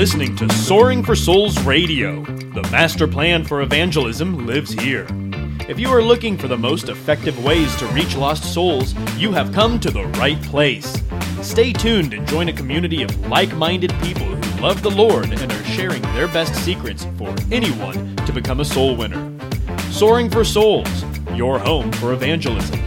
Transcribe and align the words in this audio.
listening 0.00 0.34
to 0.34 0.50
Soaring 0.54 1.02
for 1.02 1.14
Souls 1.14 1.60
Radio. 1.60 2.24
The 2.24 2.66
master 2.72 3.06
plan 3.06 3.44
for 3.44 3.60
evangelism 3.60 4.46
lives 4.46 4.72
here. 4.72 5.06
If 5.68 5.78
you 5.78 5.90
are 5.90 6.02
looking 6.02 6.38
for 6.38 6.48
the 6.48 6.56
most 6.56 6.88
effective 6.88 7.44
ways 7.44 7.76
to 7.76 7.86
reach 7.88 8.16
lost 8.16 8.54
souls, 8.54 8.94
you 9.18 9.30
have 9.32 9.52
come 9.52 9.78
to 9.80 9.90
the 9.90 10.06
right 10.16 10.40
place. 10.44 11.02
Stay 11.42 11.74
tuned 11.74 12.14
and 12.14 12.26
join 12.26 12.48
a 12.48 12.52
community 12.54 13.02
of 13.02 13.14
like 13.26 13.54
minded 13.56 13.92
people 14.00 14.24
who 14.24 14.62
love 14.62 14.80
the 14.80 14.90
Lord 14.90 15.38
and 15.38 15.52
are 15.52 15.64
sharing 15.64 16.00
their 16.14 16.28
best 16.28 16.54
secrets 16.64 17.06
for 17.18 17.34
anyone 17.52 18.16
to 18.24 18.32
become 18.32 18.60
a 18.60 18.64
soul 18.64 18.96
winner. 18.96 19.38
Soaring 19.90 20.30
for 20.30 20.44
Souls, 20.44 21.04
your 21.34 21.58
home 21.58 21.92
for 21.92 22.14
evangelism. 22.14 22.79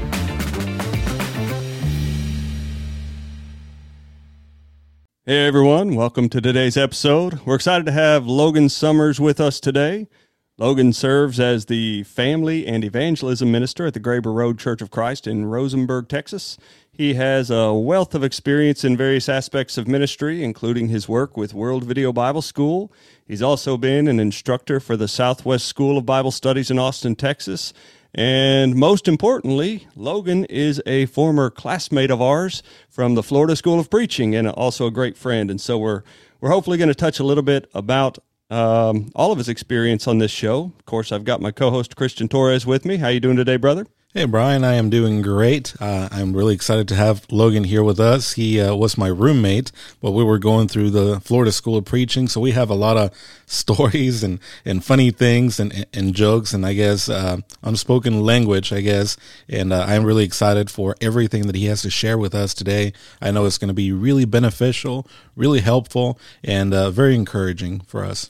Hey 5.26 5.48
everyone, 5.48 5.96
welcome 5.96 6.28
to 6.28 6.42
today's 6.42 6.76
episode. 6.76 7.40
We're 7.46 7.56
excited 7.56 7.86
to 7.86 7.94
have 7.94 8.28
Logan 8.28 8.68
Summers 8.68 9.22
with 9.22 9.40
us 9.40 9.62
today. 9.62 10.10
Logan 10.58 10.92
serves 10.92 11.40
as 11.40 11.68
the 11.68 12.04
family 12.04 12.68
and 12.68 12.84
evangelism 12.84 13.50
minister 13.50 13.86
at 13.86 13.94
the 13.94 14.02
Graeber 14.02 14.36
Road 14.36 14.60
Church 14.60 14.82
of 14.82 14.92
Christ 14.92 15.26
in 15.26 15.46
Rosenberg, 15.46 16.10
Texas. 16.10 16.58
He 16.92 17.14
has 17.14 17.50
a 17.50 17.72
wealth 17.72 18.14
of 18.14 18.22
experience 18.22 18.84
in 18.84 18.98
various 18.98 19.30
aspects 19.30 19.78
of 19.78 19.88
ministry, 19.88 20.44
including 20.44 20.90
his 20.90 21.08
work 21.08 21.38
with 21.38 21.54
World 21.54 21.86
Video 21.86 22.12
Bible 22.12 22.42
School. 22.42 22.92
He's 23.26 23.42
also 23.42 23.78
been 23.78 24.10
an 24.10 24.20
instructor 24.20 24.82
for 24.82 24.98
the 24.98 25.08
Southwest 25.08 25.68
School 25.68 25.98
of 25.98 26.06
Bible 26.06 26.32
Studies 26.32 26.70
in 26.70 26.78
Austin, 26.78 27.16
Texas, 27.16 27.72
and 28.14 28.76
most 28.76 29.08
importantly, 29.08 29.88
Logan 29.96 30.46
is 30.46 30.82
a 30.86 31.08
former 31.08 31.50
classmate 31.50 32.12
of 32.12 32.22
ours 32.22 32.62
from 32.90 33.16
the 33.16 33.24
Florida 33.24 33.56
School 33.56 33.80
of 33.80 33.90
Preaching 33.90 34.36
and 34.36 34.48
also 34.48 34.86
a 34.86 34.92
great 34.92 35.18
friend. 35.18 35.50
And 35.50 35.60
so 35.60 35.78
we're 35.78 36.04
we're 36.40 36.50
hopefully 36.52 36.78
going 36.78 36.90
to 36.90 36.96
touch 36.96 37.20
a 37.20 37.24
little 37.24 37.44
bit 37.44 37.70
about 37.74 38.20
um, 38.50 39.12
all 39.16 39.32
of 39.32 39.38
his 39.38 39.50
experience 39.50 40.08
on 40.08 40.20
this 40.20 40.32
show. 40.32 40.74
Of 40.78 40.86
course, 40.86 41.12
I've 41.12 41.24
got 41.24 41.42
my 41.42 41.52
co-host 41.52 41.96
Christian 41.96 42.28
Torres 42.28 42.66
with 42.66 42.86
me. 42.86 42.98
How 42.98 43.08
you 43.08 43.20
doing 43.20 43.38
today, 43.38 43.58
brother? 43.58 43.88
Hey, 44.16 44.26
Brian, 44.26 44.64
I 44.64 44.76
am 44.76 44.92
doing 44.92 45.24
great. 45.24 45.74
Uh, 45.82 46.08
I'm 46.12 46.38
really 46.38 46.54
excited 46.54 46.88
to 46.90 46.96
have 46.96 47.26
Logan 47.32 47.64
here 47.64 47.84
with 47.84 48.00
us. 48.00 48.34
He 48.34 48.62
uh, 48.62 48.76
was 48.76 48.96
my 48.96 49.08
roommate, 49.08 49.72
but 50.02 50.12
we 50.12 50.24
were 50.24 50.38
going 50.38 50.68
through 50.68 50.92
the 50.92 51.20
Florida 51.22 51.52
School 51.52 51.78
of 51.78 51.86
Preaching, 51.86 52.28
so 52.28 52.40
we 52.40 52.52
have 52.52 52.70
a 52.70 52.76
lot 52.76 52.96
of 52.96 53.10
stories 53.48 54.24
and, 54.24 54.40
and 54.66 54.86
funny 54.86 55.10
things 55.10 55.60
and, 55.60 55.88
and 55.92 56.14
jokes 56.14 56.54
and 56.54 56.64
I 56.64 56.74
guess 56.74 57.10
uh, 57.10 57.38
unspoken 57.64 58.22
language, 58.22 58.72
I 58.72 58.82
guess. 58.82 59.18
And 59.50 59.74
uh, 59.74 59.84
I'm 59.88 60.04
really 60.04 60.26
excited 60.26 60.70
for 60.70 60.96
everything 61.02 61.48
that 61.48 61.56
he 61.56 61.66
has 61.66 61.82
to 61.82 61.90
share 61.90 62.20
with 62.20 62.36
us 62.36 62.54
today. 62.54 62.94
I 63.20 63.32
know 63.32 63.46
it's 63.46 63.58
going 63.58 63.70
to 63.70 63.74
be 63.74 63.92
really 63.92 64.26
beneficial, 64.26 65.08
really 65.36 65.62
helpful, 65.62 66.20
and 66.44 66.72
uh, 66.72 66.92
very 66.92 67.16
encouraging 67.16 67.80
for 67.80 68.06
us. 68.06 68.30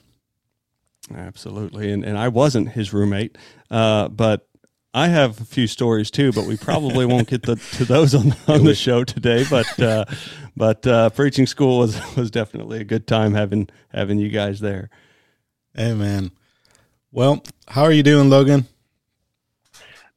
Absolutely. 1.14 1.92
And, 1.92 2.06
and 2.06 2.16
I 2.16 2.28
wasn't 2.28 2.70
his 2.70 2.94
roommate, 2.94 3.36
uh, 3.70 4.08
but 4.08 4.48
I 4.96 5.08
have 5.08 5.40
a 5.40 5.44
few 5.44 5.66
stories 5.66 6.08
too, 6.08 6.30
but 6.30 6.46
we 6.46 6.56
probably 6.56 7.04
won't 7.04 7.26
get 7.26 7.42
the, 7.42 7.56
to 7.72 7.84
those 7.84 8.14
on, 8.14 8.36
on 8.46 8.62
the 8.62 8.76
show 8.76 9.02
today. 9.02 9.44
But 9.50 9.80
uh, 9.80 10.04
but 10.56 10.86
uh, 10.86 11.10
preaching 11.10 11.46
school 11.46 11.78
was 11.78 12.16
was 12.16 12.30
definitely 12.30 12.80
a 12.80 12.84
good 12.84 13.08
time 13.08 13.34
having 13.34 13.68
having 13.88 14.20
you 14.20 14.28
guys 14.28 14.60
there. 14.60 14.90
Amen. 15.76 16.30
Well, 17.10 17.42
how 17.66 17.82
are 17.82 17.90
you 17.90 18.04
doing, 18.04 18.30
Logan? 18.30 18.66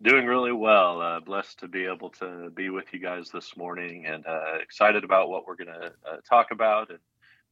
Doing 0.03 0.27
really 0.27 0.51
well. 0.51 1.01
Uh, 1.01 1.19
blessed 1.21 1.59
to 1.59 1.67
be 1.67 1.85
able 1.85 2.11
to 2.11 2.51
be 2.51 2.69
with 2.69 2.93
you 2.93 2.99
guys 2.99 3.31
this 3.31 3.57
morning, 3.57 4.05
and 4.05 4.23
uh, 4.27 4.59
excited 4.61 5.03
about 5.03 5.29
what 5.29 5.47
we're 5.47 5.55
going 5.55 5.73
to 5.73 5.91
uh, 6.07 6.17
talk 6.29 6.51
about, 6.51 6.91
and 6.91 6.99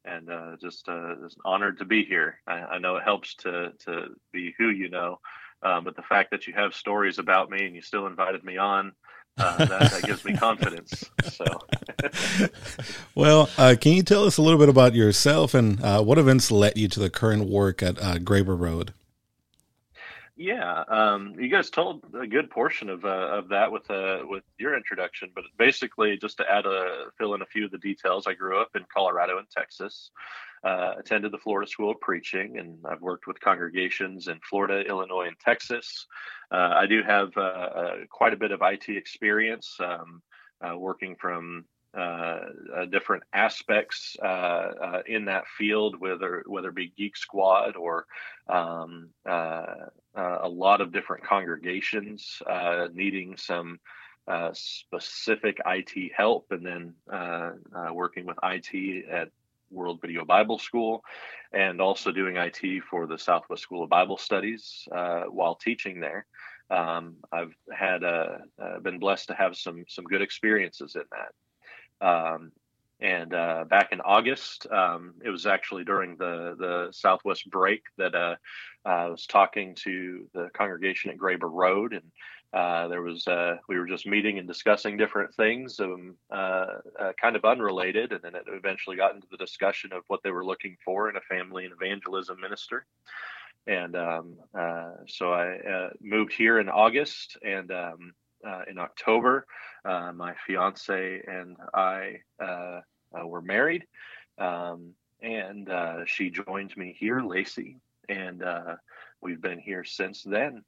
and 0.06 0.30
uh, 0.30 0.56
just 0.62 0.86
just 1.24 1.38
honored 1.44 1.80
to 1.80 1.86
be 1.86 2.06
here. 2.06 2.40
I, 2.46 2.54
I 2.54 2.78
know 2.78 2.98
it 2.98 3.04
helps 3.04 3.34
to 3.38 3.74
to 3.86 4.10
be 4.32 4.54
who 4.60 4.70
you 4.70 4.90
know 4.90 5.20
um, 5.64 5.84
but 5.84 5.96
the 5.96 6.02
fact 6.04 6.32
that 6.32 6.48
you 6.48 6.54
have 6.54 6.74
stories 6.74 7.20
about 7.20 7.50
me 7.50 7.66
and 7.66 7.76
you 7.76 7.82
still 7.82 8.08
invited 8.08 8.44
me 8.44 8.58
on, 8.58 8.94
uh, 9.38 9.58
that, 9.58 9.92
that, 9.92 10.04
gives 10.04 10.24
me 10.24 10.36
confidence. 10.36 11.04
So, 11.24 11.46
well, 13.16 13.50
uh, 13.58 13.76
can 13.80 13.94
you 13.94 14.04
tell 14.04 14.24
us 14.26 14.38
a 14.38 14.42
little 14.42 14.60
bit 14.60 14.70
about 14.70 14.94
yourself 14.94 15.54
and 15.54 15.84
uh, 15.84 16.02
what 16.02 16.18
events 16.18 16.52
led 16.52 16.78
you 16.78 16.88
to 16.90 17.00
the 17.00 17.10
current 17.10 17.50
work 17.50 17.84
at 17.84 18.02
uh, 18.02 18.18
Graeber 18.18 18.58
Road? 18.58 18.94
Yeah, 20.38 20.84
um, 20.90 21.36
you 21.40 21.50
guys 21.50 21.70
told 21.70 22.04
a 22.20 22.28
good 22.28 22.50
portion 22.50 22.90
of 22.90 23.06
uh, 23.06 23.08
of 23.08 23.48
that 23.50 23.72
with 23.72 23.90
uh, 23.90 24.20
with 24.24 24.44
your 24.58 24.76
introduction, 24.76 25.32
but 25.34 25.46
basically, 25.58 26.18
just 26.18 26.36
to 26.38 26.52
add 26.52 26.66
a 26.66 27.06
fill 27.18 27.36
in 27.36 27.42
a 27.42 27.46
few 27.46 27.64
of 27.64 27.72
the 27.72 27.78
details, 27.78 28.28
I 28.28 28.34
grew 28.34 28.60
up 28.60 28.76
in 28.76 28.84
Colorado 28.94 29.38
and 29.38 29.50
Texas 29.50 30.12
uh, 30.66 30.96
attended 30.98 31.32
the 31.32 31.38
Florida 31.38 31.70
School 31.70 31.92
of 31.92 32.02
Preaching, 32.02 32.58
and 32.58 32.80
I've 32.86 33.02
worked 33.02 33.28
with 33.28 33.40
congregations 33.40 34.28
in 34.28 34.40
Florida, 34.40 34.84
Illinois, 34.90 35.28
and 35.28 35.40
Texas. 35.40 36.08
Uh, 36.52 36.74
I 36.76 36.88
do 36.88 37.04
have 37.04 37.30
uh, 37.38 37.42
uh 37.42 37.96
quite 38.10 38.34
a 38.34 38.38
bit 38.38 38.52
of 38.52 38.62
IT 38.64 38.90
experience 38.90 39.78
um, 39.80 40.24
uh, 40.62 40.76
working 40.76 41.16
from 41.16 41.66
different 42.90 43.24
aspects 43.32 44.18
in 45.08 45.26
that 45.26 45.44
field, 45.58 46.00
whether 46.00 46.44
whether 46.48 46.70
it 46.70 46.76
be 46.76 46.92
Geek 46.98 47.16
Squad 47.16 47.76
or 47.76 48.06
um, 48.50 49.10
a 49.26 50.50
lot 50.50 50.82
of 50.82 50.92
different 50.92 51.24
congregations 51.24 52.42
needing 52.94 53.38
some. 53.38 53.80
Uh, 54.28 54.50
specific 54.56 55.60
IT 55.68 56.12
help, 56.18 56.48
and 56.50 56.66
then 56.66 56.96
uh, 57.14 57.52
uh, 57.76 57.94
working 57.94 58.26
with 58.26 58.36
IT 58.42 59.06
at 59.08 59.30
World 59.76 60.00
Video 60.02 60.26
Bible 60.26 60.58
School, 60.58 61.04
and 61.54 61.80
also 61.80 62.12
doing 62.12 62.38
IT 62.38 62.84
for 62.90 63.06
the 63.06 63.18
Southwest 63.18 63.62
School 63.62 63.84
of 63.84 63.90
Bible 63.90 64.18
Studies 64.18 64.88
uh, 64.96 65.24
while 65.24 65.56
teaching 65.56 66.00
there. 66.00 66.26
Um, 66.70 67.18
I've 67.32 67.54
had 67.72 68.04
uh, 68.04 68.38
uh, 68.62 68.80
been 68.80 68.98
blessed 69.00 69.28
to 69.28 69.36
have 69.36 69.56
some 69.56 69.86
some 69.88 70.06
good 70.06 70.22
experiences 70.22 70.96
in 70.96 71.04
that. 71.12 72.08
Um, 72.08 72.52
and 73.02 73.34
uh, 73.34 73.66
back 73.70 73.92
in 73.92 74.00
August, 74.02 74.68
um, 74.72 75.16
it 75.24 75.30
was 75.30 75.46
actually 75.46 75.84
during 75.84 76.16
the 76.18 76.56
the 76.58 76.88
Southwest 76.92 77.50
break 77.50 77.84
that 77.98 78.16
uh, 78.16 78.36
I 78.86 79.08
was 79.08 79.26
talking 79.26 79.76
to 79.84 80.28
the 80.34 80.50
congregation 80.54 81.12
at 81.12 81.18
Graeber 81.18 81.52
Road, 81.52 81.94
and 81.94 82.04
uh, 82.56 82.88
there 82.88 83.02
was 83.02 83.28
uh, 83.28 83.58
we 83.68 83.78
were 83.78 83.86
just 83.86 84.08
meeting 84.08 84.40
and 84.40 84.48
discussing 84.48 84.96
different 84.96 85.34
things, 85.36 85.78
um, 85.82 86.16
uh, 86.32 86.66
uh, 86.98 87.12
kind 87.22 87.36
of 87.36 87.44
unrelated, 87.44 88.14
and 88.14 88.22
then 88.22 88.34
it 88.34 88.46
eventually 88.48 88.96
got 88.96 89.14
into 89.14 89.28
the 89.30 89.36
discussion 89.36 89.92
of 89.92 90.04
what 90.08 90.24
they 90.24 90.32
were 90.32 90.46
looking 90.46 90.78
for 90.86 91.10
in 91.10 91.18
a 91.18 91.22
family 91.22 91.66
and 91.66 91.74
evangelism 91.74 92.40
minister. 92.40 92.86
And 93.68 93.98
um, 93.98 94.36
uh, 94.58 94.92
so 95.06 95.34
I 95.34 95.90
moved 96.00 96.32
here 96.32 96.60
in 96.62 96.70
August, 96.70 97.38
and 97.44 97.70
um, 97.72 98.14
in 98.70 98.78
October, 98.78 99.46
my 99.84 100.34
fiance 100.48 101.22
and 101.28 101.58
I 101.74 102.20
were 103.12 103.42
married, 103.42 103.86
um, 104.38 104.94
and 105.22 105.70
she 106.06 106.30
joined 106.30 106.78
me 106.78 106.96
here, 106.98 107.20
Lacey, 107.20 107.80
and 108.08 108.42
we've 109.20 109.42
been 109.42 109.60
here 109.60 109.84
since 109.84 110.24
then 110.24 110.64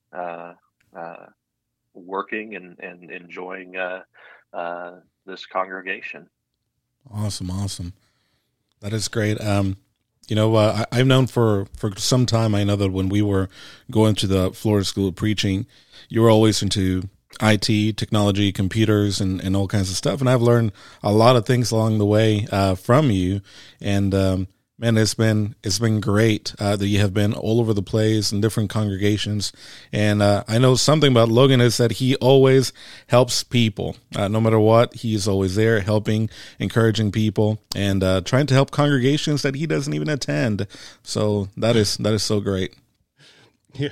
working 1.97 2.55
and, 2.55 2.77
and 2.79 3.11
enjoying 3.11 3.75
uh, 3.75 4.03
uh, 4.53 4.95
this 5.25 5.45
congregation. 5.45 6.27
Awesome, 7.11 7.49
awesome. 7.51 7.93
That 8.81 8.93
is 8.93 9.07
great. 9.07 9.39
Um, 9.41 9.77
you 10.27 10.35
know, 10.35 10.55
uh, 10.55 10.85
I, 10.91 10.97
have 10.97 11.07
known 11.07 11.27
for, 11.27 11.67
for 11.77 11.91
some 11.95 12.25
time, 12.25 12.53
I 12.53 12.63
know 12.63 12.75
that 12.75 12.91
when 12.91 13.09
we 13.09 13.21
were 13.21 13.49
going 13.89 14.15
to 14.15 14.27
the 14.27 14.51
Florida 14.51 14.85
School 14.85 15.07
of 15.07 15.15
Preaching, 15.15 15.65
you 16.09 16.21
were 16.21 16.29
always 16.29 16.61
into 16.61 17.09
IT, 17.41 17.97
technology, 17.97 18.51
computers, 18.51 19.21
and, 19.21 19.41
and 19.41 19.55
all 19.55 19.67
kinds 19.67 19.89
of 19.89 19.95
stuff. 19.95 20.19
And 20.19 20.29
I've 20.29 20.41
learned 20.41 20.73
a 21.01 21.11
lot 21.11 21.35
of 21.35 21.45
things 21.45 21.71
along 21.71 21.97
the 21.97 22.05
way 22.05 22.47
uh, 22.51 22.75
from 22.75 23.09
you. 23.09 23.41
And 23.79 24.13
um, 24.13 24.47
Man, 24.79 24.95
it's 24.95 25.15
been 25.15 25.55
it's 25.63 25.79
been 25.79 25.99
great 25.99 26.53
uh, 26.59 26.75
that 26.75 26.85
you 26.85 26.99
have 26.99 27.11
been 27.11 27.33
all 27.33 27.59
over 27.59 27.73
the 27.73 27.81
place 27.81 28.31
in 28.31 28.41
different 28.41 28.69
congregations, 28.69 29.51
and 29.91 30.21
uh, 30.21 30.43
I 30.47 30.59
know 30.59 30.75
something 30.75 31.11
about 31.11 31.29
Logan 31.29 31.61
is 31.61 31.77
that 31.77 31.93
he 31.93 32.15
always 32.17 32.73
helps 33.07 33.43
people, 33.43 33.97
uh, 34.15 34.27
no 34.27 34.39
matter 34.39 34.59
what. 34.59 34.93
He's 34.93 35.27
always 35.27 35.55
there, 35.55 35.79
helping, 35.79 36.29
encouraging 36.59 37.11
people, 37.11 37.59
and 37.75 38.03
uh, 38.03 38.21
trying 38.21 38.45
to 38.47 38.53
help 38.53 38.69
congregations 38.69 39.41
that 39.41 39.55
he 39.55 39.65
doesn't 39.65 39.95
even 39.95 40.09
attend. 40.09 40.67
So 41.01 41.47
that 41.57 41.75
is 41.75 41.97
that 41.97 42.13
is 42.13 42.23
so 42.23 42.39
great. 42.39 42.75
Yeah, 43.73 43.89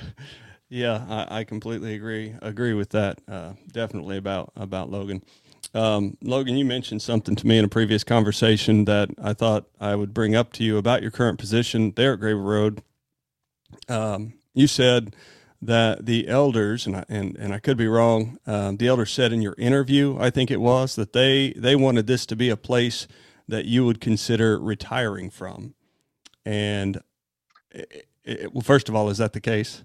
yeah, 0.68 1.04
I, 1.08 1.40
I 1.40 1.44
completely 1.44 1.94
agree 1.94 2.34
agree 2.42 2.74
with 2.74 2.90
that. 2.90 3.20
Uh, 3.28 3.52
definitely 3.70 4.16
about 4.18 4.52
about 4.56 4.90
Logan. 4.90 5.22
Um, 5.76 6.16
Logan, 6.22 6.56
you 6.56 6.64
mentioned 6.64 7.02
something 7.02 7.36
to 7.36 7.46
me 7.46 7.58
in 7.58 7.64
a 7.64 7.68
previous 7.68 8.02
conversation 8.02 8.86
that 8.86 9.10
I 9.22 9.34
thought 9.34 9.66
I 9.78 9.94
would 9.94 10.14
bring 10.14 10.34
up 10.34 10.54
to 10.54 10.64
you 10.64 10.78
about 10.78 11.02
your 11.02 11.10
current 11.10 11.38
position 11.38 11.92
there 11.96 12.14
at 12.14 12.20
Graeber 12.20 12.42
Road. 12.42 12.82
Um, 13.86 14.32
you 14.54 14.68
said 14.68 15.14
that 15.60 16.06
the 16.06 16.28
elders, 16.28 16.86
and 16.86 16.96
I, 16.96 17.04
and, 17.10 17.36
and 17.36 17.52
I 17.52 17.58
could 17.58 17.76
be 17.76 17.88
wrong, 17.88 18.38
um, 18.46 18.78
the 18.78 18.88
elders 18.88 19.12
said 19.12 19.34
in 19.34 19.42
your 19.42 19.54
interview, 19.58 20.16
I 20.18 20.30
think 20.30 20.50
it 20.50 20.62
was, 20.62 20.96
that 20.96 21.12
they, 21.12 21.52
they 21.52 21.76
wanted 21.76 22.06
this 22.06 22.24
to 22.26 22.36
be 22.36 22.48
a 22.48 22.56
place 22.56 23.06
that 23.46 23.66
you 23.66 23.84
would 23.84 24.00
consider 24.00 24.58
retiring 24.58 25.28
from. 25.28 25.74
And 26.46 27.02
it, 27.70 28.08
it, 28.24 28.54
well, 28.54 28.62
first 28.62 28.88
of 28.88 28.94
all, 28.94 29.10
is 29.10 29.18
that 29.18 29.34
the 29.34 29.42
case? 29.42 29.82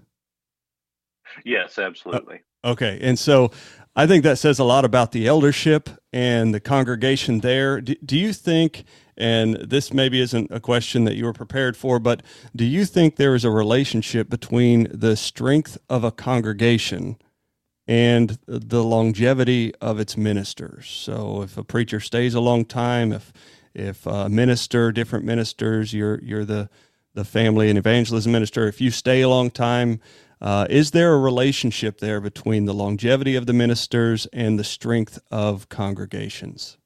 Yes, 1.44 1.78
absolutely. 1.78 2.40
Uh, 2.64 2.70
okay, 2.70 2.98
and 3.02 3.18
so 3.18 3.50
I 3.94 4.06
think 4.06 4.24
that 4.24 4.38
says 4.38 4.58
a 4.58 4.64
lot 4.64 4.84
about 4.84 5.12
the 5.12 5.26
eldership 5.26 5.90
and 6.12 6.54
the 6.54 6.60
congregation 6.60 7.40
there. 7.40 7.80
Do, 7.80 7.94
do 8.04 8.18
you 8.18 8.32
think? 8.32 8.84
And 9.18 9.56
this 9.56 9.92
maybe 9.92 10.20
isn't 10.20 10.50
a 10.50 10.60
question 10.60 11.04
that 11.04 11.16
you 11.16 11.26
were 11.26 11.34
prepared 11.34 11.76
for, 11.76 11.98
but 11.98 12.22
do 12.56 12.64
you 12.64 12.86
think 12.86 13.16
there 13.16 13.34
is 13.34 13.44
a 13.44 13.50
relationship 13.50 14.30
between 14.30 14.88
the 14.90 15.16
strength 15.16 15.76
of 15.90 16.02
a 16.02 16.10
congregation 16.10 17.18
and 17.86 18.38
the 18.46 18.82
longevity 18.82 19.74
of 19.82 20.00
its 20.00 20.16
ministers? 20.16 20.88
So, 20.88 21.42
if 21.42 21.58
a 21.58 21.64
preacher 21.64 22.00
stays 22.00 22.32
a 22.32 22.40
long 22.40 22.64
time, 22.64 23.12
if 23.12 23.32
if 23.74 24.06
a 24.06 24.30
minister, 24.30 24.92
different 24.92 25.26
ministers, 25.26 25.92
you're 25.92 26.18
you're 26.22 26.46
the 26.46 26.70
the 27.14 27.24
family 27.24 27.68
and 27.68 27.78
evangelism 27.78 28.32
minister. 28.32 28.66
If 28.66 28.80
you 28.80 28.90
stay 28.90 29.20
a 29.20 29.28
long 29.28 29.50
time, 29.50 30.00
uh, 30.42 30.66
is 30.68 30.90
there 30.90 31.14
a 31.14 31.18
relationship 31.20 32.00
there 32.00 32.20
between 32.20 32.64
the 32.64 32.74
longevity 32.74 33.36
of 33.36 33.46
the 33.46 33.52
ministers 33.52 34.26
and 34.32 34.58
the 34.58 34.64
strength 34.64 35.20
of 35.30 35.68
congregations? 35.68 36.78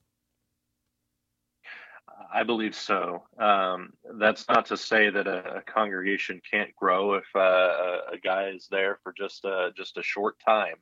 I 2.35 2.43
believe 2.43 2.75
so. 2.75 3.23
Um, 3.39 3.95
that's 4.19 4.47
not 4.47 4.67
to 4.67 4.77
say 4.77 5.09
that 5.09 5.27
a, 5.27 5.57
a 5.57 5.63
congregation 5.63 6.43
can't 6.51 6.77
grow 6.77 7.15
if 7.15 7.25
uh, 7.35 8.13
a, 8.13 8.19
guy 8.23 8.49
is 8.49 8.69
there 8.71 8.99
for 9.03 9.15
just 9.17 9.47
a, 9.47 9.71
just 9.75 9.97
a 9.97 10.03
short 10.03 10.37
time. 10.47 10.77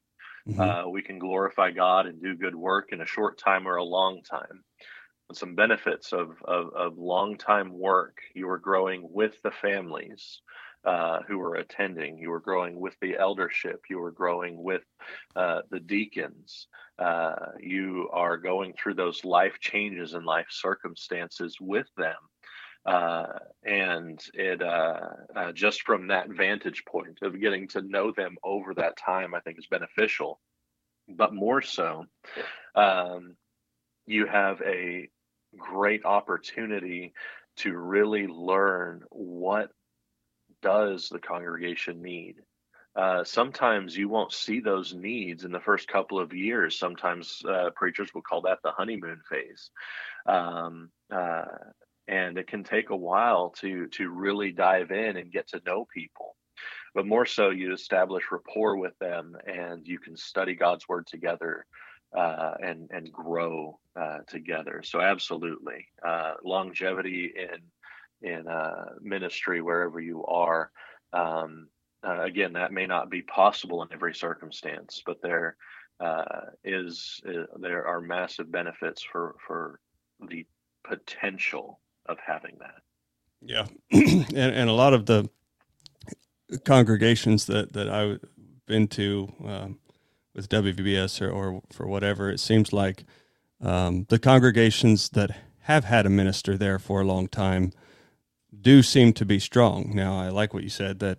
Mm-hmm. 0.49 0.61
Uh, 0.61 0.89
we 0.89 1.01
can 1.01 1.21
glorify 1.21 1.71
God 1.71 2.07
and 2.07 2.21
do 2.21 2.35
good 2.35 2.57
work 2.57 2.89
in 2.91 3.03
a 3.03 3.07
short 3.07 3.39
time 3.39 3.69
or 3.69 3.77
a 3.77 3.85
long 3.85 4.21
time. 4.29 4.65
And 5.29 5.39
some 5.39 5.55
benefits 5.55 6.13
of, 6.13 6.31
of, 6.45 6.75
of 6.75 6.99
long 6.99 7.39
time 7.39 7.79
work. 7.79 8.19
You 8.35 8.49
are 8.51 8.59
growing 8.59 9.07
with 9.09 9.41
the 9.43 9.53
families 9.53 10.41
uh, 10.85 11.21
who 11.27 11.41
are 11.41 11.57
attending. 11.57 12.19
You 12.19 12.33
are 12.33 12.41
growing 12.41 12.79
with 12.79 12.95
the 13.01 13.17
eldership. 13.17 13.83
You 13.89 14.03
are 14.03 14.11
growing 14.11 14.63
with 14.63 14.83
uh, 15.35 15.63
the 15.71 15.81
deacons. 15.81 16.67
Uh, 16.99 17.35
you 17.61 18.09
are 18.13 18.37
going 18.37 18.75
through 18.75 18.95
those 18.95 19.25
life 19.25 19.59
changes 19.61 20.15
and 20.15 20.25
life 20.25 20.47
circumstances 20.51 21.57
with 21.61 21.89
them. 21.97 22.17
Uh, 22.87 23.27
and 23.65 24.21
it 24.35 24.61
uh, 24.63 25.01
uh, 25.35 25.53
just 25.53 25.83
from 25.83 26.09
that 26.09 26.29
vantage 26.29 26.85
point 26.87 27.19
of 27.23 27.41
getting 27.41 27.67
to 27.67 27.81
know 27.81 28.13
them 28.13 28.37
over 28.45 28.75
that 28.75 28.97
time, 28.99 29.35
I 29.35 29.41
think 29.41 29.59
is 29.59 29.67
beneficial. 29.67 30.39
But 31.09 31.35
more 31.35 31.63
so, 31.63 32.05
um, 32.75 33.37
you 34.07 34.27
have 34.27 34.61
a 34.63 35.09
great 35.57 36.05
opportunity 36.05 37.15
to 37.57 37.77
really 37.77 38.27
learn 38.27 39.03
what 39.11 39.71
does 40.65 41.11
the 41.11 41.19
congregation 41.19 42.03
need? 42.03 42.37
Uh, 42.97 43.23
sometimes 43.23 43.97
you 43.97 44.09
won't 44.09 44.33
see 44.33 44.61
those 44.61 44.95
needs 44.95 45.45
in 45.45 45.53
the 45.53 45.61
first 45.61 45.87
couple 45.89 46.19
of 46.19 46.33
years. 46.33 46.79
Sometimes 46.79 47.43
uh, 47.47 47.71
preachers 47.77 48.09
will 48.15 48.23
call 48.23 48.41
that 48.43 48.61
the 48.65 48.71
honeymoon 48.71 49.21
phase, 49.29 49.71
um, 50.27 50.91
uh, 51.13 51.45
and 52.09 52.39
it 52.39 52.47
can 52.47 52.65
take 52.65 52.91
a 52.91 52.97
while 52.97 53.51
to 53.61 53.89
to 53.89 54.09
really 54.09 54.53
dive 54.53 54.91
in 54.91 55.17
and 55.17 55.33
get 55.33 55.49
to 55.49 55.61
know 55.67 55.87
people. 55.93 56.37
But 56.95 57.07
more 57.07 57.27
so, 57.27 57.51
you 57.51 57.75
establish 57.75 58.31
rapport 58.31 58.77
with 58.77 58.97
them, 59.01 59.37
and 59.47 59.87
you 59.87 59.99
can 59.99 60.17
study 60.17 60.55
God's 60.55 60.89
word 60.89 61.07
together 61.07 61.67
uh, 62.17 62.55
and 62.63 62.89
and 62.91 63.13
grow 63.13 63.81
uh, 64.01 64.21
together. 64.29 64.83
So 64.85 65.01
absolutely, 65.01 65.89
uh, 66.07 66.35
longevity 66.45 67.33
in 67.37 67.59
in 68.25 68.49
uh, 68.49 68.87
ministry 69.01 69.61
wherever 69.63 70.01
you 70.01 70.25
are. 70.25 70.71
Um, 71.13 71.69
uh, 72.07 72.23
again, 72.23 72.53
that 72.55 72.73
may 72.73 72.87
not 72.87 73.11
be 73.11 73.23
possible 73.23 73.83
in 73.83 73.89
every 73.93 74.15
circumstance, 74.15 75.03
but 75.07 75.23
there 75.23 75.57
uh, 76.01 76.25
is 76.65 77.21
uh, 77.29 77.45
there 77.59 77.87
are 77.87 78.01
massive 78.01 78.51
benefits 78.51 79.03
for 79.03 79.37
for 79.47 79.81
the 80.29 80.47
potential 80.83 81.81
of 82.07 82.19
having 82.25 82.57
that. 82.61 82.83
Yeah, 83.41 83.67
and, 83.91 84.35
and 84.35 84.69
a 84.69 84.73
lot 84.73 84.93
of 84.93 85.07
the 85.07 85.29
congregations 86.65 87.47
that 87.47 87.73
that 87.75 87.89
I've 87.89 88.21
been 88.67 88.89
to 88.89 89.33
um, 89.45 89.79
with 90.35 90.49
WVBS 90.49 91.21
or, 91.23 91.31
or 91.31 91.63
for 91.73 91.87
whatever, 91.87 92.31
it 92.31 92.41
seems 92.41 92.73
like 92.73 93.05
um, 93.61 94.07
the 94.09 94.19
congregations 94.19 95.11
that 95.11 95.31
have 95.61 95.85
had 95.85 96.07
a 96.07 96.11
minister 96.11 96.59
there 96.59 96.79
for 96.79 97.01
a 97.01 97.05
long 97.05 97.29
time 97.29 97.73
do 98.61 98.83
seem 98.83 99.13
to 99.15 99.25
be 99.25 99.39
strong. 99.39 99.93
Now, 99.95 100.19
I 100.19 100.29
like 100.29 100.55
what 100.55 100.63
you 100.63 100.69
said 100.69 100.99
that 101.01 101.19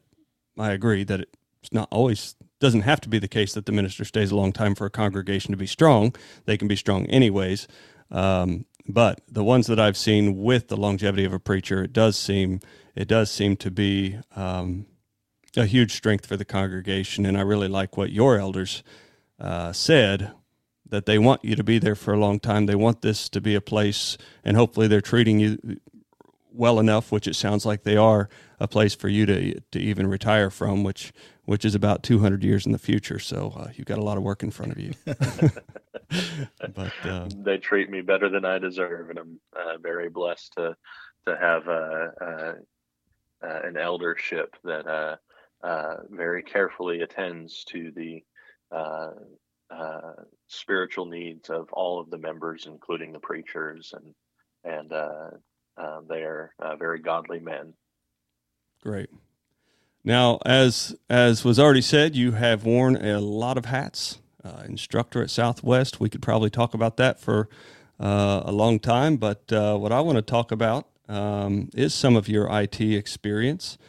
I 0.57 0.71
agree 0.71 1.03
that 1.03 1.21
it's 1.61 1.73
not 1.73 1.87
always 1.91 2.35
doesn't 2.59 2.81
have 2.81 3.01
to 3.01 3.09
be 3.09 3.19
the 3.19 3.27
case 3.27 3.53
that 3.53 3.65
the 3.65 3.71
minister 3.71 4.05
stays 4.05 4.31
a 4.31 4.35
long 4.35 4.53
time 4.53 4.75
for 4.75 4.85
a 4.85 4.89
congregation 4.89 5.51
to 5.51 5.57
be 5.57 5.67
strong. 5.67 6.15
They 6.45 6.57
can 6.57 6.67
be 6.67 6.75
strong 6.75 7.05
anyways. 7.07 7.67
Um, 8.11 8.65
but 8.87 9.21
the 9.27 9.43
ones 9.43 9.67
that 9.67 9.79
I've 9.79 9.97
seen 9.97 10.37
with 10.37 10.67
the 10.67 10.77
longevity 10.77 11.25
of 11.25 11.33
a 11.33 11.39
preacher, 11.39 11.83
it 11.83 11.93
does 11.93 12.17
seem 12.17 12.59
it 12.95 13.07
does 13.07 13.29
seem 13.29 13.57
to 13.57 13.71
be 13.71 14.17
um, 14.35 14.85
a 15.57 15.65
huge 15.65 15.93
strength 15.93 16.25
for 16.25 16.37
the 16.37 16.45
congregation. 16.45 17.25
And 17.25 17.37
I 17.37 17.41
really 17.41 17.67
like 17.67 17.97
what 17.97 18.11
your 18.11 18.37
elders 18.39 18.83
uh, 19.39 19.73
said 19.73 20.31
that 20.87 21.05
they 21.05 21.17
want 21.17 21.43
you 21.43 21.55
to 21.55 21.63
be 21.63 21.79
there 21.79 21.95
for 21.95 22.13
a 22.13 22.19
long 22.19 22.39
time. 22.39 22.67
They 22.67 22.75
want 22.75 23.01
this 23.01 23.27
to 23.29 23.41
be 23.41 23.55
a 23.55 23.61
place, 23.61 24.17
and 24.43 24.55
hopefully 24.55 24.87
they're 24.87 25.01
treating 25.01 25.39
you 25.39 25.57
well 26.55 26.79
enough, 26.79 27.11
which 27.11 27.27
it 27.27 27.35
sounds 27.35 27.65
like 27.65 27.83
they 27.83 27.97
are, 27.97 28.29
a 28.59 28.67
place 28.67 28.95
for 28.95 29.09
you 29.09 29.25
to 29.25 29.59
to 29.71 29.79
even 29.79 30.07
retire 30.07 30.49
from, 30.49 30.83
which 30.83 31.13
which 31.45 31.65
is 31.65 31.75
about 31.75 32.03
200 32.03 32.43
years 32.43 32.65
in 32.65 32.71
the 32.71 32.77
future. 32.77 33.19
So 33.19 33.53
uh, 33.55 33.69
you've 33.75 33.87
got 33.87 33.99
a 33.99 34.03
lot 34.03 34.17
of 34.17 34.23
work 34.23 34.43
in 34.43 34.51
front 34.51 34.71
of 34.71 34.79
you. 34.79 34.93
but 36.73 36.93
uh, 37.03 37.29
they 37.43 37.57
treat 37.57 37.89
me 37.89 38.01
better 38.01 38.29
than 38.29 38.45
I 38.45 38.57
deserve, 38.59 39.09
and 39.09 39.19
I'm 39.19 39.39
uh, 39.55 39.77
very 39.77 40.09
blessed 40.09 40.53
to 40.57 40.75
to 41.27 41.37
have 41.37 41.67
uh, 41.67 42.07
uh, 42.21 42.53
uh, 43.43 43.59
an 43.63 43.77
eldership 43.77 44.55
that 44.63 45.19
very 46.09 46.43
carefully 46.43 47.01
attends 47.01 47.63
to 47.65 47.91
the 47.91 48.23
spiritual 50.47 51.05
needs 51.05 51.49
of 51.49 51.67
all 51.73 51.99
of 51.99 52.09
the 52.09 52.17
members, 52.17 52.65
including 52.67 53.11
the 53.11 53.19
preachers 53.19 53.93
and 53.95 54.13
and 54.63 54.91
um, 55.77 56.05
they 56.07 56.21
are 56.21 56.53
uh, 56.59 56.75
very 56.75 56.99
godly 56.99 57.39
men. 57.39 57.73
Great. 58.81 59.09
Now, 60.03 60.39
as 60.45 60.95
as 61.09 61.43
was 61.43 61.59
already 61.59 61.81
said, 61.81 62.15
you 62.15 62.33
have 62.33 62.63
worn 62.63 62.95
a 62.95 63.19
lot 63.19 63.57
of 63.57 63.65
hats. 63.65 64.19
Uh, 64.43 64.61
instructor 64.67 65.23
at 65.23 65.31
Southwest. 65.31 65.99
We 65.99 66.07
could 66.07 66.21
probably 66.21 66.51
talk 66.51 66.75
about 66.75 66.97
that 66.97 67.19
for 67.19 67.49
uh, 67.99 68.43
a 68.45 68.51
long 68.51 68.77
time, 68.77 69.17
but 69.17 69.51
uh, 69.51 69.75
what 69.75 69.91
I 69.91 70.01
want 70.01 70.17
to 70.17 70.21
talk 70.21 70.51
about 70.51 70.87
um, 71.09 71.71
is 71.73 71.95
some 71.95 72.15
of 72.15 72.29
your 72.29 72.47
IT 72.51 72.79
experience. 72.79 73.79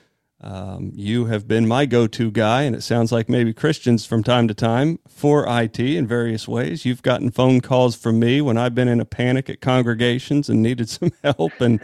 Um, 0.41 0.93
you 0.95 1.27
have 1.27 1.49
been 1.49 1.67
my 1.67 1.87
go 1.87 2.07
to 2.07 2.31
guy, 2.31 2.63
and 2.63 2.77
it 2.77 2.83
sounds 2.83 3.11
like 3.11 3.29
maybe 3.29 3.55
Christian's 3.55 4.05
from 4.05 4.23
time 4.23 4.49
to 4.49 4.55
time 4.55 4.99
for 5.09 5.47
IT 5.49 5.81
in 5.81 6.07
various 6.07 6.47
ways. 6.47 6.85
You've 6.85 7.03
gotten 7.03 7.31
phone 7.31 7.63
calls 7.63 7.97
from 7.97 8.19
me 8.19 8.43
when 8.43 8.59
I've 8.59 8.75
been 8.75 8.89
in 8.89 9.01
a 9.01 9.07
panic 9.07 9.49
at 9.49 9.63
congregations 9.63 10.51
and 10.51 10.63
needed 10.63 10.89
some 10.91 11.11
help, 11.25 11.53
and 11.61 11.81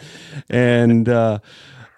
and 0.50 1.09
uh, 1.09 1.38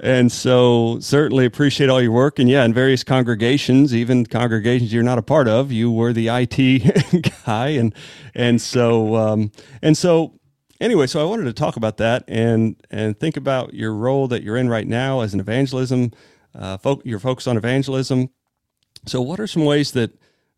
and 0.01 0.31
so 0.31 0.99
certainly 1.01 1.45
appreciate 1.45 1.91
all 1.91 2.01
your 2.01 2.13
work. 2.13 2.39
And 2.39 2.49
yeah, 2.49 2.65
in 2.65 2.73
various 2.73 3.03
congregations, 3.03 3.93
even 3.93 4.25
congregations 4.25 4.93
you're 4.93 5.03
not 5.03 5.19
a 5.19 5.23
part 5.23 5.49
of, 5.49 5.73
you 5.73 5.91
were 5.91 6.13
the 6.13 6.29
IT 6.29 7.33
guy, 7.47 7.69
and 7.71 7.93
and 8.33 8.63
so 8.63 9.17
um, 9.17 9.51
and 9.83 9.99
so 9.99 10.39
anyway, 10.81 11.09
so 11.09 11.21
I 11.21 11.29
wanted 11.29 11.45
to 11.45 11.53
talk 11.53 11.75
about 11.75 11.97
that 11.97 12.23
and 12.29 12.77
and 12.93 13.19
think 13.19 13.37
about 13.37 13.75
your 13.75 13.93
role 13.93 14.29
that 14.29 14.45
you're 14.45 14.57
in 14.57 14.69
right 14.69 14.87
now 14.87 15.21
as 15.21 15.35
an 15.35 15.41
evangelism 15.41 16.13
uh, 16.55 16.77
fo- 16.79 17.03
you're 17.05 17.19
focused 17.19 17.49
on 17.49 17.57
evangelism. 17.57 18.31
So, 19.07 19.21
what 19.21 19.41
are 19.41 19.47
some 19.47 19.65
ways 19.65 19.93
that 19.93 20.13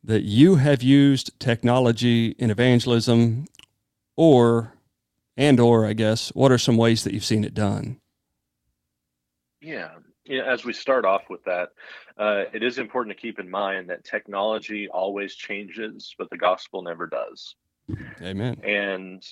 that 0.04 0.22
you 0.22 0.56
have 0.56 0.82
used 0.82 1.38
technology 1.40 2.28
in 2.38 2.50
evangelism, 2.50 3.46
or 4.16 4.74
and 5.36 5.58
or 5.58 5.86
I 5.86 5.92
guess 5.92 6.28
what 6.34 6.52
are 6.52 6.58
some 6.58 6.76
ways 6.76 7.04
that 7.04 7.12
you've 7.12 7.24
seen 7.24 7.44
it 7.44 7.54
done? 7.54 8.00
Yeah, 9.60 9.90
yeah. 10.24 10.44
As 10.44 10.64
we 10.64 10.72
start 10.72 11.04
off 11.04 11.22
with 11.28 11.44
that, 11.44 11.70
uh, 12.18 12.44
it 12.52 12.62
is 12.62 12.78
important 12.78 13.16
to 13.16 13.20
keep 13.20 13.38
in 13.38 13.50
mind 13.50 13.90
that 13.90 14.04
technology 14.04 14.88
always 14.88 15.34
changes, 15.34 16.14
but 16.18 16.30
the 16.30 16.38
gospel 16.38 16.82
never 16.82 17.06
does. 17.06 17.56
Amen. 18.22 18.60
And 18.64 19.24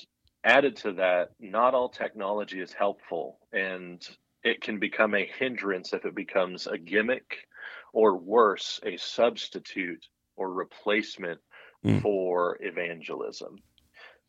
added 0.45 0.77
to 0.77 0.93
that, 0.93 1.31
not 1.41 1.75
all 1.75 1.89
technology 1.89 2.61
is 2.61 2.73
helpful, 2.73 3.39
and 3.53 4.07
it 4.45 4.61
can 4.61 4.79
become 4.79 5.15
a 5.15 5.31
hindrance 5.39 5.93
if 5.93 6.05
it 6.05 6.15
becomes 6.15 6.67
a 6.67 6.79
gimmick 6.79 7.49
or 7.93 8.17
worse, 8.17 8.79
a 8.85 8.97
substitute 8.99 10.05
or 10.37 10.53
replacement 10.53 11.41
mm. 11.85 12.03
for 12.03 12.59
evangelism. 12.61 13.63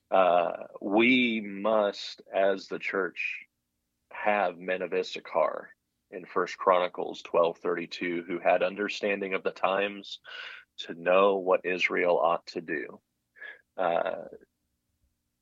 Uh, 0.10 0.52
we 0.82 1.42
must, 1.42 2.22
as 2.34 2.68
the 2.68 2.80
church, 2.80 3.40
have 4.12 4.58
men 4.58 4.82
of 4.82 4.94
Issachar 4.94 5.70
in 6.12 6.26
First 6.26 6.58
Chronicles 6.58 7.22
12:32 7.24 8.26
who 8.26 8.40
had 8.40 8.64
understanding 8.64 9.34
of 9.34 9.44
the 9.44 9.52
times 9.52 10.20
to 10.78 10.94
know 10.94 11.38
what 11.38 11.66
Israel 11.66 12.18
ought 12.18 12.46
to 12.48 12.62
do. 12.62 13.02
Uh, 13.78 14.26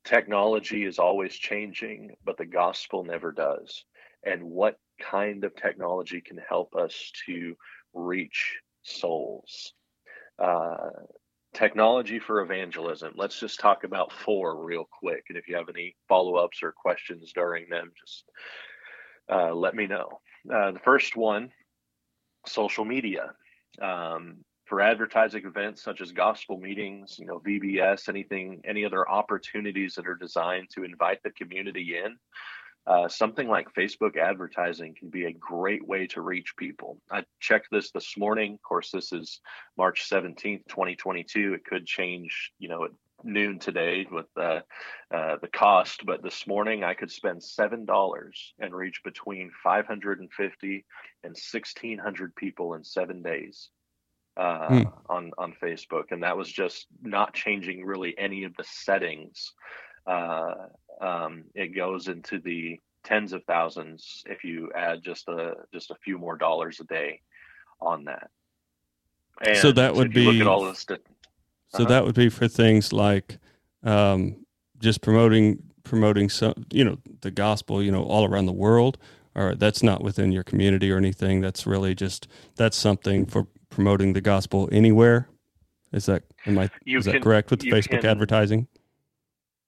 technology 0.03 0.85
is 0.85 0.97
always 0.97 1.35
changing, 1.35 2.15
but 2.23 2.37
the 2.37 2.45
gospel 2.45 3.03
never 3.03 3.31
does. 3.31 3.85
And 4.25 4.43
what 4.43 4.77
kind 5.01 5.43
of 5.43 5.55
technology 5.55 6.21
can 6.21 6.39
help 6.47 6.75
us 6.75 7.11
to 7.25 7.55
reach 7.93 8.59
souls? 8.83 9.73
Uh, 10.39 10.89
technology 11.53 12.19
for 12.19 12.41
evangelism. 12.41 13.13
Let's 13.15 13.39
just 13.39 13.59
talk 13.59 13.83
about 13.83 14.11
four 14.11 14.63
real 14.63 14.87
quick. 14.99 15.25
And 15.29 15.37
if 15.37 15.47
you 15.47 15.55
have 15.55 15.69
any 15.69 15.95
follow 16.07 16.35
ups 16.35 16.63
or 16.63 16.71
questions 16.71 17.31
during 17.33 17.69
them, 17.69 17.91
just 17.99 18.25
uh, 19.31 19.53
let 19.53 19.75
me 19.75 19.87
know. 19.87 20.19
Uh, 20.53 20.71
the 20.71 20.79
first 20.79 21.15
one 21.15 21.51
social 22.45 22.85
media. 22.85 23.33
Um, 23.81 24.43
for 24.65 24.81
advertising 24.81 25.45
events 25.45 25.83
such 25.83 26.01
as 26.01 26.11
gospel 26.11 26.57
meetings, 26.57 27.17
you 27.19 27.25
know, 27.25 27.39
VBS, 27.39 28.07
anything, 28.07 28.61
any 28.65 28.85
other 28.85 29.07
opportunities 29.09 29.93
that 29.95 30.07
are 30.07 30.15
designed 30.15 30.69
to 30.73 30.83
invite 30.83 31.21
the 31.23 31.31
community 31.31 31.97
in. 32.03 32.17
Uh, 32.85 33.07
something 33.07 33.47
like 33.47 33.73
Facebook 33.73 34.17
advertising 34.17 34.93
can 34.97 35.09
be 35.09 35.25
a 35.25 35.33
great 35.33 35.87
way 35.87 36.05
to 36.07 36.21
reach 36.21 36.55
people. 36.57 36.97
I 37.09 37.23
checked 37.39 37.67
this 37.71 37.91
this 37.91 38.17
morning. 38.17 38.55
Of 38.55 38.61
course, 38.61 38.91
this 38.91 39.13
is 39.13 39.39
March 39.77 40.09
17th, 40.09 40.67
2022. 40.67 41.53
It 41.53 41.63
could 41.63 41.85
change, 41.85 42.51
you 42.59 42.67
know, 42.67 42.85
at 42.85 42.91
noon 43.23 43.59
today 43.59 44.05
with 44.11 44.25
uh, 44.35 44.59
uh, 45.13 45.37
the 45.41 45.47
cost, 45.47 46.05
but 46.05 46.21
this 46.21 46.45
morning 46.45 46.83
I 46.83 46.93
could 46.93 47.11
spend 47.11 47.41
$7 47.41 48.31
and 48.59 48.75
reach 48.75 49.01
between 49.03 49.51
550 49.63 50.85
and 51.23 51.31
1,600 51.31 52.35
people 52.35 52.73
in 52.73 52.83
seven 52.83 53.21
days 53.21 53.69
uh, 54.37 54.67
hmm. 54.67 54.81
on 55.09 55.31
on 55.37 55.53
Facebook, 55.61 56.05
and 56.11 56.23
that 56.23 56.37
was 56.37 56.51
just 56.51 56.87
not 57.01 57.33
changing 57.33 57.85
really 57.85 58.15
any 58.17 58.45
of 58.45 58.55
the 58.57 58.63
settings. 58.63 59.53
Uh, 60.05 60.53
um, 61.01 61.45
it 61.55 61.75
goes 61.75 62.07
into 62.07 62.39
the 62.39 62.79
tens 63.03 63.33
of 63.33 63.43
thousands 63.45 64.23
if 64.27 64.43
you 64.43 64.71
add 64.75 65.03
just 65.03 65.27
a 65.27 65.55
just 65.73 65.91
a 65.91 65.95
few 65.95 66.17
more 66.17 66.37
dollars 66.37 66.79
a 66.79 66.85
day 66.85 67.21
on 67.81 68.05
that. 68.05 68.29
And 69.45 69.57
so 69.57 69.71
that 69.71 69.95
would 69.95 70.13
be 70.13 70.25
look 70.25 70.41
at 70.41 70.47
all 70.47 70.65
this. 70.65 70.85
uh-huh. 70.89 71.77
So 71.77 71.85
that 71.85 72.05
would 72.05 72.15
be 72.15 72.29
for 72.29 72.47
things 72.47 72.93
like 72.93 73.39
um, 73.83 74.45
just 74.79 75.01
promoting 75.01 75.63
promoting 75.83 76.29
some 76.29 76.53
you 76.71 76.83
know 76.83 76.97
the 77.21 77.31
gospel 77.31 77.83
you 77.83 77.91
know 77.91 78.03
all 78.03 78.25
around 78.25 78.45
the 78.45 78.53
world 78.53 78.97
or 79.35 79.55
that's 79.55 79.83
not 79.83 80.01
within 80.01 80.31
your 80.31 80.43
community 80.43 80.91
or 80.91 80.97
anything 80.97 81.41
that's 81.41 81.65
really 81.65 81.95
just 81.95 82.27
that's 82.55 82.77
something 82.77 83.25
for 83.25 83.47
promoting 83.69 84.13
the 84.13 84.21
gospel 84.21 84.69
anywhere. 84.71 85.27
Is 85.91 86.05
that 86.05 86.23
am 86.45 86.57
I 86.59 86.69
you 86.85 86.99
is 86.99 87.05
can, 87.05 87.13
that 87.13 87.21
correct 87.21 87.51
with 87.51 87.61
Facebook 87.61 88.01
can, 88.01 88.05
advertising? 88.05 88.67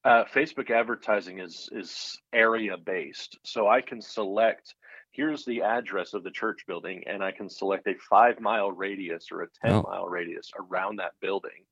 Uh, 0.06 0.24
Facebook 0.26 0.70
advertising 0.70 1.40
is 1.40 1.68
is 1.72 2.18
area 2.32 2.78
based, 2.78 3.40
so 3.44 3.68
I 3.68 3.82
can 3.82 4.02
select 4.02 4.76
here's 5.12 5.46
the 5.46 5.64
address 5.64 6.14
of 6.14 6.24
the 6.24 6.32
church 6.32 6.66
building, 6.68 7.04
and 7.08 7.24
I 7.24 7.32
can 7.32 7.50
select 7.50 7.88
a 7.88 7.96
five 8.10 8.40
mile 8.40 8.72
radius 8.72 9.30
or 9.32 9.42
a 9.42 9.48
ten 9.64 9.74
oh. 9.74 9.82
mile 9.82 10.08
radius 10.08 10.52
around 10.58 10.98
that 10.98 11.14
building, 11.22 11.66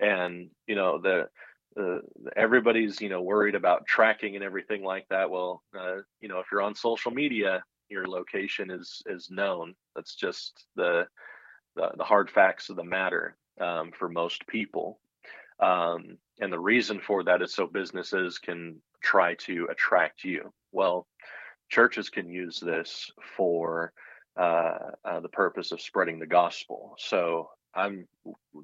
and 0.00 0.50
you 0.66 0.74
know 0.74 0.98
the. 0.98 1.28
Uh, 1.76 1.98
everybody's 2.36 3.00
you 3.00 3.08
know 3.08 3.20
worried 3.20 3.56
about 3.56 3.84
tracking 3.84 4.36
and 4.36 4.44
everything 4.44 4.84
like 4.84 5.04
that 5.10 5.28
well 5.28 5.60
uh, 5.76 5.96
you 6.20 6.28
know 6.28 6.38
if 6.38 6.46
you're 6.52 6.62
on 6.62 6.72
social 6.72 7.10
media 7.10 7.64
your 7.88 8.06
location 8.06 8.70
is 8.70 9.02
is 9.06 9.28
known 9.28 9.74
that's 9.96 10.14
just 10.14 10.66
the 10.76 11.04
the, 11.76 11.90
the 11.96 12.04
hard 12.04 12.30
facts 12.30 12.70
of 12.70 12.76
the 12.76 12.84
matter 12.84 13.36
um, 13.60 13.92
for 13.96 14.08
most 14.08 14.46
people. 14.46 14.98
Um, 15.60 16.18
and 16.40 16.52
the 16.52 16.58
reason 16.58 17.00
for 17.00 17.24
that 17.24 17.42
is 17.42 17.54
so 17.54 17.66
businesses 17.66 18.38
can 18.38 18.80
try 19.02 19.34
to 19.34 19.68
attract 19.70 20.24
you. 20.24 20.52
Well, 20.72 21.06
churches 21.68 22.10
can 22.10 22.28
use 22.28 22.60
this 22.60 23.10
for 23.36 23.92
uh, 24.36 24.78
uh, 25.04 25.20
the 25.20 25.28
purpose 25.28 25.72
of 25.72 25.80
spreading 25.80 26.18
the 26.18 26.26
gospel. 26.26 26.96
So 26.98 27.50
I'm 27.74 28.06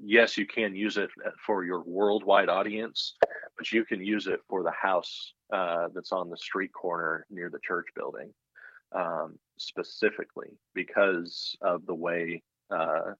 yes, 0.02 0.36
you 0.36 0.46
can 0.46 0.74
use 0.74 0.96
it 0.96 1.10
for 1.46 1.64
your 1.64 1.82
worldwide 1.82 2.48
audience, 2.48 3.14
but 3.56 3.70
you 3.70 3.84
can 3.84 4.04
use 4.04 4.26
it 4.26 4.40
for 4.48 4.62
the 4.62 4.72
house 4.72 5.32
uh, 5.52 5.88
that's 5.94 6.12
on 6.12 6.30
the 6.30 6.36
street 6.36 6.72
corner 6.72 7.26
near 7.30 7.50
the 7.50 7.60
church 7.62 7.86
building 7.94 8.32
um, 8.94 9.38
specifically 9.58 10.48
because 10.74 11.56
of 11.60 11.86
the 11.86 11.94
way 11.94 12.42
uh, 12.70 13.12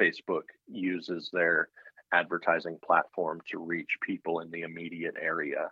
Facebook 0.00 0.44
uses 0.66 1.30
their 1.32 1.68
advertising 2.12 2.78
platform 2.84 3.40
to 3.50 3.58
reach 3.58 3.98
people 4.02 4.40
in 4.40 4.50
the 4.50 4.62
immediate 4.62 5.16
area. 5.20 5.70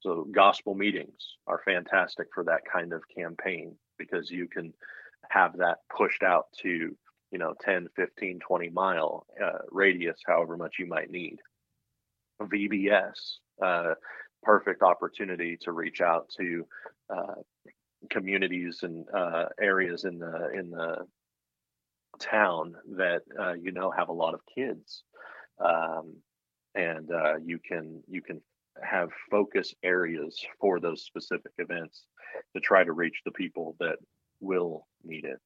So, 0.00 0.26
gospel 0.32 0.74
meetings 0.74 1.36
are 1.46 1.62
fantastic 1.64 2.28
for 2.34 2.44
that 2.44 2.62
kind 2.70 2.92
of 2.92 3.02
campaign 3.16 3.76
because 3.98 4.30
you 4.30 4.48
can 4.48 4.72
have 5.30 5.56
that 5.58 5.78
pushed 5.96 6.22
out 6.22 6.46
to, 6.62 6.96
you 7.30 7.38
know, 7.38 7.54
10, 7.60 7.88
15, 7.94 8.40
20 8.40 8.68
mile 8.70 9.26
uh, 9.42 9.58
radius, 9.70 10.20
however 10.26 10.56
much 10.56 10.76
you 10.78 10.86
might 10.86 11.10
need. 11.10 11.38
VBS, 12.40 13.36
uh, 13.62 13.94
perfect 14.42 14.82
opportunity 14.82 15.56
to 15.62 15.72
reach 15.72 16.00
out 16.00 16.28
to 16.36 16.66
uh, 17.08 17.34
communities 18.10 18.80
and 18.82 19.06
uh, 19.14 19.46
areas 19.60 20.04
in 20.04 20.18
the 20.18 20.50
in 20.52 20.70
the 20.70 21.06
town 22.18 22.74
that 22.96 23.22
uh, 23.40 23.52
you 23.52 23.72
know 23.72 23.90
have 23.90 24.08
a 24.08 24.12
lot 24.12 24.34
of 24.34 24.40
kids, 24.54 25.04
um, 25.64 26.16
and 26.74 27.10
uh, 27.10 27.36
you 27.44 27.58
can 27.58 28.02
you 28.08 28.22
can 28.22 28.40
have 28.82 29.10
focus 29.30 29.74
areas 29.82 30.42
for 30.60 30.80
those 30.80 31.04
specific 31.04 31.52
events 31.58 32.04
to 32.54 32.60
try 32.60 32.82
to 32.82 32.92
reach 32.92 33.20
the 33.24 33.30
people 33.30 33.76
that 33.80 33.96
will 34.40 34.86
need 35.04 35.24
it. 35.24 35.38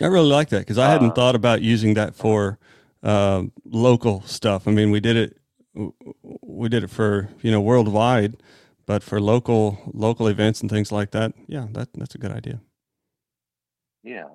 I 0.00 0.06
really 0.06 0.30
like 0.30 0.48
that 0.48 0.60
because 0.60 0.78
I 0.78 0.88
hadn't 0.88 1.10
uh, 1.10 1.14
thought 1.14 1.34
about 1.34 1.62
using 1.62 1.94
that 1.94 2.14
for 2.14 2.58
uh, 3.02 3.44
local 3.64 4.22
stuff. 4.22 4.66
I 4.66 4.72
mean, 4.72 4.90
we 4.90 5.00
did 5.00 5.16
it 5.16 5.38
we 6.42 6.68
did 6.68 6.84
it 6.84 6.90
for 6.90 7.28
you 7.42 7.50
know 7.50 7.60
worldwide, 7.60 8.36
but 8.86 9.02
for 9.02 9.20
local 9.20 9.78
local 9.92 10.26
events 10.26 10.60
and 10.60 10.70
things 10.70 10.90
like 10.90 11.10
that, 11.12 11.32
yeah, 11.46 11.66
that 11.72 11.90
that's 11.94 12.14
a 12.14 12.18
good 12.18 12.32
idea. 12.32 12.60
Yeah, 14.02 14.28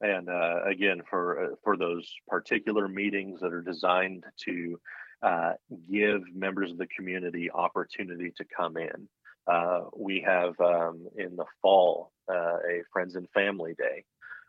and 0.00 0.28
uh, 0.28 0.62
again 0.64 1.00
for 1.08 1.44
uh, 1.44 1.56
for 1.62 1.76
those 1.76 2.08
particular 2.28 2.88
meetings 2.88 3.40
that 3.40 3.52
are 3.52 3.62
designed 3.62 4.24
to 4.44 4.80
uh, 5.22 5.52
give 5.90 6.22
members 6.34 6.70
of 6.70 6.78
the 6.78 6.86
community 6.86 7.50
opportunity 7.50 8.32
to 8.36 8.44
come 8.44 8.76
in 8.76 9.08
uh, 9.46 9.82
we 9.96 10.20
have 10.20 10.58
um, 10.60 11.06
in 11.16 11.34
the 11.36 11.44
fall 11.62 12.12
uh, 12.30 12.56
a 12.70 12.82
friends 12.92 13.16
and 13.16 13.28
family 13.30 13.74
day 13.78 14.04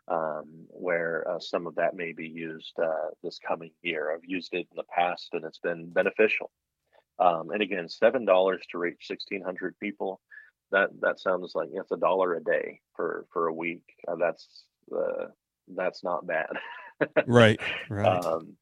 um, 0.08 0.44
where 0.68 1.28
uh, 1.28 1.40
some 1.40 1.66
of 1.66 1.74
that 1.74 1.94
may 1.96 2.12
be 2.12 2.28
used 2.28 2.78
this 3.22 3.38
coming 3.46 3.70
year. 3.82 4.12
I've 4.12 4.24
used 4.24 4.52
it 4.52 4.68
in 4.70 4.76
the 4.76 4.84
past 4.94 5.30
and 5.32 5.44
it's 5.44 5.58
been 5.58 5.88
beneficial. 5.90 6.50
Um, 7.18 7.50
and 7.50 7.60
again 7.62 7.88
seven 7.88 8.24
dollars 8.24 8.62
to 8.70 8.78
reach 8.78 9.06
1600 9.08 9.78
people 9.78 10.20
that 10.70 10.90
that 11.00 11.20
sounds 11.20 11.52
like 11.54 11.68
it's 11.72 11.90
a 11.92 11.96
dollar 11.96 12.34
a 12.34 12.42
day 12.42 12.80
for 12.94 13.26
for 13.32 13.48
a 13.48 13.54
week. 13.54 13.82
That's 14.18 14.64
uh, 14.94 15.26
that's 15.76 16.02
not 16.04 16.26
bad. 16.26 16.50
right. 17.26 17.58
Right. 17.88 18.24
Um, 18.24 18.56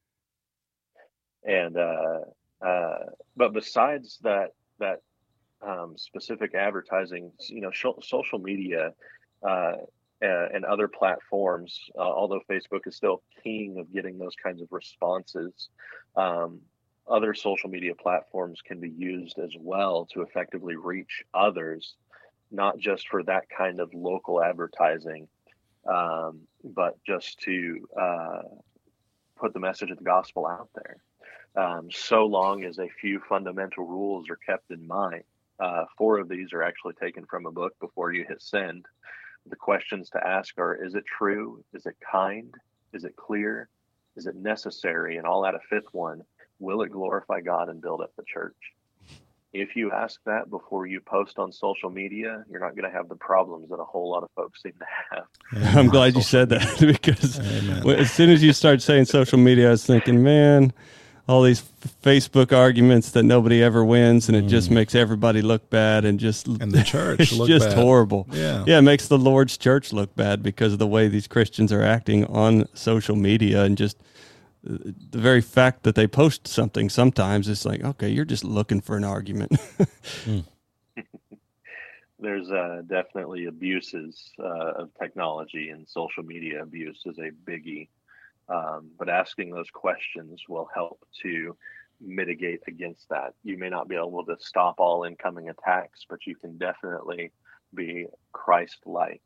and 1.44 1.76
uh, 1.76 2.20
uh, 2.64 2.98
but 3.36 3.52
besides 3.52 4.18
that 4.22 4.50
that 4.78 5.00
um, 5.66 5.94
specific 5.96 6.54
advertising, 6.54 7.32
you 7.48 7.60
know, 7.60 7.70
sh- 7.70 7.86
social 8.02 8.38
media 8.38 8.92
uh, 9.46 9.72
and 10.20 10.64
other 10.64 10.88
platforms, 10.88 11.78
uh, 11.96 12.00
although 12.00 12.40
Facebook 12.50 12.86
is 12.86 12.96
still 12.96 13.22
king 13.42 13.78
of 13.78 13.92
getting 13.92 14.18
those 14.18 14.34
kinds 14.42 14.60
of 14.60 14.68
responses, 14.70 15.68
um, 16.16 16.60
other 17.08 17.34
social 17.34 17.70
media 17.70 17.94
platforms 17.94 18.60
can 18.64 18.80
be 18.80 18.90
used 18.90 19.38
as 19.38 19.52
well 19.58 20.06
to 20.12 20.22
effectively 20.22 20.76
reach 20.76 21.24
others, 21.34 21.94
not 22.50 22.78
just 22.78 23.08
for 23.08 23.22
that 23.22 23.44
kind 23.56 23.80
of 23.80 23.92
local 23.94 24.42
advertising, 24.42 25.28
um, 25.88 26.40
but 26.62 26.98
just 27.04 27.38
to 27.40 27.88
uh, 28.00 28.42
put 29.36 29.52
the 29.54 29.60
message 29.60 29.90
of 29.90 29.98
the 29.98 30.04
gospel 30.04 30.46
out 30.46 30.68
there. 30.74 30.96
Um, 31.56 31.88
so 31.90 32.26
long 32.26 32.64
as 32.64 32.78
a 32.78 32.88
few 33.00 33.20
fundamental 33.28 33.84
rules 33.84 34.28
are 34.30 34.36
kept 34.36 34.70
in 34.70 34.86
mind. 34.86 35.24
Uh, 35.58 35.84
four 35.96 36.18
of 36.18 36.28
these 36.28 36.52
are 36.52 36.62
actually 36.62 36.94
taken 36.94 37.24
from 37.26 37.46
a 37.46 37.50
book 37.50 37.74
before 37.80 38.12
you 38.12 38.24
hit 38.28 38.40
send. 38.40 38.86
The 39.46 39.56
questions 39.56 40.10
to 40.10 40.24
ask 40.24 40.58
are 40.58 40.84
Is 40.84 40.94
it 40.94 41.04
true? 41.06 41.64
Is 41.72 41.86
it 41.86 41.96
kind? 42.12 42.54
Is 42.92 43.04
it 43.04 43.16
clear? 43.16 43.68
Is 44.16 44.26
it 44.26 44.36
necessary? 44.36 45.16
And 45.16 45.26
I'll 45.26 45.46
add 45.46 45.54
a 45.54 45.60
fifth 45.70 45.92
one 45.92 46.22
Will 46.60 46.82
it 46.82 46.90
glorify 46.90 47.40
God 47.40 47.68
and 47.68 47.80
build 47.80 48.00
up 48.00 48.12
the 48.16 48.24
church? 48.26 48.56
If 49.52 49.74
you 49.76 49.90
ask 49.90 50.20
that 50.26 50.50
before 50.50 50.86
you 50.86 51.00
post 51.00 51.38
on 51.38 51.52
social 51.52 51.90
media, 51.90 52.44
you're 52.50 52.60
not 52.60 52.76
going 52.76 52.90
to 52.90 52.96
have 52.96 53.08
the 53.08 53.16
problems 53.16 53.70
that 53.70 53.76
a 53.76 53.84
whole 53.84 54.10
lot 54.10 54.22
of 54.22 54.30
folks 54.36 54.62
seem 54.62 54.72
to 54.72 54.86
have. 55.10 55.76
I'm 55.76 55.88
glad 55.88 56.14
you 56.14 56.22
said 56.22 56.50
that 56.50 56.78
because 56.80 57.38
as 57.38 58.10
soon 58.12 58.30
as 58.30 58.42
you 58.42 58.52
start 58.52 58.82
saying 58.82 59.06
social 59.06 59.38
media, 59.38 59.68
I 59.68 59.70
was 59.70 59.86
thinking, 59.86 60.22
man, 60.22 60.72
all 61.28 61.42
these 61.42 61.62
Facebook 62.02 62.56
arguments 62.56 63.10
that 63.10 63.22
nobody 63.22 63.62
ever 63.62 63.84
wins, 63.84 64.28
and 64.28 64.36
it 64.36 64.46
mm. 64.46 64.48
just 64.48 64.70
makes 64.70 64.94
everybody 64.94 65.42
look 65.42 65.68
bad, 65.68 66.04
and 66.04 66.18
just 66.18 66.46
and 66.46 66.72
the 66.72 66.82
church 66.82 67.20
it's 67.20 67.36
just 67.46 67.68
bad. 67.68 67.78
horrible. 67.78 68.26
Yeah, 68.32 68.64
yeah, 68.66 68.78
it 68.78 68.82
makes 68.82 69.08
the 69.08 69.18
Lord's 69.18 69.58
church 69.58 69.92
look 69.92 70.14
bad 70.16 70.42
because 70.42 70.72
of 70.72 70.78
the 70.78 70.86
way 70.86 71.08
these 71.08 71.26
Christians 71.26 71.70
are 71.70 71.82
acting 71.82 72.24
on 72.26 72.66
social 72.74 73.14
media, 73.14 73.62
and 73.62 73.76
just 73.76 73.98
the 74.68 75.18
very 75.18 75.40
fact 75.40 75.82
that 75.84 75.94
they 75.94 76.06
post 76.06 76.46
something 76.46 76.90
sometimes 76.90 77.48
it's 77.48 77.64
like 77.64 77.82
okay 77.82 78.08
you're 78.08 78.24
just 78.24 78.44
looking 78.44 78.80
for 78.80 78.96
an 78.96 79.04
argument. 79.04 79.52
Mm. 80.24 80.44
there's 82.18 82.50
uh, 82.50 82.82
definitely 82.88 83.46
abuses 83.46 84.32
uh, 84.40 84.72
of 84.72 84.90
technology 85.00 85.68
and 85.70 85.88
social 85.88 86.22
media 86.22 86.62
abuse 86.62 87.00
is 87.06 87.18
a 87.18 87.30
biggie. 87.48 87.88
Um, 88.48 88.90
but 88.98 89.08
asking 89.08 89.50
those 89.50 89.70
questions 89.70 90.42
will 90.48 90.68
help 90.74 91.06
to 91.22 91.56
mitigate 92.00 92.62
against 92.66 93.08
that. 93.10 93.34
You 93.44 93.58
may 93.58 93.68
not 93.68 93.88
be 93.88 93.94
able 93.94 94.24
to 94.24 94.36
stop 94.40 94.76
all 94.78 95.04
incoming 95.04 95.48
attacks 95.48 96.04
but 96.08 96.26
you 96.26 96.34
can 96.34 96.58
definitely 96.58 97.32
be 97.74 98.06
christ-like 98.32 99.22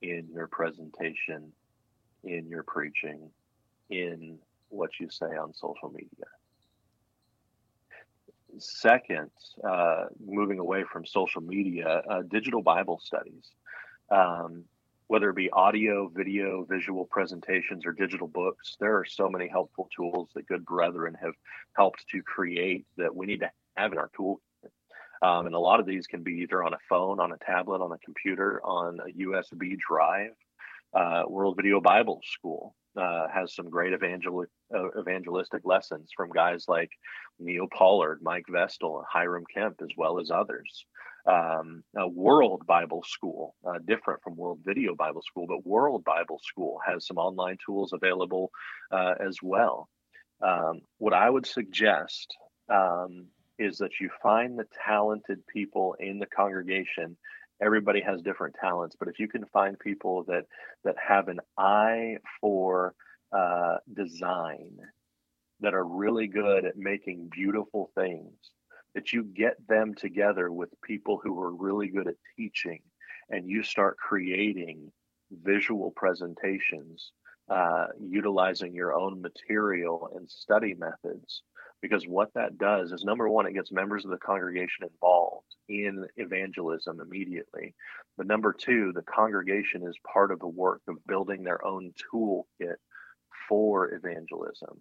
in 0.00 0.28
your 0.32 0.46
presentation 0.46 1.52
in 2.24 2.48
your 2.48 2.62
preaching 2.62 3.30
in 3.90 4.38
what 4.70 4.90
you 4.98 5.08
say 5.10 5.26
on 5.26 5.52
social 5.52 5.90
media. 5.90 6.26
Second, 8.58 9.30
uh, 9.62 10.06
moving 10.24 10.58
away 10.58 10.84
from 10.90 11.06
social 11.06 11.40
media, 11.40 12.02
uh, 12.10 12.22
digital 12.22 12.62
Bible 12.62 13.00
studies, 13.02 13.50
um, 14.10 14.64
whether 15.06 15.30
it 15.30 15.36
be 15.36 15.50
audio, 15.50 16.08
video, 16.08 16.64
visual 16.64 17.04
presentations, 17.04 17.86
or 17.86 17.92
digital 17.92 18.28
books, 18.28 18.76
there 18.80 18.96
are 18.96 19.04
so 19.04 19.28
many 19.28 19.48
helpful 19.48 19.88
tools 19.94 20.30
that 20.34 20.46
good 20.46 20.64
brethren 20.64 21.16
have 21.20 21.34
helped 21.76 22.04
to 22.08 22.22
create 22.22 22.86
that 22.96 23.14
we 23.14 23.26
need 23.26 23.40
to 23.40 23.50
have 23.76 23.92
in 23.92 23.98
our 23.98 24.10
toolkit. 24.18 24.38
Um, 25.22 25.46
and 25.46 25.54
a 25.54 25.58
lot 25.58 25.80
of 25.80 25.86
these 25.86 26.06
can 26.06 26.22
be 26.22 26.40
either 26.42 26.62
on 26.62 26.72
a 26.72 26.78
phone, 26.88 27.20
on 27.20 27.32
a 27.32 27.36
tablet, 27.38 27.82
on 27.82 27.92
a 27.92 27.98
computer, 27.98 28.60
on 28.64 29.00
a 29.00 29.12
USB 29.22 29.76
drive. 29.76 30.32
Uh, 30.94 31.24
World 31.28 31.56
Video 31.56 31.80
Bible 31.80 32.20
School 32.24 32.74
uh, 32.96 33.28
has 33.28 33.54
some 33.54 33.68
great 33.68 33.92
evangel- 33.92 34.46
uh, 34.74 35.00
evangelistic 35.00 35.62
lessons 35.64 36.10
from 36.16 36.30
guys 36.30 36.64
like 36.68 36.90
Neal 37.38 37.66
Pollard, 37.72 38.20
Mike 38.22 38.46
Vestal, 38.48 39.04
Hiram 39.10 39.44
Kemp, 39.52 39.80
as 39.82 39.90
well 39.96 40.20
as 40.20 40.30
others. 40.30 40.84
Um, 41.26 41.82
World 41.94 42.66
Bible 42.66 43.04
School, 43.06 43.54
uh, 43.66 43.78
different 43.86 44.22
from 44.22 44.36
World 44.36 44.60
Video 44.64 44.94
Bible 44.94 45.22
School, 45.22 45.46
but 45.46 45.66
World 45.66 46.04
Bible 46.04 46.40
School 46.42 46.80
has 46.86 47.06
some 47.06 47.18
online 47.18 47.58
tools 47.64 47.92
available 47.92 48.50
uh, 48.90 49.14
as 49.20 49.36
well. 49.42 49.88
Um, 50.42 50.80
what 50.98 51.12
I 51.12 51.28
would 51.28 51.46
suggest 51.46 52.34
um, 52.70 53.26
is 53.58 53.78
that 53.78 54.00
you 54.00 54.08
find 54.22 54.58
the 54.58 54.66
talented 54.86 55.46
people 55.46 55.94
in 56.00 56.18
the 56.18 56.26
congregation 56.26 57.16
everybody 57.62 58.00
has 58.00 58.22
different 58.22 58.56
talents 58.58 58.96
but 58.98 59.08
if 59.08 59.18
you 59.18 59.28
can 59.28 59.44
find 59.46 59.78
people 59.78 60.24
that 60.24 60.46
that 60.82 60.96
have 60.98 61.28
an 61.28 61.40
eye 61.58 62.16
for 62.40 62.94
uh, 63.32 63.76
design 63.94 64.70
that 65.60 65.74
are 65.74 65.84
really 65.84 66.26
good 66.26 66.64
at 66.64 66.76
making 66.76 67.28
beautiful 67.30 67.90
things 67.94 68.32
that 68.94 69.12
you 69.12 69.22
get 69.22 69.54
them 69.68 69.94
together 69.94 70.50
with 70.50 70.68
people 70.82 71.20
who 71.22 71.40
are 71.40 71.54
really 71.54 71.88
good 71.88 72.08
at 72.08 72.14
teaching 72.36 72.80
and 73.28 73.48
you 73.48 73.62
start 73.62 73.96
creating 73.96 74.90
visual 75.30 75.92
presentations 75.92 77.12
uh, 77.48 77.86
utilizing 78.00 78.74
your 78.74 78.94
own 78.94 79.20
material 79.20 80.08
and 80.16 80.28
study 80.28 80.74
methods 80.74 81.42
because 81.82 82.06
what 82.06 82.32
that 82.34 82.58
does 82.58 82.92
is 82.92 83.04
number 83.04 83.28
one, 83.28 83.46
it 83.46 83.54
gets 83.54 83.72
members 83.72 84.04
of 84.04 84.10
the 84.10 84.18
congregation 84.18 84.84
involved 84.84 85.46
in 85.68 86.06
evangelism 86.16 87.00
immediately. 87.00 87.74
But 88.16 88.26
number 88.26 88.52
two, 88.52 88.92
the 88.94 89.02
congregation 89.02 89.86
is 89.86 89.96
part 90.12 90.30
of 90.30 90.40
the 90.40 90.46
work 90.46 90.82
of 90.88 91.04
building 91.06 91.42
their 91.42 91.64
own 91.64 91.92
toolkit 92.12 92.76
for 93.50 93.92
evangelism, 93.92 94.80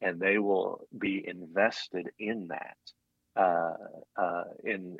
and 0.00 0.18
they 0.18 0.38
will 0.38 0.88
be 0.98 1.24
invested 1.28 2.08
in 2.18 2.48
that. 2.48 2.76
Uh, 3.36 3.74
uh, 4.16 4.44
in 4.64 4.96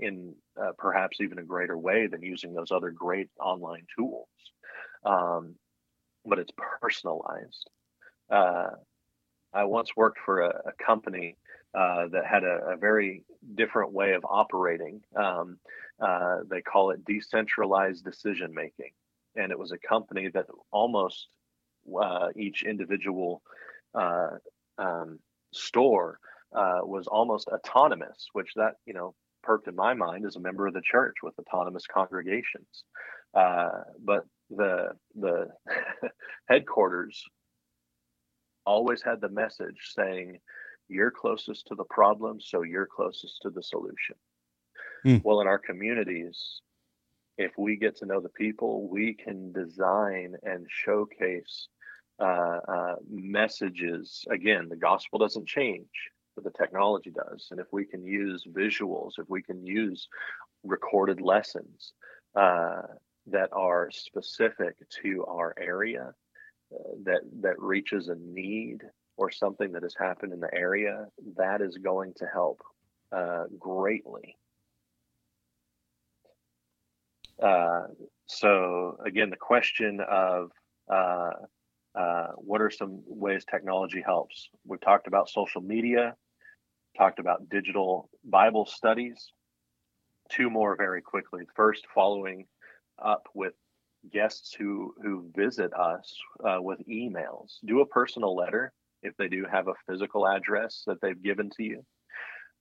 in 0.00 0.34
uh, 0.60 0.72
perhaps 0.76 1.20
even 1.20 1.38
a 1.38 1.44
greater 1.44 1.78
way 1.78 2.08
than 2.08 2.20
using 2.20 2.52
those 2.52 2.72
other 2.72 2.90
great 2.90 3.28
online 3.38 3.86
tools, 3.96 4.26
um, 5.04 5.54
but 6.26 6.40
it's 6.40 6.50
personalized. 6.80 7.70
Uh, 8.28 8.70
I 9.54 9.64
once 9.64 9.90
worked 9.96 10.18
for 10.24 10.40
a, 10.40 10.62
a 10.66 10.84
company 10.84 11.36
uh, 11.72 12.08
that 12.08 12.26
had 12.26 12.44
a, 12.44 12.72
a, 12.72 12.76
very 12.76 13.24
different 13.54 13.92
way 13.92 14.14
of 14.14 14.24
operating. 14.28 15.00
Um, 15.14 15.58
uh, 16.00 16.38
they 16.50 16.62
call 16.62 16.90
it 16.90 17.04
decentralized 17.04 18.04
decision 18.04 18.52
making. 18.54 18.90
And 19.36 19.52
it 19.52 19.58
was 19.58 19.72
a 19.72 19.78
company 19.78 20.28
that 20.34 20.46
almost 20.70 21.28
uh, 21.96 22.28
each 22.36 22.62
individual 22.62 23.42
uh, 23.94 24.30
um, 24.78 25.18
store 25.52 26.18
uh, 26.54 26.80
was 26.82 27.06
almost 27.06 27.48
autonomous, 27.48 28.28
which 28.32 28.52
that, 28.56 28.74
you 28.86 28.94
know, 28.94 29.14
perked 29.42 29.68
in 29.68 29.74
my 29.74 29.94
mind 29.94 30.26
as 30.26 30.36
a 30.36 30.40
member 30.40 30.66
of 30.66 30.74
the 30.74 30.82
church 30.82 31.16
with 31.22 31.34
autonomous 31.38 31.86
congregations. 31.86 32.84
Uh, 33.34 33.68
but 34.02 34.24
the 34.50 34.88
the 35.14 35.48
headquarters 36.48 37.22
always 38.64 39.02
had 39.02 39.20
the 39.20 39.28
message 39.28 39.92
saying, 39.94 40.38
You're 40.88 41.10
closest 41.10 41.66
to 41.68 41.74
the 41.74 41.84
problem, 41.84 42.40
so 42.40 42.62
you're 42.62 42.86
closest 42.86 43.40
to 43.42 43.50
the 43.50 43.62
solution. 43.62 44.16
Mm. 45.06 45.22
Well, 45.24 45.40
in 45.40 45.46
our 45.46 45.58
communities, 45.58 46.60
if 47.36 47.52
we 47.56 47.76
get 47.76 47.96
to 47.98 48.06
know 48.06 48.20
the 48.20 48.28
people, 48.30 48.88
we 48.88 49.14
can 49.14 49.52
design 49.52 50.34
and 50.42 50.66
showcase 50.68 51.68
uh, 52.20 52.60
uh, 52.68 52.94
messages. 53.08 54.24
Again, 54.30 54.68
the 54.68 54.76
gospel 54.76 55.18
doesn't 55.18 55.46
change, 55.46 55.88
but 56.34 56.44
the 56.44 56.50
technology 56.58 57.10
does. 57.10 57.48
And 57.50 57.60
if 57.60 57.66
we 57.72 57.84
can 57.84 58.04
use 58.04 58.44
visuals, 58.50 59.12
if 59.18 59.28
we 59.28 59.42
can 59.42 59.64
use 59.64 60.08
recorded 60.64 61.20
lessons 61.20 61.92
uh, 62.34 62.82
that 63.26 63.50
are 63.52 63.90
specific 63.92 64.76
to 65.02 65.24
our 65.26 65.54
area, 65.58 66.12
that 67.04 67.20
that 67.40 67.58
reaches 67.58 68.08
a 68.08 68.16
need 68.16 68.82
or 69.16 69.30
something 69.30 69.72
that 69.72 69.82
has 69.82 69.94
happened 69.98 70.32
in 70.32 70.40
the 70.40 70.54
area, 70.54 71.06
that 71.36 71.60
is 71.60 71.76
going 71.78 72.12
to 72.16 72.26
help 72.26 72.60
uh, 73.10 73.44
greatly. 73.58 74.36
Uh, 77.42 77.84
so 78.26 78.98
again, 79.04 79.30
the 79.30 79.36
question 79.36 80.00
of 80.00 80.50
uh, 80.92 81.30
uh, 81.98 82.28
what 82.36 82.60
are 82.60 82.70
some 82.70 83.02
ways 83.06 83.44
technology 83.44 84.02
helps? 84.04 84.48
We've 84.64 84.80
talked 84.80 85.08
about 85.08 85.28
social 85.28 85.60
media, 85.60 86.14
talked 86.96 87.18
about 87.18 87.48
digital 87.48 88.08
Bible 88.24 88.66
studies. 88.66 89.32
Two 90.30 90.48
more 90.48 90.76
very 90.76 91.02
quickly. 91.02 91.42
First, 91.56 91.86
following 91.94 92.46
up 93.02 93.28
with 93.34 93.54
guests 94.12 94.54
who 94.54 94.94
who 95.02 95.30
visit 95.34 95.72
us 95.74 96.14
uh, 96.46 96.58
with 96.60 96.78
emails. 96.86 97.56
Do 97.64 97.80
a 97.80 97.86
personal 97.86 98.36
letter 98.36 98.72
if 99.02 99.16
they 99.16 99.28
do 99.28 99.46
have 99.50 99.68
a 99.68 99.74
physical 99.88 100.28
address 100.28 100.82
that 100.86 101.00
they've 101.00 101.22
given 101.22 101.50
to 101.56 101.62
you. 101.64 101.84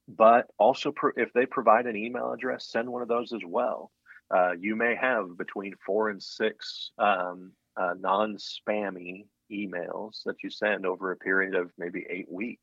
But 0.07 0.47
also, 0.57 0.91
pro- 0.91 1.11
if 1.15 1.31
they 1.33 1.45
provide 1.45 1.85
an 1.85 1.97
email 1.97 2.31
address, 2.31 2.69
send 2.69 2.89
one 2.89 3.01
of 3.01 3.07
those 3.07 3.33
as 3.33 3.41
well. 3.45 3.91
Uh, 4.33 4.53
you 4.59 4.75
may 4.75 4.95
have 4.95 5.37
between 5.37 5.73
four 5.85 6.09
and 6.09 6.23
six 6.23 6.91
um, 6.97 7.51
uh, 7.77 7.93
non-spammy 7.99 9.25
emails 9.51 10.23
that 10.25 10.43
you 10.43 10.49
send 10.49 10.85
over 10.85 11.11
a 11.11 11.17
period 11.17 11.55
of 11.55 11.71
maybe 11.77 12.05
eight 12.09 12.31
weeks. 12.31 12.61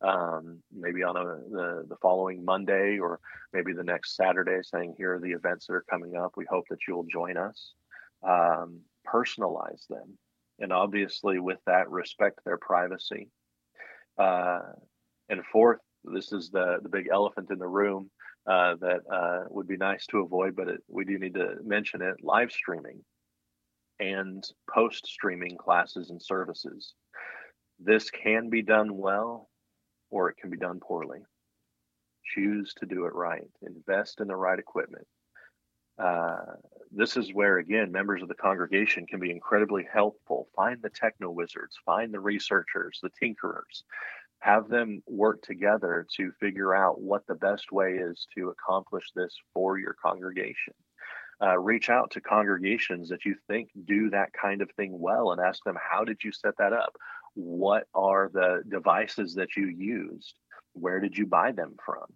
Um, 0.00 0.62
maybe 0.72 1.02
on 1.02 1.16
a, 1.16 1.24
the, 1.24 1.84
the 1.88 1.96
following 2.00 2.44
Monday 2.44 2.98
or 2.98 3.18
maybe 3.52 3.72
the 3.72 3.82
next 3.82 4.14
Saturday, 4.14 4.60
saying, 4.62 4.94
Here 4.96 5.14
are 5.14 5.18
the 5.18 5.32
events 5.32 5.66
that 5.66 5.74
are 5.74 5.84
coming 5.90 6.14
up. 6.14 6.34
We 6.36 6.46
hope 6.48 6.66
that 6.70 6.78
you'll 6.86 7.06
join 7.10 7.36
us 7.36 7.74
um, 8.22 8.80
personalize 9.06 9.86
them, 9.88 10.18
and 10.58 10.72
obviously 10.72 11.38
with 11.38 11.58
that 11.66 11.90
respect 11.90 12.40
their 12.44 12.58
privacy. 12.58 13.28
Uh, 14.16 14.60
and 15.28 15.44
fourth, 15.52 15.80
this 16.04 16.32
is 16.32 16.50
the 16.50 16.78
the 16.82 16.88
big 16.88 17.08
elephant 17.12 17.50
in 17.50 17.58
the 17.58 17.68
room 17.68 18.10
uh, 18.46 18.74
that 18.80 19.00
uh, 19.12 19.44
would 19.50 19.68
be 19.68 19.76
nice 19.76 20.06
to 20.06 20.18
avoid, 20.18 20.56
but 20.56 20.68
it, 20.68 20.82
we 20.88 21.04
do 21.04 21.18
need 21.18 21.34
to 21.34 21.56
mention 21.64 22.02
it: 22.02 22.16
live 22.22 22.50
streaming 22.50 23.00
and 24.00 24.44
post 24.72 25.06
streaming 25.06 25.56
classes 25.56 26.10
and 26.10 26.22
services. 26.22 26.94
This 27.78 28.10
can 28.10 28.50
be 28.50 28.62
done 28.62 28.96
well, 28.96 29.48
or 30.10 30.30
it 30.30 30.36
can 30.36 30.50
be 30.50 30.56
done 30.56 30.80
poorly. 30.80 31.20
choose 32.34 32.74
to 32.74 32.86
do 32.86 33.06
it 33.06 33.14
right, 33.14 33.48
invest 33.62 34.20
in 34.20 34.28
the 34.28 34.36
right 34.36 34.58
equipment. 34.58 35.06
Uh, 35.98 36.36
this 36.92 37.16
is 37.16 37.34
where, 37.34 37.58
again, 37.58 37.90
members 37.90 38.22
of 38.22 38.28
the 38.28 38.34
congregation 38.34 39.06
can 39.06 39.18
be 39.18 39.30
incredibly 39.30 39.86
helpful. 39.92 40.48
Find 40.54 40.80
the 40.80 40.90
techno 40.90 41.30
wizards, 41.30 41.76
find 41.84 42.12
the 42.12 42.20
researchers, 42.20 43.00
the 43.02 43.10
tinkerers, 43.20 43.82
have 44.40 44.68
them 44.68 45.02
work 45.08 45.42
together 45.42 46.06
to 46.16 46.30
figure 46.38 46.74
out 46.74 47.00
what 47.00 47.26
the 47.26 47.34
best 47.34 47.72
way 47.72 47.94
is 47.94 48.26
to 48.36 48.50
accomplish 48.50 49.06
this 49.16 49.34
for 49.52 49.78
your 49.78 49.96
congregation. 50.00 50.74
Uh, 51.40 51.56
reach 51.56 51.88
out 51.88 52.10
to 52.10 52.20
congregations 52.20 53.08
that 53.08 53.24
you 53.24 53.36
think 53.46 53.70
do 53.84 54.10
that 54.10 54.32
kind 54.32 54.60
of 54.60 54.68
thing 54.72 54.98
well 54.98 55.30
and 55.30 55.40
ask 55.40 55.62
them, 55.62 55.76
how 55.80 56.02
did 56.02 56.18
you 56.24 56.32
set 56.32 56.56
that 56.58 56.72
up? 56.72 56.96
What 57.34 57.84
are 57.94 58.28
the 58.32 58.62
devices 58.68 59.34
that 59.34 59.56
you 59.56 59.68
used? 59.68 60.34
Where 60.72 60.98
did 60.98 61.16
you 61.16 61.26
buy 61.26 61.52
them 61.52 61.76
from? 61.84 62.06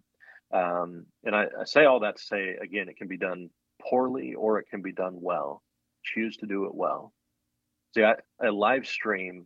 Um, 0.53 1.05
and 1.23 1.35
I, 1.35 1.45
I 1.61 1.63
say 1.63 1.85
all 1.85 2.01
that 2.01 2.17
to 2.17 2.23
say, 2.23 2.57
again, 2.61 2.89
it 2.89 2.97
can 2.97 3.07
be 3.07 3.17
done 3.17 3.49
poorly 3.81 4.33
or 4.33 4.59
it 4.59 4.67
can 4.69 4.81
be 4.81 4.91
done 4.91 5.15
well. 5.21 5.63
Choose 6.03 6.37
to 6.37 6.45
do 6.45 6.65
it 6.65 6.75
well. 6.75 7.13
See, 7.95 8.03
I, 8.03 8.15
a 8.45 8.51
live 8.51 8.85
stream 8.85 9.45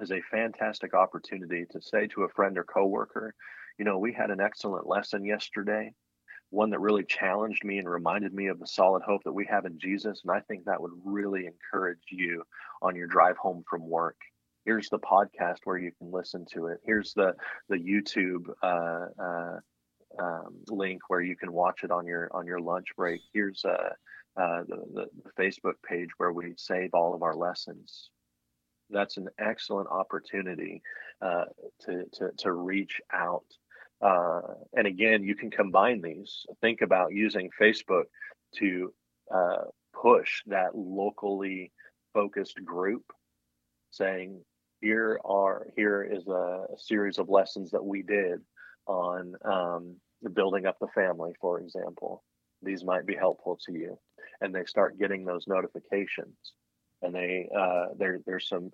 is 0.00 0.10
a 0.10 0.20
fantastic 0.30 0.94
opportunity 0.94 1.66
to 1.70 1.80
say 1.80 2.08
to 2.08 2.22
a 2.24 2.28
friend 2.28 2.58
or 2.58 2.64
coworker, 2.64 3.34
you 3.78 3.84
know, 3.84 3.98
we 3.98 4.12
had 4.12 4.30
an 4.30 4.40
excellent 4.40 4.86
lesson 4.86 5.24
yesterday, 5.24 5.92
one 6.50 6.70
that 6.70 6.80
really 6.80 7.04
challenged 7.04 7.64
me 7.64 7.78
and 7.78 7.88
reminded 7.88 8.32
me 8.32 8.46
of 8.46 8.58
the 8.58 8.66
solid 8.66 9.02
hope 9.02 9.22
that 9.24 9.32
we 9.32 9.46
have 9.46 9.66
in 9.66 9.78
Jesus. 9.78 10.22
And 10.24 10.32
I 10.32 10.40
think 10.40 10.64
that 10.64 10.80
would 10.80 10.92
really 11.04 11.46
encourage 11.46 11.98
you 12.10 12.42
on 12.80 12.96
your 12.96 13.06
drive 13.06 13.36
home 13.36 13.64
from 13.68 13.88
work. 13.88 14.16
Here's 14.64 14.88
the 14.88 14.98
podcast 14.98 15.58
where 15.64 15.78
you 15.78 15.92
can 15.98 16.10
listen 16.10 16.46
to 16.54 16.66
it. 16.66 16.80
Here's 16.84 17.14
the 17.14 17.34
the 17.68 17.76
YouTube 17.76 18.48
uh, 18.62 19.22
uh, 19.22 19.60
um, 20.22 20.56
link 20.68 21.02
where 21.08 21.20
you 21.20 21.36
can 21.36 21.52
watch 21.52 21.84
it 21.84 21.90
on 21.90 22.06
your 22.06 22.28
on 22.32 22.46
your 22.46 22.60
lunch 22.60 22.88
break. 22.96 23.20
Here's 23.32 23.64
uh, 23.64 23.90
uh, 24.36 24.62
the, 24.68 25.06
the, 25.24 25.30
Facebook 25.40 25.74
page 25.88 26.08
where 26.18 26.32
we 26.32 26.54
save 26.56 26.90
all 26.94 27.14
of 27.14 27.22
our 27.22 27.34
lessons. 27.34 28.10
That's 28.90 29.16
an 29.16 29.28
excellent 29.38 29.88
opportunity 29.88 30.82
uh, 31.20 31.44
to, 31.82 32.04
to 32.14 32.30
to 32.38 32.52
reach 32.52 33.00
out. 33.12 33.44
Uh, 34.00 34.40
and 34.74 34.86
again, 34.86 35.22
you 35.24 35.34
can 35.34 35.50
combine 35.50 36.00
these. 36.00 36.46
Think 36.60 36.80
about 36.82 37.12
using 37.12 37.50
Facebook 37.60 38.04
to 38.56 38.92
uh, 39.34 39.64
push 39.92 40.42
that 40.46 40.74
locally 40.74 41.72
focused 42.14 42.62
group, 42.64 43.04
saying, 43.90 44.40
"Here 44.80 45.20
are 45.24 45.66
here 45.76 46.02
is 46.02 46.26
a, 46.28 46.66
a 46.72 46.78
series 46.78 47.18
of 47.18 47.28
lessons 47.28 47.72
that 47.72 47.84
we 47.84 48.02
did 48.02 48.40
on 48.86 49.34
um, 49.44 49.96
building 50.32 50.66
up 50.66 50.78
the 50.80 50.88
family, 50.88 51.32
for 51.40 51.60
example. 51.60 52.24
These 52.62 52.84
might 52.84 53.06
be 53.06 53.14
helpful 53.14 53.58
to 53.66 53.72
you. 53.72 53.98
And 54.40 54.54
they 54.54 54.64
start 54.64 54.98
getting 54.98 55.24
those 55.24 55.46
notifications. 55.46 56.36
And 57.02 57.14
they 57.14 57.48
uh, 57.56 57.86
there 57.96 58.18
there's 58.26 58.48
some 58.48 58.70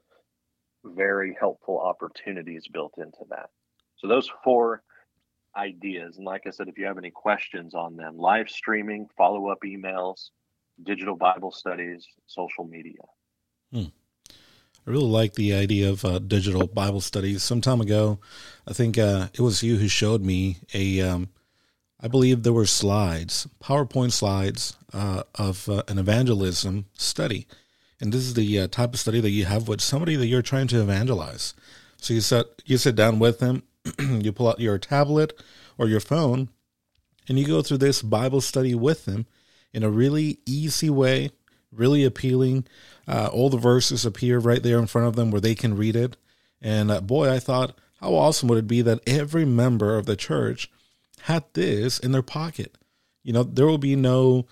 very 0.84 1.37
helpful 1.38 1.78
opportunities 1.78 2.66
built 2.72 2.94
into 2.98 3.24
that. 3.30 3.50
So 3.96 4.08
those 4.08 4.30
four 4.42 4.82
ideas, 5.56 6.16
and 6.16 6.26
like 6.26 6.42
I 6.46 6.50
said, 6.50 6.68
if 6.68 6.78
you 6.78 6.86
have 6.86 6.98
any 6.98 7.10
questions 7.10 7.74
on 7.74 7.96
them, 7.96 8.18
live 8.18 8.48
streaming, 8.48 9.08
follow 9.16 9.48
up 9.48 9.58
emails, 9.64 10.30
digital 10.82 11.16
Bible 11.16 11.52
studies, 11.52 12.06
social 12.26 12.64
media. 12.64 13.00
Hmm. 13.72 13.84
I 14.86 14.90
really 14.90 15.06
like 15.06 15.34
the 15.34 15.54
idea 15.54 15.88
of 15.88 16.04
uh, 16.04 16.18
digital 16.18 16.66
Bible 16.66 17.00
studies. 17.00 17.42
Some 17.42 17.62
time 17.62 17.80
ago, 17.80 18.18
I 18.66 18.74
think 18.74 18.98
uh, 18.98 19.28
it 19.32 19.40
was 19.40 19.62
you 19.62 19.76
who 19.76 19.88
showed 19.88 20.22
me 20.22 20.58
a. 20.72 21.00
Um, 21.00 21.28
I 22.00 22.08
believe 22.08 22.42
there 22.42 22.52
were 22.52 22.66
slides, 22.66 23.48
PowerPoint 23.62 24.12
slides 24.12 24.76
uh, 24.92 25.22
of 25.36 25.70
uh, 25.70 25.84
an 25.88 25.98
evangelism 25.98 26.84
study, 26.92 27.46
and 27.98 28.12
this 28.12 28.22
is 28.22 28.34
the 28.34 28.60
uh, 28.60 28.68
type 28.68 28.92
of 28.92 29.00
study 29.00 29.20
that 29.20 29.30
you 29.30 29.46
have 29.46 29.68
with 29.68 29.80
somebody 29.80 30.14
that 30.16 30.26
you're 30.26 30.42
trying 30.42 30.66
to 30.68 30.82
evangelize. 30.82 31.54
So 31.96 32.12
you 32.12 32.20
sit 32.20 32.62
you 32.66 32.76
sit 32.76 32.94
down 32.94 33.18
with 33.20 33.38
them, 33.38 33.62
you 33.99 34.33
pull 34.33 34.49
out 34.49 34.61
your 34.61 34.79
tablet 34.79 35.33
or 35.79 35.88
your 35.88 36.01
phone, 36.01 36.49
and 37.29 37.38
you 37.38 37.47
go 37.47 37.62
through 37.62 37.79
this 37.79 38.03
Bible 38.03 38.40
study 38.40 38.75
with 38.75 39.05
them 39.05 39.27
in 39.73 39.83
a 39.83 39.90
really 39.90 40.38
easy 40.47 40.90
way, 40.90 41.31
really 41.73 42.05
appealing. 42.05 42.66
Uh, 43.07 43.29
all 43.33 43.51
the 43.51 43.57
verses 43.57 44.07
appear 44.07 44.38
right 44.38 44.62
there 44.62 44.79
in 44.79 44.87
front 44.87 45.09
of 45.09 45.16
them 45.16 45.31
where 45.31 45.40
they 45.40 45.55
can 45.55 45.77
read 45.77 45.97
it. 45.97 46.16
And 46.62 46.90
uh, 46.90 47.01
boy, 47.01 47.31
I 47.31 47.38
thought, 47.38 47.77
how 48.01 48.14
awesome 48.14 48.49
would 48.49 48.59
it 48.59 48.66
be 48.66 48.83
that 48.83 49.01
every 49.07 49.44
member 49.44 49.97
of 49.97 50.07
the 50.07 50.16
church 50.16 50.70
had 51.23 51.44
this 51.53 51.99
in 51.99 52.12
their 52.12 52.23
pocket? 52.23 52.77
You 53.23 53.33
know, 53.33 53.42
there 53.42 53.66
will 53.66 53.79
be 53.79 53.97
no, 53.97 54.47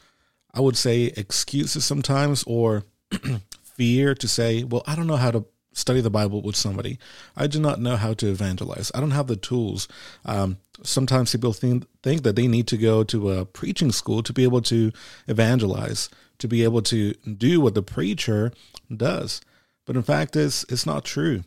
I 0.52 0.60
would 0.60 0.76
say, 0.76 1.12
excuses 1.16 1.84
sometimes 1.84 2.42
or 2.46 2.84
fear 3.62 4.14
to 4.14 4.28
say, 4.28 4.64
well, 4.64 4.82
I 4.86 4.96
don't 4.96 5.06
know 5.06 5.16
how 5.16 5.30
to 5.30 5.44
study 5.72 6.00
the 6.00 6.10
Bible 6.10 6.42
with 6.42 6.56
somebody. 6.56 6.98
I 7.36 7.46
do 7.46 7.60
not 7.60 7.80
know 7.80 7.96
how 7.96 8.14
to 8.14 8.28
evangelize. 8.28 8.90
I 8.94 9.00
don't 9.00 9.12
have 9.12 9.26
the 9.26 9.36
tools. 9.36 9.88
Um, 10.24 10.58
sometimes 10.82 11.32
people 11.32 11.52
think 11.52 11.86
think 12.02 12.22
that 12.22 12.36
they 12.36 12.46
need 12.46 12.66
to 12.68 12.76
go 12.76 13.04
to 13.04 13.30
a 13.30 13.44
preaching 13.44 13.92
school 13.92 14.22
to 14.22 14.32
be 14.32 14.44
able 14.44 14.62
to 14.62 14.92
evangelize 15.28 16.08
to 16.42 16.48
be 16.48 16.64
able 16.64 16.82
to 16.82 17.14
do 17.14 17.60
what 17.60 17.74
the 17.74 17.82
preacher 17.82 18.52
does. 18.94 19.40
But 19.86 19.94
in 19.94 20.02
fact, 20.02 20.34
it's, 20.34 20.64
it's 20.64 20.84
not 20.84 21.04
true. 21.04 21.44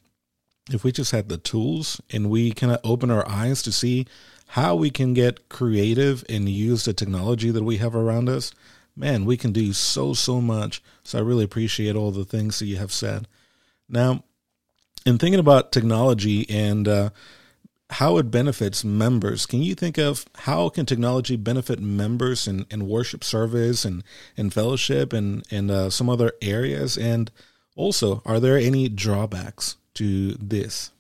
If 0.72 0.86
we 0.86 0.94
just 0.94 1.12
had 1.12 1.28
the 1.28 1.38
tools 1.38 2.00
and 2.10 2.30
we 2.30 2.54
kind 2.54 2.72
of 2.72 2.80
open 2.84 3.12
our 3.12 3.28
eyes 3.28 3.62
to 3.64 3.74
see 3.74 4.08
how 4.48 4.74
we 4.74 4.90
can 4.90 5.14
get 5.14 5.50
creative 5.50 6.24
and 6.30 6.48
use 6.48 6.86
the 6.86 6.94
technology 6.94 7.52
that 7.52 7.64
we 7.66 7.78
have 7.78 7.94
around 7.94 8.30
us, 8.30 8.54
man, 8.96 9.26
we 9.26 9.36
can 9.36 9.52
do 9.52 9.74
so, 9.74 10.14
so 10.14 10.40
much. 10.40 10.82
So 11.04 11.20
I 11.20 11.22
really 11.22 11.44
appreciate 11.44 11.98
all 11.98 12.12
the 12.12 12.24
things 12.24 12.60
that 12.60 12.68
you 12.68 12.78
have 12.78 12.94
said. 12.94 13.28
Now, 13.88 14.24
in 15.06 15.18
thinking 15.18 15.40
about 15.40 15.72
technology 15.72 16.50
and 16.50 16.88
uh, 16.88 17.10
how 17.92 18.18
it 18.18 18.32
benefits 18.32 18.84
members. 18.84 19.46
Can 19.46 19.62
you 19.62 19.76
think 19.76 19.98
of 19.98 20.26
how 20.36 20.70
can 20.70 20.86
technology 20.86 21.36
benefit 21.36 21.80
members 21.80 22.48
in, 22.48 22.66
in 22.72 22.88
worship 22.88 23.24
service 23.24 23.86
and, 23.86 24.04
and 24.36 24.54
fellowship 24.54 25.14
and, 25.14 25.46
and 25.52 25.70
uh, 25.70 25.90
some 25.90 26.10
other 26.10 26.34
areas? 26.42 26.98
And 26.98 27.32
also, 27.76 28.22
are 28.26 28.40
there 28.40 28.58
any 28.58 28.90
drawbacks 28.90 29.78
to 29.96 30.32
this? 30.34 30.92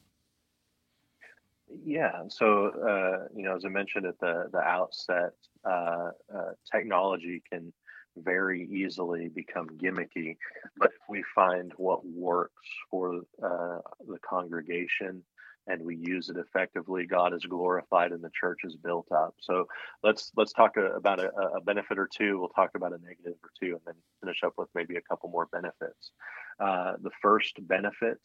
Yeah, 1.83 2.23
so 2.29 2.67
uh, 2.67 3.27
you 3.35 3.43
know, 3.43 3.55
as 3.55 3.65
I 3.65 3.69
mentioned 3.69 4.05
at 4.05 4.19
the 4.19 4.49
the 4.51 4.59
outset, 4.59 5.33
uh, 5.63 6.11
uh 6.33 6.51
technology 6.71 7.43
can 7.51 7.73
very 8.17 8.67
easily 8.71 9.29
become 9.29 9.67
gimmicky. 9.77 10.37
But 10.77 10.91
if 10.91 11.09
we 11.09 11.23
find 11.33 11.71
what 11.77 12.05
works 12.05 12.67
for 12.89 13.21
uh, 13.43 13.79
the 14.07 14.19
congregation 14.27 15.23
and 15.67 15.81
we 15.81 15.95
use 15.95 16.29
it 16.29 16.37
effectively, 16.37 17.05
God 17.05 17.33
is 17.33 17.43
glorified 17.45 18.11
and 18.11 18.23
the 18.23 18.29
church 18.39 18.59
is 18.63 18.75
built 18.75 19.07
up. 19.11 19.35
So 19.39 19.67
let's 20.03 20.31
let's 20.35 20.53
talk 20.53 20.77
a, 20.77 20.91
about 20.91 21.19
a, 21.19 21.31
a, 21.55 21.61
benefit 21.61 21.97
or 21.97 22.07
two. 22.07 22.39
We'll 22.39 22.49
talk 22.49 22.71
about 22.75 22.93
a 22.93 22.99
negative 22.99 23.39
or 23.43 23.49
two, 23.59 23.73
and 23.73 23.81
then 23.85 23.95
finish 24.21 24.43
up 24.43 24.53
with 24.57 24.69
maybe 24.75 24.95
a 24.97 25.01
couple 25.01 25.29
more 25.29 25.47
benefits. 25.51 26.11
Uh, 26.59 26.93
the 27.01 27.09
first 27.21 27.55
benefit, 27.67 28.19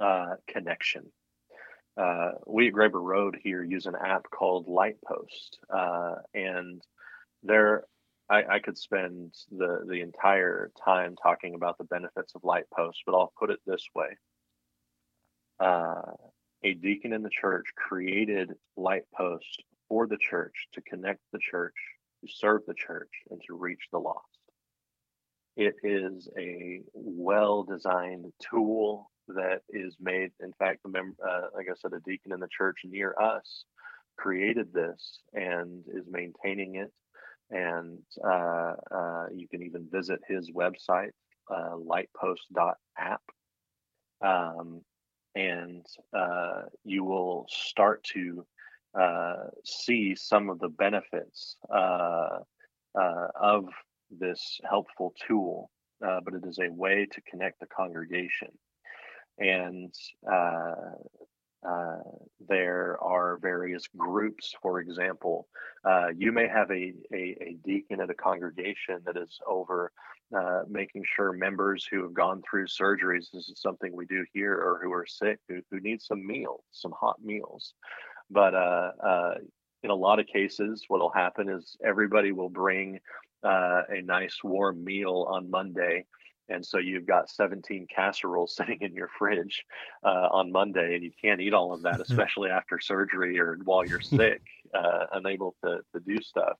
uh, 0.00 0.34
connection. 0.48 1.10
Uh, 1.96 2.32
we 2.46 2.68
at 2.68 2.74
Graeber 2.74 3.02
Road 3.02 3.38
here 3.42 3.62
use 3.62 3.86
an 3.86 3.94
app 3.94 4.30
called 4.30 4.66
Lightpost, 4.66 5.58
uh, 5.74 6.16
and 6.34 6.82
there 7.42 7.84
I, 8.30 8.44
I, 8.44 8.58
could 8.60 8.78
spend 8.78 9.34
the 9.50 9.84
the 9.86 10.00
entire 10.00 10.70
time 10.84 11.16
talking 11.22 11.54
about 11.54 11.76
the 11.78 11.84
benefits 11.84 12.34
of 12.34 12.44
light 12.44 12.64
posts, 12.74 13.02
but 13.04 13.14
I'll 13.14 13.32
put 13.38 13.50
it 13.50 13.60
this 13.66 13.86
way 13.94 14.16
uh, 15.62 16.02
a 16.64 16.74
deacon 16.74 17.12
in 17.12 17.22
the 17.22 17.30
church 17.30 17.66
created 17.76 18.52
light 18.76 19.04
posts 19.14 19.56
for 19.88 20.06
the 20.06 20.16
church 20.16 20.68
to 20.72 20.80
connect 20.82 21.20
the 21.32 21.38
church, 21.38 21.74
to 22.24 22.32
serve 22.32 22.62
the 22.66 22.74
church, 22.74 23.10
and 23.30 23.40
to 23.46 23.54
reach 23.54 23.88
the 23.92 23.98
lost. 23.98 24.26
It 25.56 25.74
is 25.82 26.28
a 26.38 26.80
well 26.94 27.62
designed 27.62 28.32
tool 28.50 29.10
that 29.28 29.60
is 29.68 29.96
made. 30.00 30.30
In 30.40 30.52
fact, 30.58 30.82
the 30.82 30.88
mem- 30.88 31.16
uh, 31.24 31.48
like 31.54 31.66
I 31.70 31.74
said, 31.76 31.92
a 31.92 32.00
deacon 32.00 32.32
in 32.32 32.40
the 32.40 32.48
church 32.48 32.78
near 32.84 33.14
us 33.20 33.64
created 34.16 34.72
this 34.72 35.20
and 35.34 35.84
is 35.88 36.06
maintaining 36.10 36.76
it. 36.76 36.92
And 37.52 37.98
uh, 38.24 38.74
uh, 38.90 39.26
you 39.32 39.46
can 39.46 39.62
even 39.62 39.86
visit 39.92 40.20
his 40.26 40.50
website, 40.50 41.10
uh, 41.54 41.76
lightpost.app. 41.76 43.20
Um, 44.24 44.80
and 45.34 45.84
uh, 46.16 46.62
you 46.84 47.04
will 47.04 47.46
start 47.50 48.02
to 48.14 48.46
uh, 48.98 49.48
see 49.64 50.14
some 50.14 50.48
of 50.48 50.58
the 50.60 50.68
benefits 50.68 51.56
uh, 51.70 52.38
of 52.94 53.68
this 54.10 54.58
helpful 54.68 55.14
tool. 55.26 55.70
But 56.00 56.34
it 56.34 56.44
is 56.46 56.58
a 56.58 56.72
way 56.72 57.06
to 57.12 57.20
connect 57.30 57.60
the 57.60 57.66
congregation. 57.66 58.48
And 59.38 59.94
uh, 61.66 61.98
there 62.48 62.98
are 63.02 63.38
various 63.40 63.84
groups. 63.96 64.54
For 64.60 64.80
example, 64.80 65.46
uh, 65.84 66.08
you 66.16 66.32
may 66.32 66.48
have 66.48 66.70
a, 66.70 66.92
a, 67.12 67.36
a, 67.40 67.56
deacon 67.64 68.00
at 68.00 68.10
a 68.10 68.14
congregation 68.14 69.00
that 69.04 69.16
is 69.16 69.38
over 69.46 69.92
uh, 70.36 70.62
making 70.68 71.04
sure 71.14 71.32
members 71.32 71.86
who 71.90 72.02
have 72.02 72.14
gone 72.14 72.42
through 72.48 72.66
surgeries, 72.66 73.30
this 73.32 73.48
is 73.48 73.60
something 73.60 73.94
we 73.94 74.06
do 74.06 74.24
here, 74.32 74.54
or 74.54 74.80
who 74.82 74.92
are 74.92 75.06
sick, 75.06 75.38
who, 75.48 75.60
who 75.70 75.78
need 75.80 76.00
some 76.00 76.26
meals, 76.26 76.62
some 76.72 76.92
hot 76.98 77.16
meals. 77.22 77.74
But 78.30 78.54
uh, 78.54 78.92
uh, 79.04 79.34
in 79.82 79.90
a 79.90 79.94
lot 79.94 80.20
of 80.20 80.26
cases, 80.26 80.84
what 80.88 81.00
will 81.00 81.10
happen 81.10 81.48
is 81.48 81.76
everybody 81.84 82.32
will 82.32 82.48
bring 82.48 82.98
uh, 83.44 83.82
a 83.88 84.02
nice 84.02 84.38
warm 84.42 84.82
meal 84.84 85.26
on 85.28 85.50
Monday 85.50 86.06
and 86.48 86.64
so 86.64 86.78
you've 86.78 87.06
got 87.06 87.30
17 87.30 87.86
casseroles 87.94 88.54
sitting 88.56 88.78
in 88.80 88.94
your 88.94 89.08
fridge 89.18 89.64
uh, 90.04 90.28
on 90.30 90.52
Monday, 90.52 90.94
and 90.94 91.04
you 91.04 91.10
can't 91.20 91.40
eat 91.40 91.54
all 91.54 91.72
of 91.72 91.82
that, 91.82 92.00
especially 92.08 92.50
after 92.50 92.78
surgery 92.80 93.38
or 93.38 93.58
while 93.64 93.84
you're 93.84 94.00
sick, 94.00 94.42
uh, 94.74 95.06
unable 95.12 95.54
to, 95.64 95.80
to 95.92 96.00
do 96.00 96.20
stuff. 96.20 96.56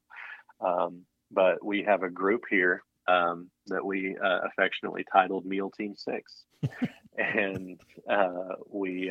Um, 0.61 1.03
but 1.31 1.64
we 1.64 1.83
have 1.83 2.03
a 2.03 2.11
group 2.11 2.42
here 2.49 2.83
um, 3.09 3.51
that 3.66 3.85
we 3.85 4.16
uh, 4.23 4.40
affectionately 4.47 5.05
titled 5.12 5.45
Meal 5.45 5.71
Team 5.71 5.95
Six, 5.97 6.45
and 7.16 7.81
uh, 8.09 8.55
we 8.71 9.11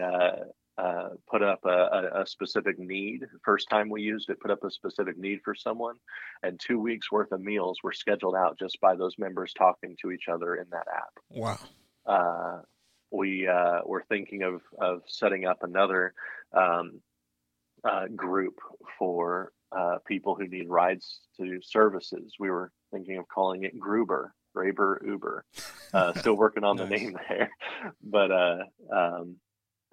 uh, 0.78 0.82
uh, 0.82 1.10
put 1.30 1.42
up 1.42 1.60
a, 1.66 2.22
a, 2.22 2.26
specific 2.26 2.80
need. 2.80 3.26
First 3.44 3.70
time 3.70 3.90
we 3.90 4.02
used 4.02 4.30
it, 4.30 4.40
put 4.40 4.52
up 4.52 4.64
a 4.64 4.72
specific 4.72 5.18
need 5.18 5.40
for 5.44 5.56
someone, 5.56 5.96
and 6.44 6.60
two 6.60 6.80
weeks 6.80 7.12
worth 7.12 7.32
of 7.32 7.42
meals 7.42 7.80
were 7.84 7.94
scheduled 7.94 8.36
out 8.36 8.58
just 8.58 8.80
by 8.82 8.96
those 8.96 9.16
members 9.18 9.54
talking 9.54 9.96
to 10.02 10.12
each 10.12 10.28
other 10.32 10.56
in 10.56 10.66
that 10.72 10.88
app. 10.94 11.14
Wow. 11.30 11.60
Uh, 12.06 12.62
we 13.12 13.48
uh, 13.48 13.80
were 13.86 14.04
thinking 14.10 14.44
of 14.44 14.62
of 14.80 15.02
setting 15.08 15.46
up 15.46 15.64
another 15.64 16.14
um, 16.54 17.02
uh, 17.84 18.08
group 18.16 18.60
for 18.98 19.52
uh, 19.78 19.98
people 20.08 20.36
who 20.36 20.48
need 20.48 20.70
rides 20.70 21.20
to 21.38 21.60
services. 21.62 22.34
We 22.40 22.50
were 22.50 22.72
thinking 22.92 23.18
of 23.18 23.28
calling 23.28 23.64
it 23.64 23.80
Gruber. 23.80 24.34
Graeber 24.54 24.98
Uber, 25.08 25.46
still 26.18 26.34
working 26.34 26.66
on 26.66 26.76
nice. 26.76 26.90
the 26.90 26.98
name 26.98 27.18
there, 27.30 27.50
but 28.04 28.32
um, 28.94 29.38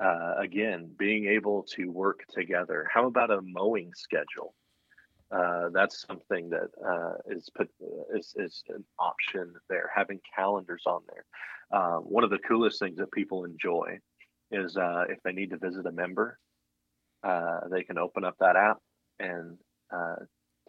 uh, 0.03 0.35
again, 0.39 0.91
being 0.99 1.27
able 1.27 1.65
to 1.75 1.87
work 1.87 2.25
together. 2.31 2.87
How 2.93 3.07
about 3.07 3.31
a 3.31 3.41
mowing 3.43 3.93
schedule? 3.95 4.55
Uh, 5.31 5.69
that's 5.75 6.07
something 6.07 6.49
that 6.51 6.69
uh, 6.87 7.15
is 7.29 7.51
put 7.55 7.69
is, 8.15 8.33
is 8.37 8.63
an 8.69 8.85
option 8.99 9.53
there. 9.69 9.91
Having 9.95 10.21
calendars 10.35 10.85
on 10.87 11.03
there. 11.09 11.25
Uh, 11.71 11.99
one 11.99 12.25
of 12.25 12.31
the 12.31 12.39
coolest 12.39 12.79
things 12.79 12.97
that 12.97 13.13
people 13.13 13.45
enjoy 13.45 13.99
is 14.51 14.77
uh, 14.77 15.05
if 15.09 15.19
they 15.23 15.33
need 15.33 15.51
to 15.51 15.59
visit 15.59 15.85
a 15.85 15.93
member, 15.93 16.39
uh, 17.25 17.61
they 17.71 17.83
can 17.83 17.99
open 17.99 18.25
up 18.25 18.37
that 18.41 18.57
app 18.57 18.79
and 19.19 19.59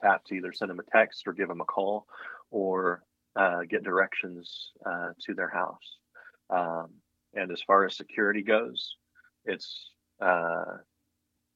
tap 0.02 0.24
to 0.26 0.36
either 0.36 0.52
send 0.52 0.72
them 0.72 0.80
a 0.80 0.92
text 0.92 1.24
or 1.28 1.34
give 1.34 1.48
them 1.48 1.62
a 1.62 1.66
call, 1.66 2.06
or 2.52 3.04
get 3.70 3.84
directions 3.84 4.72
to 5.26 5.34
their 5.34 5.50
house. 5.50 5.98
Um, 6.50 6.88
and 7.34 7.52
as 7.52 7.62
far 7.62 7.86
as 7.86 7.96
security 7.96 8.42
goes, 8.42 8.96
it's 9.46 9.92
uh, 10.22 10.78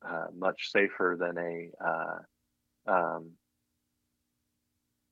uh, 0.08 0.26
much 0.36 0.72
safer 0.72 1.18
than 1.20 1.38
a 1.38 1.70
uh, 1.86 2.92
um, 2.92 3.32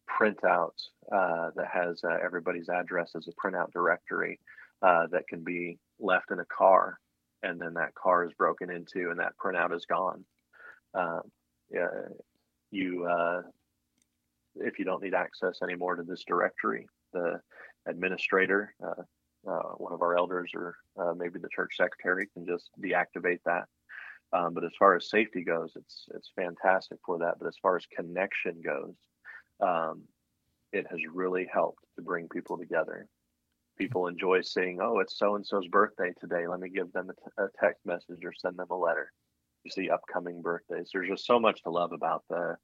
printout 0.10 0.73
uh, 1.12 1.51
that 1.55 1.67
has 1.71 2.01
uh, 2.03 2.17
everybody's 2.23 2.69
address 2.69 3.12
as 3.15 3.27
a 3.27 3.47
printout 3.47 3.71
directory 3.71 4.39
that 4.81 5.27
can 5.27 5.43
be 5.43 5.77
left 5.99 6.31
in 6.31 6.39
a 6.39 6.45
car, 6.45 6.99
and 7.43 7.60
then 7.62 7.73
that 7.73 7.93
car 7.95 8.25
is 8.25 8.34
broken 8.34 8.69
into, 8.69 9.12
and 9.12 9.19
that 9.19 9.34
printout 9.43 9.75
is 9.75 9.86
gone. 9.86 10.25
Um, 10.93 11.21
you 12.71 13.07
if 14.57 14.77
you 14.77 14.84
don't 14.84 15.01
need 15.01 15.13
access 15.13 15.60
anymore 15.63 15.95
to 15.95 16.03
this 16.03 16.25
directory, 16.27 16.88
the 17.13 17.39
administrator, 17.88 18.75
uh, 19.47 19.73
one 19.77 19.93
of 19.93 20.01
our 20.01 20.17
elders 20.17 20.51
or 20.56 20.75
uh, 20.99 21.13
maybe 21.13 21.39
the 21.39 21.49
church 21.54 21.75
secretary 21.77 22.27
can 22.34 22.45
just 22.45 22.69
deactivate 22.82 23.39
that. 23.45 23.65
Um, 24.34 24.54
but 24.54 24.63
as 24.63 24.71
far 24.77 24.95
as 24.95 25.10
safety 25.10 25.43
goes, 25.43 25.73
it's 25.75 26.06
it's 26.13 26.32
fantastic 26.36 26.99
for 27.06 27.17
that. 27.19 27.36
But 27.39 27.47
as 27.47 27.58
far 27.62 27.75
as 27.75 27.86
connection 27.88 28.62
goes, 28.63 28.95
um, 29.60 30.04
it 30.71 30.86
has 30.89 30.99
really 31.13 31.47
helped 31.51 31.84
to 31.97 32.01
bring 32.01 32.30
people 32.30 32.58
together. 32.58 33.08
People 33.77 34.08
enjoy 34.08 34.41
seeing, 34.41 34.80
"Oh, 34.82 34.99
it's 34.99 35.17
so 35.17 35.36
and 35.36 35.45
so's 35.45 35.67
birthday 35.67 36.13
today. 36.19 36.47
Let 36.47 36.62
me 36.62 36.69
give 36.69 36.93
them 36.93 37.10
a, 37.10 37.13
t- 37.13 37.32
a 37.39 37.47
text 37.60 37.86
message 37.86 38.23
or 38.23 38.34
send 38.34 38.58
them 38.58 38.67
a 38.69 38.77
letter." 38.77 39.12
You 39.65 39.71
see 39.71 39.89
upcoming 39.89 40.41
birthdays. 40.41 40.89
There's 40.93 41.10
just 41.10 41.25
so 41.25 41.39
much 41.39 41.62
to 41.63 41.69
love 41.69 41.91
about 41.91 42.23
the 42.30 42.56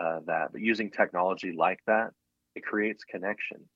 uh, 0.00 0.20
that. 0.26 0.52
But 0.52 0.60
using 0.60 0.90
technology 0.90 1.52
like 1.52 1.80
that, 1.86 2.12
it 2.54 2.64
creates 2.64 3.02
connection 3.02 3.68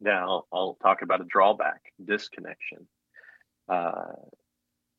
now, 0.00 0.44
I'll 0.52 0.78
talk 0.82 1.02
about 1.02 1.20
a 1.20 1.24
drawback 1.24 1.82
disconnection. 2.04 2.86
Uh, 3.68 4.12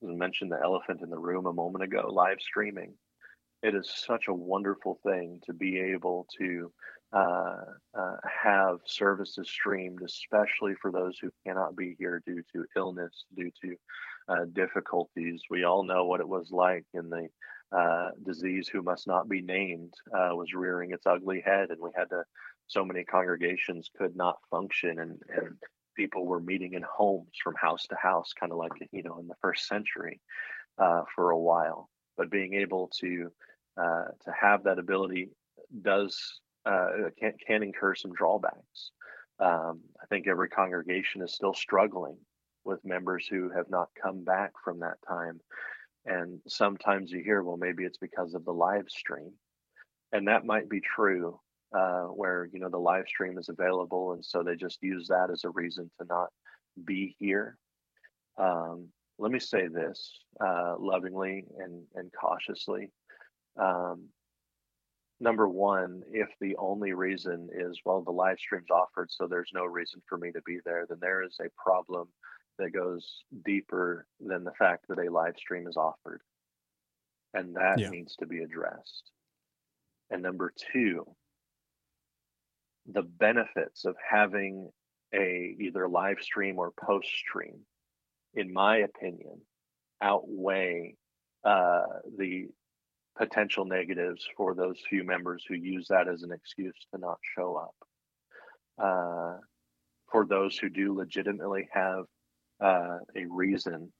I 0.04 0.08
mentioned 0.08 0.52
the 0.52 0.62
elephant 0.64 1.02
in 1.02 1.10
the 1.10 1.18
room 1.18 1.46
a 1.46 1.54
moment 1.54 1.84
ago 1.84 2.10
live 2.12 2.38
streaming. 2.40 2.94
It 3.64 3.76
is 3.76 3.90
such 3.90 4.26
a 4.28 4.34
wonderful 4.34 5.00
thing 5.04 5.40
to 5.46 5.54
be 5.54 5.80
able 5.80 6.28
to 6.40 6.72
uh, 7.14 7.58
uh, 7.94 8.16
have 8.44 8.80
services 8.86 9.48
streamed, 9.48 10.02
especially 10.02 10.74
for 10.82 10.92
those 10.92 11.18
who 11.20 11.30
cannot 11.46 11.76
be 11.76 11.96
here 12.00 12.24
due 12.26 12.42
to 12.54 12.66
illness, 12.76 13.26
due 13.36 13.52
to 13.62 13.76
uh, 14.30 14.46
difficulties. 14.54 15.44
We 15.50 15.64
all 15.64 15.84
know 15.84 16.06
what 16.06 16.22
it 16.22 16.28
was 16.28 16.50
like 16.52 16.86
in 16.94 17.10
the 17.10 17.28
uh, 17.72 18.10
disease 18.26 18.68
who 18.68 18.82
must 18.82 19.08
not 19.08 19.30
be 19.30 19.42
named 19.42 19.94
uh, 20.14 20.30
was 20.34 20.54
rearing 20.54 20.92
its 20.92 21.06
ugly 21.06 21.42
head, 21.46 21.70
and 21.70 21.80
we 21.80 21.92
had 21.96 22.10
to 22.10 22.24
so 22.72 22.86
many 22.86 23.04
congregations 23.04 23.90
could 23.98 24.16
not 24.16 24.38
function 24.50 25.00
and, 25.00 25.20
and 25.36 25.58
people 25.98 26.26
were 26.26 26.40
meeting 26.40 26.74
in 26.74 26.84
homes 26.84 27.34
from 27.44 27.54
house 27.56 27.86
to 27.88 27.96
house, 28.02 28.32
kind 28.40 28.54
of 28.54 28.58
like, 28.58 28.72
you 28.94 29.04
know, 29.04 29.20
in 29.20 29.28
the 29.28 29.36
first 29.42 29.68
century 29.68 30.22
uh, 30.78 31.02
for 31.14 31.32
a 31.32 31.38
while. 31.38 31.90
But 32.16 32.32
being 32.32 32.54
able 32.54 32.90
to 33.02 33.30
uh, 33.78 34.06
to 34.24 34.32
have 34.40 34.64
that 34.64 34.80
ability 34.80 35.30
does 35.82 36.40
uh, 36.66 37.10
can, 37.20 37.34
can 37.46 37.64
incur 37.64 37.94
some 37.94 38.14
drawbacks. 38.14 38.92
Um, 39.40 39.82
I 40.02 40.06
think 40.08 40.28
every 40.28 40.50
congregation 40.50 41.22
is 41.22 41.34
still 41.34 41.54
struggling 41.54 42.18
with 42.64 42.86
members 42.86 43.28
who 43.28 43.50
have 43.50 43.70
not 43.70 43.90
come 44.02 44.24
back 44.24 44.52
from 44.64 44.80
that 44.80 44.98
time. 45.06 45.42
And 46.06 46.40
sometimes 46.48 47.12
you 47.12 47.22
hear, 47.22 47.44
well, 47.44 47.58
maybe 47.58 47.84
it's 47.84 47.98
because 47.98 48.34
of 48.34 48.46
the 48.46 48.54
live 48.54 48.88
stream. 48.88 49.34
And 50.14 50.28
that 50.28 50.46
might 50.46 50.70
be 50.70 50.80
true 50.82 51.40
uh, 51.74 52.04
where 52.04 52.50
you 52.52 52.60
know 52.60 52.70
the 52.70 52.78
live 52.78 53.08
stream 53.08 53.38
is 53.38 53.50
available, 53.50 54.14
and 54.14 54.24
so 54.24 54.44
they 54.44 54.56
just 54.56 54.82
use 54.82 55.08
that 55.08 55.30
as 55.32 55.44
a 55.44 55.50
reason 55.50 55.90
to 56.00 56.06
not 56.08 56.30
be 56.86 57.16
here. 57.20 57.58
Um, 58.38 58.88
let 59.18 59.32
me 59.32 59.40
say 59.40 59.68
this 59.68 60.20
uh, 60.46 60.76
lovingly 60.80 61.46
and 61.60 61.84
and 61.96 62.12
cautiously. 62.20 62.90
Um, 63.58 64.08
number 65.20 65.48
one, 65.48 66.02
if 66.12 66.30
the 66.42 66.56
only 66.58 66.94
reason 66.94 67.50
is 67.54 67.80
well 67.86 68.02
the 68.02 68.12
live 68.12 68.40
stream's 68.40 68.72
offered, 68.72 69.10
so 69.12 69.28
there's 69.28 69.52
no 69.54 69.66
reason 69.66 70.02
for 70.10 70.18
me 70.18 70.32
to 70.32 70.42
be 70.42 70.60
there, 70.66 70.86
then 70.88 70.98
there 71.00 71.24
is 71.24 71.38
a 71.40 71.50
problem 71.62 72.08
that 72.58 72.72
goes 72.72 73.24
deeper 73.46 74.06
than 74.20 74.44
the 74.44 74.52
fact 74.52 74.86
that 74.90 75.00
a 75.00 75.12
live 75.12 75.36
stream 75.38 75.68
is 75.68 75.78
offered, 75.78 76.22
and 77.34 77.56
that 77.56 77.80
yeah. 77.80 77.90
needs 77.90 78.16
to 78.18 78.26
be 78.26 78.40
addressed. 78.40 79.12
And 80.10 80.22
number 80.22 80.52
two, 80.74 81.06
the 82.88 83.04
benefits 83.04 83.86
of 83.86 83.96
having 84.10 84.70
a 85.14 85.56
either 85.60 85.88
live 85.88 86.20
stream 86.22 86.58
or 86.58 86.72
post 86.72 87.10
stream, 87.10 87.60
in 88.34 88.52
my 88.52 88.78
opinion, 88.78 89.42
outweigh 90.02 90.96
uh, 91.44 91.84
the 92.18 92.48
potential 93.18 93.66
negatives 93.66 94.26
for 94.38 94.56
those 94.56 94.78
few 94.90 95.04
members 95.04 95.44
who 95.48 95.56
use 95.56 95.88
that 95.90 96.08
as 96.08 96.24
an 96.24 96.32
excuse 96.32 96.76
to 96.94 97.00
not 97.00 97.18
show 97.36 97.56
up. 97.56 97.76
Uh, 98.82 99.38
for 100.12 100.26
those 100.26 100.58
who 100.58 100.70
do 100.70 100.96
legitimately 100.96 101.68
have 101.72 102.06
uh, 102.62 102.98
a 103.16 103.26
reason, 103.30 103.92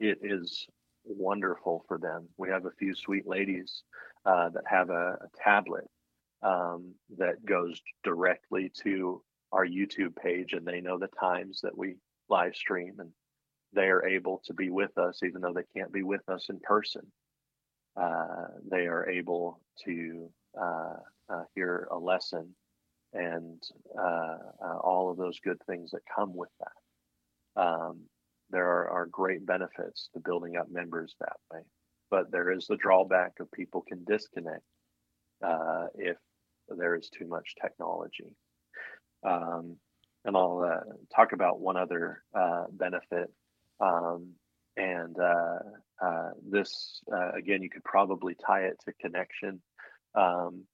it 0.00 0.18
is 0.22 0.66
wonderful 1.04 1.84
for 1.88 1.98
them. 1.98 2.28
We 2.36 2.50
have 2.50 2.66
a 2.66 2.72
few 2.78 2.94
sweet 2.94 3.26
ladies 3.26 3.82
uh, 4.26 4.50
that 4.50 4.64
have 4.66 4.90
a, 4.90 5.18
a 5.20 5.28
tablet 5.42 5.88
um, 6.42 6.94
that 7.18 7.44
goes 7.44 7.80
directly 8.04 8.70
to 8.82 9.22
our 9.52 9.66
YouTube 9.66 10.14
page, 10.16 10.52
and 10.52 10.66
they 10.66 10.80
know 10.80 10.98
the 10.98 11.08
times 11.20 11.60
that 11.62 11.76
we 11.76 11.96
live 12.28 12.54
stream, 12.54 12.94
and 12.98 13.10
they 13.72 13.88
are 13.88 14.06
able 14.06 14.42
to 14.44 14.54
be 14.54 14.70
with 14.70 14.96
us, 14.98 15.20
even 15.22 15.40
though 15.40 15.52
they 15.52 15.64
can't 15.76 15.92
be 15.92 16.02
with 16.02 16.26
us 16.28 16.46
in 16.48 16.60
person. 16.60 17.02
Uh, 17.96 18.46
they 18.70 18.86
are 18.86 19.08
able 19.08 19.60
to 19.84 20.30
uh, 20.60 20.94
uh, 21.28 21.42
hear 21.54 21.88
a 21.90 21.98
lesson 21.98 22.54
and 23.12 23.62
uh, 23.98 24.36
uh, 24.64 24.78
all 24.82 25.10
of 25.10 25.16
those 25.16 25.40
good 25.40 25.58
things 25.66 25.90
that 25.90 26.00
come 26.14 26.34
with 26.34 26.50
that. 26.60 27.62
Um, 27.62 28.02
there 28.50 28.66
are, 28.66 28.90
are, 28.90 29.06
great 29.06 29.44
benefits 29.44 30.08
to 30.14 30.20
building 30.20 30.56
up 30.56 30.70
members 30.70 31.14
that 31.20 31.36
way. 31.52 31.60
but 32.10 32.30
there 32.30 32.50
is 32.50 32.66
the 32.66 32.76
drawback 32.76 33.32
of 33.40 33.50
people 33.52 33.84
can 33.86 34.04
disconnect 34.04 34.62
uh, 35.44 35.86
if 35.94 36.16
there 36.76 36.96
is 36.96 37.08
too 37.08 37.26
much 37.26 37.54
technology. 37.60 38.34
Um, 39.24 39.76
and 40.24 40.36
I'll 40.36 40.62
uh, 40.64 40.92
talk 41.14 41.32
about 41.32 41.60
one 41.60 41.76
other 41.76 42.22
uh, 42.34 42.64
benefit. 42.70 43.32
Um, 43.80 44.32
and 44.76 45.16
uh, 45.18 45.58
uh, 46.04 46.30
this, 46.48 47.00
uh, 47.12 47.32
again, 47.32 47.62
you 47.62 47.70
could 47.70 47.84
probably 47.84 48.34
tie 48.34 48.64
it 48.64 48.78
to 48.84 48.92
connection. 49.00 49.60
Um, 50.14 50.64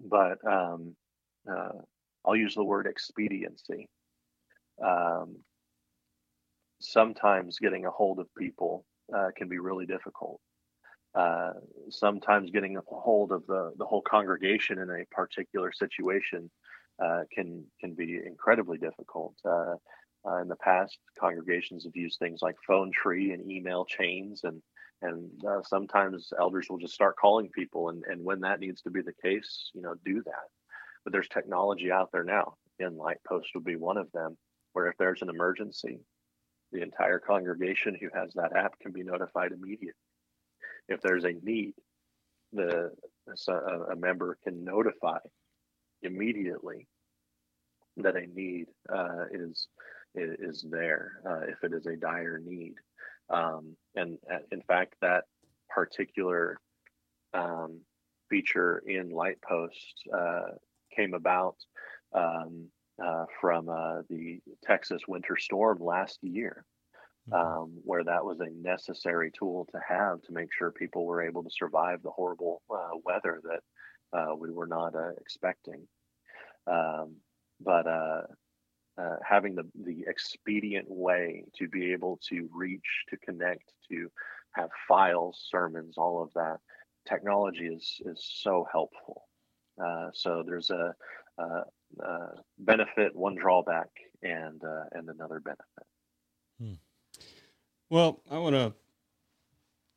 but 0.00 0.38
um, 0.46 0.94
I'll 2.24 2.36
use 2.36 2.54
the 2.54 2.64
word 2.64 2.86
expediency. 2.86 3.88
Um, 4.82 5.36
sometimes 6.80 7.58
getting 7.58 7.86
a 7.86 7.90
hold 7.90 8.18
of 8.18 8.34
people 8.38 8.84
can 9.36 9.48
be 9.48 9.58
really 9.58 9.86
difficult. 9.86 10.40
Uh, 11.14 11.52
sometimes 11.88 12.50
getting 12.50 12.76
a 12.76 12.80
hold 12.86 13.32
of 13.32 13.44
the, 13.46 13.72
the 13.78 13.84
whole 13.84 14.02
congregation 14.02 14.78
in 14.78 14.90
a 14.90 15.04
particular 15.10 15.72
situation 15.72 16.48
uh, 17.02 17.22
can 17.32 17.64
can 17.80 17.94
be 17.94 18.20
incredibly 18.24 18.78
difficult. 18.78 19.34
Uh, 19.44 19.74
uh, 20.26 20.36
in 20.36 20.48
the 20.48 20.56
past, 20.56 20.98
congregations 21.18 21.84
have 21.84 21.96
used 21.96 22.18
things 22.18 22.40
like 22.42 22.54
phone 22.66 22.92
tree 22.92 23.32
and 23.32 23.50
email 23.50 23.84
chains, 23.84 24.42
and 24.44 24.62
and 25.02 25.30
uh, 25.48 25.62
sometimes 25.62 26.32
elders 26.38 26.66
will 26.68 26.78
just 26.78 26.94
start 26.94 27.16
calling 27.16 27.48
people, 27.48 27.88
and 27.88 28.04
and 28.04 28.24
when 28.24 28.40
that 28.40 28.60
needs 28.60 28.82
to 28.82 28.90
be 28.90 29.00
the 29.00 29.14
case, 29.22 29.70
you 29.74 29.82
know, 29.82 29.94
do 30.04 30.22
that. 30.24 30.48
But 31.04 31.12
there's 31.12 31.28
technology 31.28 31.90
out 31.90 32.10
there 32.12 32.24
now, 32.24 32.54
and 32.78 32.98
Lightpost 32.98 33.46
would 33.54 33.64
be 33.64 33.76
one 33.76 33.96
of 33.96 34.12
them, 34.12 34.36
where 34.74 34.86
if 34.86 34.96
there's 34.98 35.22
an 35.22 35.30
emergency, 35.30 36.00
the 36.70 36.82
entire 36.82 37.18
congregation 37.18 37.96
who 37.98 38.10
has 38.14 38.32
that 38.34 38.54
app 38.54 38.78
can 38.78 38.92
be 38.92 39.02
notified 39.02 39.52
immediately. 39.52 39.94
If 40.90 41.00
there's 41.00 41.24
a 41.24 41.32
need, 41.42 41.74
the 42.52 42.90
a, 43.48 43.96
member 43.96 44.36
can 44.42 44.64
notify 44.64 45.18
immediately 46.02 46.88
that 47.96 48.16
a 48.16 48.26
need 48.26 48.66
uh, 48.92 49.26
is 49.32 49.68
is 50.16 50.66
there 50.68 51.20
uh, 51.24 51.42
if 51.42 51.62
it 51.62 51.72
is 51.72 51.86
a 51.86 51.96
dire 51.96 52.40
need. 52.44 52.74
Um, 53.28 53.76
and 53.94 54.18
in 54.50 54.62
fact, 54.62 54.94
that 55.00 55.24
particular 55.68 56.58
um, 57.32 57.80
feature 58.28 58.82
in 58.86 59.10
Lightpost 59.10 59.94
uh, 60.12 60.56
came 60.94 61.14
about 61.14 61.56
um, 62.12 62.66
uh, 63.02 63.24
from 63.40 63.68
uh, 63.68 64.02
the 64.08 64.40
Texas 64.64 65.02
winter 65.06 65.36
storm 65.36 65.78
last 65.80 66.18
year. 66.22 66.64
Um, 67.32 67.78
where 67.84 68.04
that 68.04 68.24
was 68.24 68.40
a 68.40 68.50
necessary 68.50 69.30
tool 69.30 69.66
to 69.72 69.80
have 69.86 70.20
to 70.22 70.32
make 70.32 70.48
sure 70.52 70.70
people 70.72 71.06
were 71.06 71.22
able 71.22 71.42
to 71.44 71.50
survive 71.50 72.02
the 72.02 72.10
horrible 72.10 72.62
weather 73.04 73.40
that 73.44 74.38
we 74.38 74.50
were 74.50 74.66
not 74.66 74.94
expecting. 75.20 75.86
Um, 76.66 77.16
but 77.60 77.86
uh, 77.86 78.22
uh, 78.98 79.16
having 79.26 79.54
the, 79.54 79.68
the 79.84 80.04
expedient 80.06 80.86
way 80.88 81.44
to 81.56 81.68
be 81.68 81.92
able 81.92 82.18
to 82.28 82.48
reach, 82.52 83.04
to 83.08 83.16
connect, 83.18 83.72
to 83.90 84.10
have 84.52 84.70
files, 84.88 85.46
sermons, 85.50 85.96
all 85.96 86.22
of 86.22 86.32
that, 86.34 86.58
technology 87.08 87.66
is 87.66 88.00
is 88.04 88.22
so 88.42 88.66
helpful. 88.70 89.28
Uh, 89.82 90.08
so 90.12 90.42
there's 90.44 90.70
a, 90.70 90.94
a, 91.38 91.62
benefit, 92.58 93.14
one 93.14 93.34
drawback, 93.34 93.88
and 94.22 94.62
uh, 94.64 94.84
and 94.92 95.08
another 95.08 95.40
benefit. 95.40 95.86
Hmm. 96.60 96.74
Well, 97.90 98.20
I 98.30 98.38
want 98.38 98.54
to 98.54 98.72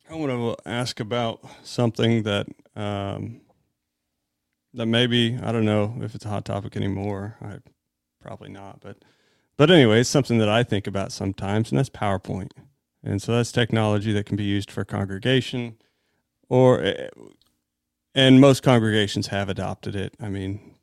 I 0.10 0.16
want 0.16 0.32
to 0.32 0.70
ask 0.70 1.00
about 1.00 1.46
something 1.64 2.24
that 2.24 2.48
um, 2.76 3.42
that 4.74 4.88
maybe 4.88 5.38
I 5.42 5.52
don't 5.52 5.66
know 5.66 5.96
if 6.02 6.16
it's 6.16 6.26
a 6.26 6.30
hot 6.30 6.44
topic 6.44 6.76
anymore. 6.76 7.38
I 7.40 7.58
probably 8.20 8.50
not, 8.50 8.80
but 8.82 8.98
but 9.58 9.70
anyway, 9.70 10.00
it's 10.00 10.10
something 10.10 10.40
that 10.40 10.50
I 10.50 10.64
think 10.64 10.88
about 10.88 11.12
sometimes, 11.12 11.70
and 11.70 11.78
that's 11.78 11.92
PowerPoint. 11.92 12.50
And 13.04 13.22
so 13.22 13.36
that's 13.36 13.52
technology 13.52 14.12
that 14.14 14.26
can 14.26 14.38
be 14.38 14.44
used 14.44 14.72
for 14.72 14.84
congregation, 14.84 15.78
or 16.50 16.82
eh, 16.82 17.10
and 18.16 18.42
most 18.42 18.64
congregations 18.64 19.28
have 19.28 19.50
adopted 19.50 19.96
it. 19.96 20.16
I 20.20 20.30
mean, 20.30 20.74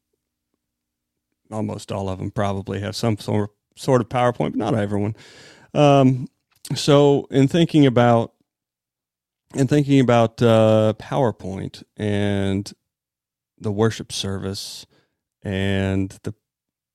almost 1.51 1.90
all 1.90 2.09
of 2.09 2.20
them 2.20 2.31
probably 2.31 2.79
have 2.79 2.94
some 2.94 3.18
sort 3.18 3.51
sort 3.75 4.01
of 4.01 4.09
PowerPoint, 4.09 4.53
but 4.53 4.57
not 4.57 4.77
everyone. 4.77 5.16
Um, 5.75 6.29
so 6.74 7.26
in 7.30 7.48
thinking 7.48 7.87
about 7.87 8.33
in 9.54 9.66
thinking 9.66 10.00
about 10.00 10.40
uh, 10.42 10.94
PowerPoint 10.98 11.83
and 11.96 12.72
the 13.59 13.72
worship 13.72 14.12
service 14.12 14.87
and 15.42 16.16
the 16.22 16.35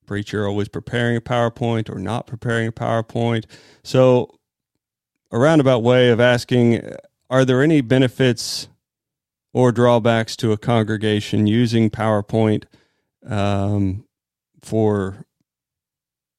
preacher 0.06 0.48
always 0.48 0.68
preparing 0.68 1.18
a 1.18 1.22
PowerPoint 1.22 1.90
or 1.90 2.00
not 2.00 2.28
preparing 2.28 2.68
a 2.68 2.72
PowerPoint. 2.72 3.46
So, 3.84 4.40
a 5.32 5.40
roundabout 5.40 5.80
way 5.80 6.10
of 6.10 6.20
asking 6.20 6.90
are 7.30 7.44
there 7.44 7.62
any 7.62 7.82
benefits 7.82 8.68
or 9.52 9.72
drawbacks 9.72 10.36
to 10.38 10.52
a 10.52 10.58
congregation 10.58 11.48
using 11.48 11.90
PowerPoint 11.90 12.66
um, 13.28 14.06
for? 14.62 15.26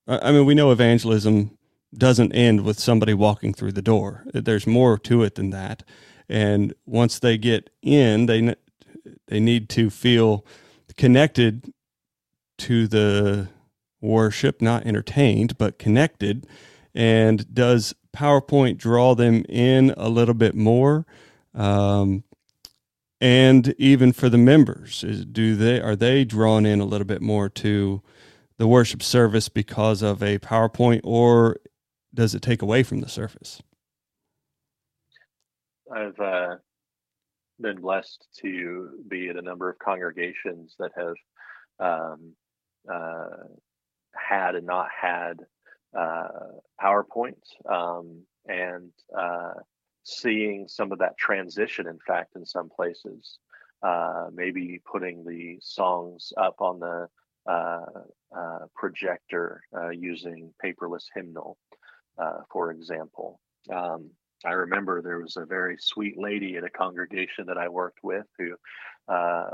I 0.09 0.31
mean, 0.31 0.47
we 0.47 0.55
know 0.55 0.71
evangelism 0.71 1.56
doesn't 1.99 2.33
end 2.33 2.65
with 2.65 2.79
somebody 2.79 3.15
walking 3.15 3.55
through 3.55 3.73
the 3.73 3.83
door. 3.83 4.25
There's 4.33 4.67
more 4.67 4.99
to 4.99 5.23
it 5.23 5.35
than 5.35 5.51
that. 5.51 5.83
And 6.29 6.75
once 6.85 7.19
they 7.19 7.39
get 7.39 7.71
in, 7.83 8.27
they 8.27 8.55
they 9.29 9.41
need 9.41 9.69
to 9.71 9.91
feel 9.91 10.45
connected 10.97 11.73
to 12.59 12.89
the 12.89 13.49
worship, 14.01 14.63
not 14.63 14.87
entertained, 14.87 15.59
but 15.59 15.79
connected. 15.79 16.47
And 16.95 17.53
does 17.53 17.95
PowerPoint 18.17 18.79
draw 18.79 19.15
them 19.15 19.45
in 19.49 19.93
a 19.97 20.09
little 20.09 20.35
bit 20.35 20.55
more? 20.55 21.07
Um, 21.55 22.25
and 23.21 23.75
even 23.79 24.13
for 24.13 24.29
the 24.29 24.39
members, 24.39 25.03
is, 25.03 25.25
do 25.25 25.57
they 25.57 25.81
are 25.81 25.97
they 25.97 26.25
drawn 26.25 26.67
in 26.67 26.81
a 26.81 26.85
little 26.85 27.07
bit 27.07 27.23
more 27.23 27.49
to 27.51 28.03
the 28.59 28.67
worship 28.67 29.03
service 29.03 29.49
because 29.49 30.03
of 30.03 30.23
a 30.23 30.39
PowerPoint, 30.39 31.01
or 31.05 31.57
does 32.17 32.35
it 32.35 32.43
take 32.43 32.63
away 32.63 32.83
from 32.83 33.01
the 33.01 33.09
surface? 33.09 33.63
I've 35.95 36.19
uh, 36.19 36.57
been 37.61 37.81
blessed 37.81 38.27
to 38.41 38.91
be 39.07 39.29
at 39.29 39.37
a 39.37 39.43
number 39.43 39.71
of 39.71 39.79
congregations 39.79 40.75
that 40.81 40.91
have 40.97 41.15
um, 41.79 42.33
uh, 42.93 43.45
had 44.15 44.57
and 44.57 44.67
not 44.67 44.89
had 45.01 45.41
uh, 45.97 46.29
PowerPoint 46.83 47.35
um, 47.71 48.23
and 48.49 48.91
uh, 49.17 49.53
seeing 50.03 50.67
some 50.67 50.91
of 50.93 50.99
that 50.99 51.19
transition, 51.19 51.87
in 51.87 51.99
fact, 52.05 52.35
in 52.35 52.45
some 52.45 52.69
places. 52.69 53.39
Uh, 53.83 54.29
maybe 54.33 54.81
putting 54.91 55.23
the 55.25 55.59
songs 55.61 56.33
up 56.39 56.57
on 56.61 56.81
the 56.81 57.07
uh, 57.47 57.85
projector 58.75 59.63
using 59.93 60.51
paperless 60.65 61.05
hymnal, 61.15 61.59
for 62.51 62.71
example. 62.71 63.41
Um, 63.73 64.11
I 64.45 64.53
remember 64.53 65.01
there 65.01 65.21
was 65.21 65.37
a 65.37 65.47
very 65.47 65.77
sweet 65.81 66.19
lady 66.19 66.57
at 66.57 66.65
a 66.65 66.71
congregation 66.71 67.47
that 67.47 67.59
I 67.59 67.69
worked 67.69 68.01
with 68.03 68.27
who 68.39 68.55
uh, 69.09 69.51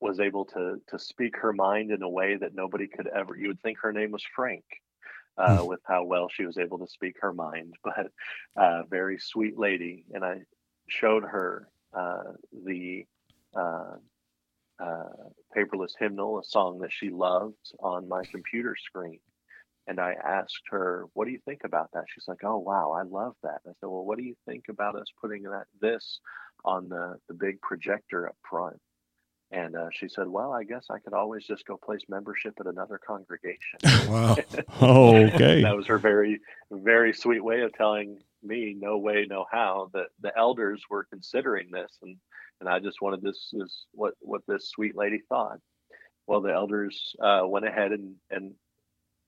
was 0.00 0.20
able 0.20 0.44
to 0.46 0.80
to 0.88 0.98
speak 0.98 1.36
her 1.36 1.52
mind 1.52 1.90
in 1.90 2.02
a 2.02 2.08
way 2.08 2.36
that 2.36 2.54
nobody 2.54 2.86
could 2.86 3.08
ever. 3.08 3.36
You 3.36 3.48
would 3.48 3.60
think 3.60 3.78
her 3.80 3.92
name 3.92 4.10
was 4.10 4.24
Frank, 4.34 4.64
uh, 5.38 5.58
hmm. 5.58 5.66
with 5.66 5.80
how 5.84 6.04
well 6.04 6.28
she 6.28 6.46
was 6.46 6.58
able 6.58 6.78
to 6.78 6.86
speak 6.86 7.16
her 7.20 7.32
mind. 7.32 7.74
But 7.84 8.10
uh, 8.56 8.82
very 8.88 9.18
sweet 9.18 9.58
lady, 9.58 10.04
and 10.12 10.24
I 10.24 10.40
showed 10.88 11.24
her 11.24 11.68
uh, 11.92 12.32
the 12.64 13.06
uh, 13.54 13.96
uh, 14.78 15.08
paperless 15.56 15.92
hymnal, 15.98 16.38
a 16.38 16.44
song 16.44 16.78
that 16.80 16.92
she 16.92 17.10
loved, 17.10 17.72
on 17.80 18.08
my 18.08 18.24
computer 18.24 18.74
screen 18.76 19.20
and 19.86 20.00
I 20.00 20.14
asked 20.14 20.62
her, 20.70 21.06
"What 21.12 21.26
do 21.26 21.32
you 21.32 21.40
think 21.44 21.64
about 21.64 21.90
that?" 21.92 22.04
She's 22.08 22.28
like, 22.28 22.44
"Oh 22.44 22.58
wow, 22.58 22.92
I 22.92 23.02
love 23.02 23.36
that." 23.42 23.60
I 23.66 23.70
said, 23.80 23.88
"Well, 23.88 24.04
what 24.04 24.18
do 24.18 24.24
you 24.24 24.34
think 24.46 24.64
about 24.68 24.96
us 24.96 25.06
putting 25.20 25.42
that 25.44 25.66
this 25.80 26.20
on 26.64 26.88
the 26.88 27.18
the 27.28 27.34
big 27.34 27.60
projector 27.60 28.28
up 28.28 28.36
front?" 28.48 28.80
And 29.50 29.76
uh, 29.76 29.88
she 29.92 30.08
said, 30.08 30.28
"Well, 30.28 30.52
I 30.52 30.64
guess 30.64 30.86
I 30.90 30.98
could 30.98 31.12
always 31.12 31.46
just 31.46 31.66
go 31.66 31.76
place 31.76 32.02
membership 32.08 32.54
at 32.60 32.66
another 32.66 32.98
congregation." 32.98 33.78
wow. 34.08 34.36
Oh, 34.80 35.16
okay. 35.16 35.62
that 35.62 35.76
was 35.76 35.86
her 35.86 35.98
very, 35.98 36.40
very 36.70 37.12
sweet 37.12 37.42
way 37.42 37.60
of 37.60 37.72
telling 37.74 38.18
me, 38.42 38.74
"No 38.78 38.98
way, 38.98 39.26
no 39.28 39.44
how." 39.50 39.90
That 39.92 40.08
the 40.20 40.36
elders 40.36 40.82
were 40.88 41.04
considering 41.04 41.70
this, 41.70 41.98
and 42.02 42.16
and 42.60 42.68
I 42.68 42.78
just 42.78 43.02
wanted 43.02 43.22
this 43.22 43.50
is 43.52 43.86
what 43.92 44.14
what 44.20 44.42
this 44.48 44.68
sweet 44.68 44.96
lady 44.96 45.20
thought. 45.28 45.58
Well, 46.26 46.40
the 46.40 46.52
elders 46.54 47.14
uh, 47.20 47.42
went 47.44 47.66
ahead 47.66 47.92
and 47.92 48.14
and 48.30 48.54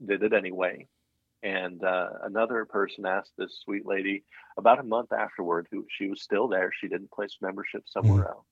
did 0.04 0.22
it 0.22 0.32
anyway. 0.32 0.86
And 1.42 1.82
uh, 1.84 2.08
another 2.24 2.64
person 2.64 3.06
asked 3.06 3.32
this 3.36 3.60
sweet 3.62 3.86
lady 3.86 4.24
about 4.56 4.80
a 4.80 4.82
month 4.82 5.12
afterward, 5.12 5.68
who 5.70 5.86
she 5.88 6.08
was 6.08 6.22
still 6.22 6.48
there. 6.48 6.72
She 6.72 6.88
didn't 6.88 7.10
place 7.10 7.36
membership 7.40 7.84
somewhere 7.86 8.24
mm-hmm. 8.24 8.32
else. 8.32 8.46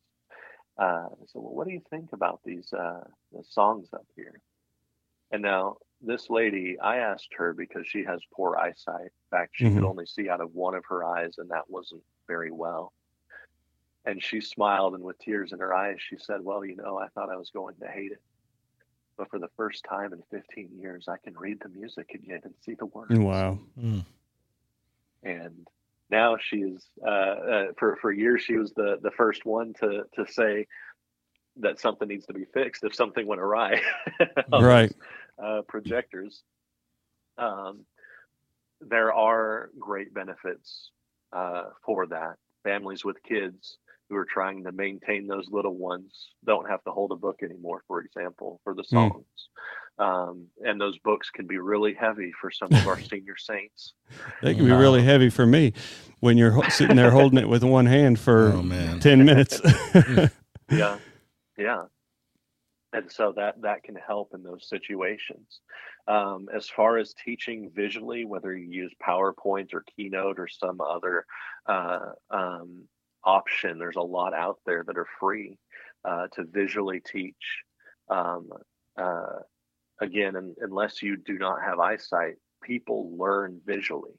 Uh, 0.76 1.08
I 1.12 1.26
said, 1.26 1.42
"Well, 1.42 1.54
what 1.54 1.66
do 1.66 1.72
you 1.72 1.82
think 1.88 2.12
about 2.12 2.40
these 2.44 2.72
uh, 2.72 3.04
the 3.32 3.42
songs 3.48 3.88
up 3.92 4.06
here?" 4.16 4.40
And 5.30 5.42
now 5.42 5.78
this 6.00 6.30
lady, 6.30 6.76
I 6.78 6.98
asked 6.98 7.30
her 7.36 7.54
because 7.54 7.86
she 7.86 8.04
has 8.04 8.20
poor 8.32 8.56
eyesight. 8.56 9.06
In 9.06 9.30
fact, 9.30 9.52
she 9.54 9.64
mm-hmm. 9.64 9.76
could 9.76 9.84
only 9.84 10.06
see 10.06 10.28
out 10.28 10.40
of 10.40 10.54
one 10.54 10.74
of 10.74 10.84
her 10.88 11.04
eyes, 11.04 11.34
and 11.38 11.50
that 11.50 11.68
wasn't 11.68 12.02
very 12.28 12.50
well. 12.50 12.92
And 14.04 14.22
she 14.22 14.40
smiled, 14.40 14.94
and 14.94 15.02
with 15.02 15.18
tears 15.18 15.52
in 15.52 15.60
her 15.60 15.72
eyes, 15.72 15.96
she 15.98 16.16
said, 16.18 16.42
Well, 16.42 16.64
you 16.64 16.76
know, 16.76 16.98
I 16.98 17.08
thought 17.08 17.30
I 17.30 17.36
was 17.36 17.50
going 17.50 17.74
to 17.80 17.88
hate 17.88 18.12
it. 18.12 18.20
But 19.16 19.30
for 19.30 19.38
the 19.38 19.48
first 19.56 19.84
time 19.88 20.12
in 20.12 20.22
15 20.30 20.70
years, 20.76 21.06
I 21.08 21.16
can 21.22 21.34
read 21.34 21.60
the 21.60 21.68
music 21.68 22.10
again 22.14 22.40
and 22.44 22.54
see 22.64 22.74
the 22.74 22.86
words. 22.86 23.18
Wow. 23.18 23.58
Mm. 23.80 24.04
And 25.22 25.68
now 26.10 26.36
she's, 26.36 26.84
uh, 27.06 27.10
uh, 27.10 27.64
for, 27.78 27.96
for 28.00 28.12
years, 28.12 28.42
she 28.42 28.56
was 28.56 28.72
the, 28.72 28.98
the 29.02 29.12
first 29.12 29.44
one 29.44 29.72
to, 29.80 30.04
to 30.14 30.26
say 30.30 30.66
that 31.58 31.80
something 31.80 32.08
needs 32.08 32.26
to 32.26 32.32
be 32.32 32.44
fixed 32.44 32.82
if 32.82 32.94
something 32.94 33.26
went 33.26 33.40
awry. 33.40 33.80
right. 34.52 34.92
uh, 35.42 35.62
projectors. 35.68 36.42
Um, 37.38 37.80
there 38.80 39.12
are 39.12 39.70
great 39.78 40.12
benefits 40.12 40.90
uh, 41.32 41.64
for 41.84 42.06
that. 42.06 42.36
Families 42.64 43.04
with 43.04 43.22
kids 43.22 43.78
who 44.08 44.16
are 44.16 44.26
trying 44.26 44.64
to 44.64 44.72
maintain 44.72 45.26
those 45.26 45.48
little 45.50 45.76
ones 45.76 46.30
don't 46.44 46.68
have 46.68 46.82
to 46.84 46.90
hold 46.90 47.12
a 47.12 47.16
book 47.16 47.40
anymore, 47.42 47.82
for 47.86 48.00
example, 48.00 48.60
for 48.64 48.74
the 48.74 48.82
hmm. 48.82 48.96
songs. 48.96 49.24
Mm. 49.24 50.04
Um, 50.04 50.46
and 50.64 50.80
those 50.80 50.98
books 50.98 51.30
can 51.30 51.46
be 51.46 51.58
really 51.58 51.94
heavy 51.94 52.32
for 52.40 52.50
some 52.50 52.72
of 52.72 52.86
our 52.86 53.00
senior 53.10 53.36
saints. 53.36 53.94
They 54.42 54.54
can 54.54 54.64
be 54.64 54.72
really 54.72 55.00
um, 55.00 55.06
heavy 55.06 55.30
for 55.30 55.46
me 55.46 55.72
when 56.20 56.36
you're 56.36 56.68
sitting 56.70 56.96
there 56.96 57.12
holding 57.12 57.38
it 57.38 57.48
with 57.48 57.62
one 57.62 57.86
hand 57.86 58.18
for 58.18 58.52
oh, 58.54 58.98
10 58.98 59.24
minutes. 59.24 59.60
yeah. 60.70 60.98
Yeah. 61.56 61.82
And 62.92 63.10
so 63.10 63.32
that, 63.36 63.60
that 63.62 63.82
can 63.84 63.96
help 63.96 64.30
in 64.34 64.42
those 64.42 64.68
situations. 64.68 65.60
Um, 66.06 66.48
as 66.54 66.68
far 66.68 66.98
as 66.98 67.14
teaching 67.24 67.70
visually, 67.74 68.24
whether 68.24 68.54
you 68.56 68.70
use 68.70 68.94
PowerPoint 69.02 69.72
or 69.72 69.84
Keynote 69.96 70.38
or 70.38 70.48
some 70.48 70.80
other 70.80 71.24
uh, 71.66 72.10
um, 72.30 72.84
option. 73.24 73.78
There's 73.78 73.96
a 73.96 74.02
lot 74.02 74.34
out 74.34 74.58
there 74.66 74.84
that 74.86 74.98
are 74.98 75.06
free 75.20 75.58
uh, 76.04 76.28
to 76.34 76.44
visually 76.44 77.00
teach. 77.00 77.62
Um, 78.08 78.50
uh, 78.96 79.40
again, 80.00 80.36
and, 80.36 80.54
unless 80.60 81.02
you 81.02 81.16
do 81.16 81.38
not 81.38 81.62
have 81.62 81.78
eyesight, 81.78 82.36
people 82.62 83.16
learn 83.16 83.60
visually. 83.64 84.12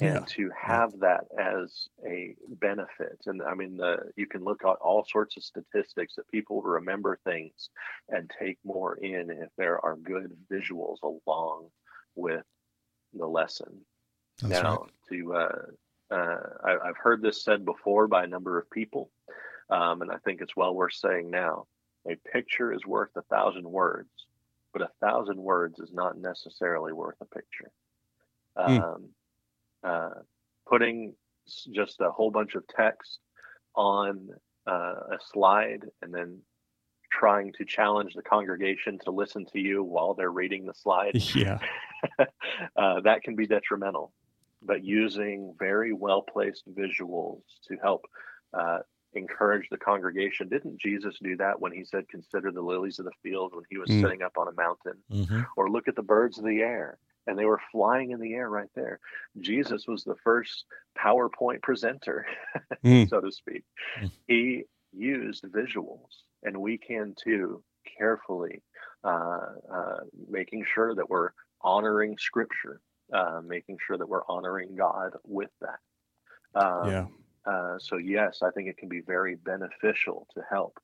Yeah. 0.00 0.16
And 0.16 0.26
to 0.28 0.50
have 0.58 0.92
that 1.00 1.24
as 1.38 1.88
a 2.06 2.34
benefit, 2.48 3.18
and 3.26 3.42
I 3.42 3.52
mean, 3.52 3.76
the, 3.76 3.98
you 4.16 4.26
can 4.26 4.42
look 4.42 4.64
at 4.64 4.78
all 4.80 5.04
sorts 5.04 5.36
of 5.36 5.44
statistics 5.44 6.14
that 6.14 6.26
people 6.30 6.62
remember 6.62 7.18
things 7.22 7.68
and 8.08 8.30
take 8.38 8.56
more 8.64 8.96
in 8.96 9.28
if 9.30 9.50
there 9.58 9.78
are 9.84 9.96
good 9.96 10.32
visuals 10.50 10.96
along 11.02 11.68
with 12.14 12.44
the 13.12 13.26
lesson. 13.26 13.84
That's 14.40 14.62
now, 14.62 14.76
right. 14.78 14.90
to 15.10 15.34
uh, 15.34 15.62
uh, 16.10 16.38
I, 16.64 16.70
have 16.86 16.96
heard 16.96 17.22
this 17.22 17.44
said 17.44 17.64
before 17.64 18.08
by 18.08 18.24
a 18.24 18.28
number 18.28 18.58
of 18.58 18.70
people, 18.70 19.10
um, 19.70 20.02
and 20.02 20.10
I 20.10 20.16
think 20.24 20.40
it's 20.40 20.56
well 20.56 20.74
worth 20.74 20.94
saying 20.94 21.30
now. 21.30 21.66
A 22.10 22.16
picture 22.32 22.72
is 22.72 22.86
worth 22.86 23.10
a 23.16 23.22
thousand 23.22 23.70
words, 23.70 24.08
but 24.72 24.82
a 24.82 24.90
thousand 25.00 25.36
words 25.36 25.78
is 25.80 25.92
not 25.92 26.18
necessarily 26.18 26.92
worth 26.92 27.16
a 27.20 27.26
picture. 27.26 27.70
Mm. 28.58 28.82
Um, 28.82 29.08
uh, 29.84 30.10
putting 30.66 31.14
just 31.72 32.00
a 32.00 32.10
whole 32.10 32.30
bunch 32.30 32.54
of 32.54 32.66
text 32.68 33.18
on 33.74 34.30
uh, 34.66 34.94
a 35.12 35.18
slide 35.32 35.84
and 36.02 36.12
then 36.12 36.38
trying 37.12 37.52
to 37.52 37.64
challenge 37.64 38.14
the 38.14 38.22
congregation 38.22 38.98
to 39.04 39.10
listen 39.10 39.44
to 39.44 39.58
you 39.58 39.82
while 39.82 40.14
they're 40.14 40.30
reading 40.30 40.64
the 40.66 40.74
slide. 40.74 41.12
Yeah. 41.34 41.58
uh, 42.76 43.00
that 43.02 43.22
can 43.22 43.36
be 43.36 43.46
detrimental 43.46 44.10
but 44.62 44.84
using 44.84 45.54
very 45.58 45.92
well 45.92 46.22
placed 46.22 46.64
visuals 46.74 47.42
to 47.66 47.76
help 47.82 48.04
uh, 48.52 48.78
encourage 49.14 49.68
the 49.70 49.76
congregation. 49.76 50.48
Didn't 50.48 50.80
Jesus 50.80 51.16
do 51.22 51.36
that 51.36 51.60
when 51.60 51.72
he 51.72 51.84
said, 51.84 52.08
Consider 52.08 52.52
the 52.52 52.62
lilies 52.62 52.98
of 52.98 53.06
the 53.06 53.12
field 53.22 53.54
when 53.54 53.64
he 53.70 53.78
was 53.78 53.90
mm. 53.90 54.00
sitting 54.00 54.22
up 54.22 54.36
on 54.36 54.48
a 54.48 54.52
mountain? 54.52 55.02
Mm-hmm. 55.10 55.42
Or 55.56 55.70
look 55.70 55.88
at 55.88 55.96
the 55.96 56.02
birds 56.02 56.38
of 56.38 56.44
the 56.44 56.60
air. 56.60 56.98
And 57.26 57.38
they 57.38 57.44
were 57.44 57.60
flying 57.70 58.10
in 58.10 58.20
the 58.20 58.34
air 58.34 58.48
right 58.48 58.70
there. 58.74 58.98
Jesus 59.40 59.84
was 59.86 60.04
the 60.04 60.16
first 60.24 60.64
PowerPoint 60.98 61.62
presenter, 61.62 62.26
mm. 62.84 63.08
so 63.08 63.20
to 63.20 63.30
speak. 63.30 63.62
Mm. 64.00 64.10
He 64.26 64.62
used 64.92 65.44
visuals, 65.44 66.08
and 66.42 66.56
we 66.56 66.78
can 66.78 67.14
too, 67.22 67.62
carefully, 67.98 68.62
uh, 69.04 69.38
uh, 69.72 69.96
making 70.28 70.64
sure 70.74 70.94
that 70.94 71.08
we're 71.08 71.30
honoring 71.62 72.16
Scripture 72.18 72.80
uh, 73.12 73.40
making 73.46 73.78
sure 73.86 73.96
that 73.96 74.08
we're 74.08 74.26
honoring 74.28 74.76
God 74.76 75.12
with 75.24 75.50
that. 75.60 75.78
Um, 76.54 76.90
yeah. 76.90 77.06
Uh, 77.44 77.78
so 77.78 77.96
yes, 77.96 78.40
I 78.42 78.50
think 78.50 78.68
it 78.68 78.76
can 78.76 78.88
be 78.88 79.00
very 79.00 79.36
beneficial 79.36 80.26
to 80.34 80.42
help. 80.48 80.78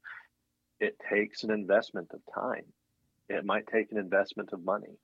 It 0.80 0.96
takes 1.10 1.42
an 1.42 1.50
investment 1.50 2.10
of 2.12 2.20
time. 2.34 2.64
It 3.28 3.44
might 3.44 3.66
take 3.66 3.90
an 3.92 3.98
investment 3.98 4.50
of 4.52 4.64
money. 4.64 4.98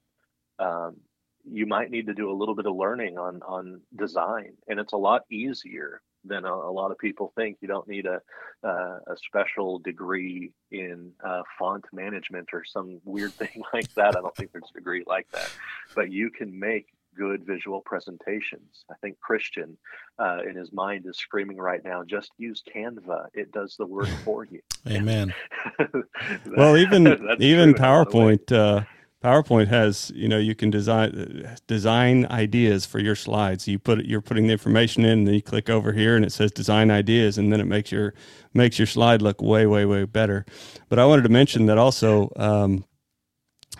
Um, 0.58 0.96
you 1.44 1.66
might 1.66 1.90
need 1.90 2.06
to 2.06 2.14
do 2.14 2.30
a 2.30 2.34
little 2.34 2.54
bit 2.54 2.66
of 2.66 2.76
learning 2.76 3.18
on 3.18 3.42
on 3.42 3.80
design, 3.96 4.52
and 4.68 4.78
it's 4.78 4.92
a 4.92 4.98
lot 4.98 5.22
easier 5.30 6.00
than 6.24 6.44
a, 6.44 6.52
a 6.52 6.70
lot 6.70 6.92
of 6.92 6.98
people 6.98 7.32
think. 7.36 7.58
You 7.60 7.68
don't 7.68 7.88
need 7.88 8.06
a 8.06 8.20
uh, 8.64 8.98
a 9.06 9.16
special 9.16 9.78
degree 9.80 10.52
in 10.70 11.10
uh, 11.24 11.42
font 11.58 11.84
management 11.92 12.50
or 12.52 12.64
some 12.64 13.00
weird 13.04 13.32
thing 13.42 13.62
like 13.72 13.92
that. 13.94 14.16
I 14.16 14.20
don't 14.20 14.36
think 14.36 14.52
there's 14.52 14.70
a 14.70 14.78
degree 14.78 15.04
like 15.06 15.28
that, 15.32 15.50
but 15.94 16.12
you 16.12 16.30
can 16.30 16.58
make 16.58 16.86
good 17.16 17.44
visual 17.44 17.80
presentations. 17.80 18.84
I 18.90 18.94
think 19.00 19.18
Christian, 19.20 19.76
uh, 20.18 20.38
in 20.48 20.56
his 20.56 20.72
mind, 20.72 21.06
is 21.06 21.18
screaming 21.18 21.58
right 21.58 21.84
now, 21.84 22.02
just 22.02 22.30
use 22.38 22.62
Canva. 22.74 23.26
It 23.34 23.52
does 23.52 23.76
the 23.76 23.86
work 23.86 24.08
for 24.24 24.44
you. 24.44 24.60
Amen. 24.88 25.34
that, 25.78 26.04
well, 26.56 26.76
even 26.76 27.06
even 27.38 27.74
PowerPoint. 27.74 28.52
Uh, 28.52 28.84
PowerPoint 29.22 29.68
has, 29.68 30.10
you 30.16 30.28
know, 30.28 30.38
you 30.38 30.54
can 30.56 30.68
design 30.68 31.48
design 31.68 32.26
ideas 32.26 32.84
for 32.84 32.98
your 32.98 33.14
slides. 33.14 33.68
You 33.68 33.78
put 33.78 34.04
you're 34.04 34.20
putting 34.20 34.48
the 34.48 34.52
information 34.52 35.04
in, 35.04 35.20
and 35.20 35.26
then 35.28 35.34
you 35.34 35.42
click 35.42 35.70
over 35.70 35.92
here, 35.92 36.16
and 36.16 36.24
it 36.24 36.32
says 36.32 36.50
design 36.50 36.90
ideas, 36.90 37.38
and 37.38 37.52
then 37.52 37.60
it 37.60 37.66
makes 37.66 37.92
your 37.92 38.14
makes 38.52 38.80
your 38.80 38.86
slide 38.86 39.22
look 39.22 39.40
way, 39.40 39.64
way, 39.64 39.84
way 39.84 40.04
better. 40.04 40.44
But 40.88 40.98
I 40.98 41.06
wanted 41.06 41.22
to 41.22 41.28
mention 41.28 41.66
that 41.66 41.78
also, 41.78 42.32
um, 42.34 42.84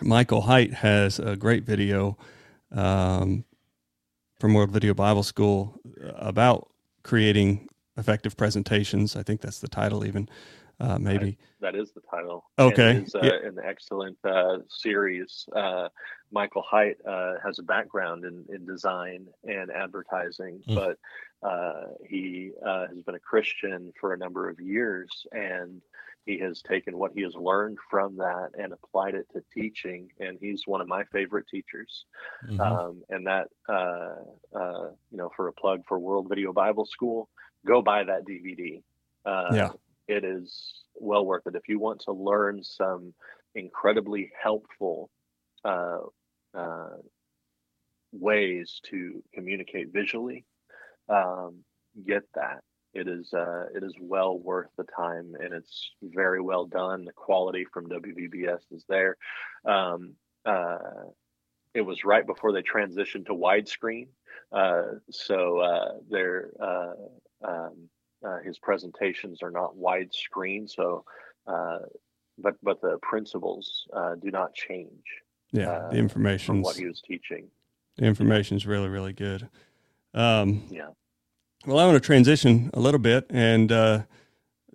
Michael 0.01 0.41
Height 0.41 0.75
has 0.75 1.19
a 1.19 1.35
great 1.35 1.65
video 1.65 2.17
um, 2.73 3.45
from 4.39 4.53
World 4.53 4.71
Video 4.71 4.93
Bible 4.93 5.23
School 5.23 5.79
about 6.15 6.69
creating 7.03 7.67
effective 7.97 8.35
presentations. 8.35 9.15
I 9.15 9.23
think 9.23 9.41
that's 9.41 9.59
the 9.59 9.67
title, 9.67 10.05
even 10.05 10.29
uh, 10.79 10.97
maybe. 10.97 11.37
That 11.61 11.75
is 11.75 11.91
the 11.91 12.01
title. 12.01 12.45
Okay, 12.59 12.97
it's 12.97 13.15
uh, 13.15 13.19
yeah. 13.23 13.47
an 13.47 13.57
excellent 13.63 14.17
uh, 14.23 14.59
series. 14.67 15.47
Uh, 15.55 15.89
Michael 16.31 16.63
Height 16.63 16.97
uh, 17.07 17.35
has 17.43 17.59
a 17.59 17.63
background 17.63 18.25
in, 18.25 18.43
in 18.53 18.65
design 18.65 19.27
and 19.43 19.71
advertising, 19.71 20.61
mm. 20.67 20.75
but 20.75 20.97
uh, 21.47 21.89
he 22.07 22.51
has 22.65 23.01
been 23.05 23.15
a 23.15 23.19
Christian 23.19 23.93
for 23.99 24.13
a 24.13 24.17
number 24.17 24.49
of 24.49 24.59
years 24.59 25.25
and 25.31 25.81
he 26.25 26.39
has 26.39 26.61
taken 26.61 26.97
what 26.97 27.11
he 27.15 27.21
has 27.21 27.35
learned 27.35 27.77
from 27.89 28.17
that 28.17 28.49
and 28.57 28.73
applied 28.73 29.15
it 29.15 29.27
to 29.33 29.43
teaching 29.53 30.09
and 30.19 30.37
he's 30.39 30.63
one 30.65 30.81
of 30.81 30.87
my 30.87 31.03
favorite 31.05 31.47
teachers. 31.49 32.05
Mm-hmm. 32.47 32.61
um, 32.61 33.03
and 33.09 33.27
that 33.27 33.47
uh, 33.69 34.15
uh, 34.57 34.89
you 35.11 35.17
know 35.17 35.29
for 35.35 35.47
a 35.47 35.53
plug 35.53 35.81
for 35.87 35.99
world 35.99 36.27
video 36.29 36.53
bible 36.53 36.85
school 36.85 37.29
go 37.65 37.81
buy 37.81 38.03
that 38.03 38.25
dvd 38.25 38.81
uh, 39.25 39.51
yeah. 39.53 39.69
it 40.07 40.23
is 40.23 40.83
well 40.95 41.25
worth 41.25 41.47
it. 41.47 41.55
If 41.55 41.67
you 41.67 41.79
want 41.79 42.01
to 42.01 42.11
learn 42.11 42.63
some 42.63 43.13
incredibly 43.55 44.31
helpful 44.41 45.09
uh, 45.63 45.99
uh, 46.53 46.97
ways 48.11 48.81
to 48.89 49.23
communicate 49.33 49.91
visually 49.91 50.45
um, 51.09 51.59
get 52.05 52.23
that 52.35 52.63
it 52.93 53.07
is 53.07 53.33
uh, 53.33 53.65
it 53.73 53.83
is 53.83 53.93
well 53.99 54.37
worth 54.37 54.69
the 54.77 54.85
time 54.95 55.33
and 55.39 55.53
it's 55.53 55.91
very 56.01 56.41
well 56.41 56.65
done. 56.65 57.05
The 57.05 57.11
quality 57.11 57.65
from 57.73 57.89
WVBS 57.89 58.61
is 58.71 58.85
there. 58.87 59.17
Um, 59.65 60.13
uh, 60.45 60.77
it 61.73 61.81
was 61.81 62.03
right 62.05 62.25
before 62.25 62.51
they 62.51 62.61
transitioned 62.61 63.25
to 63.25 63.33
widescreen, 63.33 64.07
uh, 64.51 64.83
so 65.09 65.57
uh, 65.59 65.93
their 66.09 66.51
uh, 66.61 66.93
um, 67.43 67.89
uh, 68.25 68.37
his 68.45 68.59
presentations 68.59 69.41
are 69.41 69.51
not 69.51 69.75
widescreen. 69.75 70.69
So, 70.69 71.03
but 71.45 72.55
but 72.61 72.81
the 72.81 72.99
principles 73.01 73.87
do 74.21 74.29
not 74.29 74.53
change. 74.53 75.03
Yeah, 75.51 75.87
the 75.91 75.97
information 75.97 76.61
what 76.61 76.75
he 76.75 76.85
was 76.85 77.01
teaching. 77.01 77.47
The 77.97 78.05
information 78.05 78.57
is 78.57 78.65
really, 78.65 78.89
really 78.89 79.13
good. 79.13 79.49
Um, 80.13 80.63
yeah. 80.69 80.89
Well, 81.65 81.79
I 81.79 81.85
want 81.85 81.95
to 81.95 82.05
transition 82.05 82.69
a 82.73 82.81
little 82.81 82.99
bit 82.99 83.25
and 83.29 83.71
uh, 83.71 84.01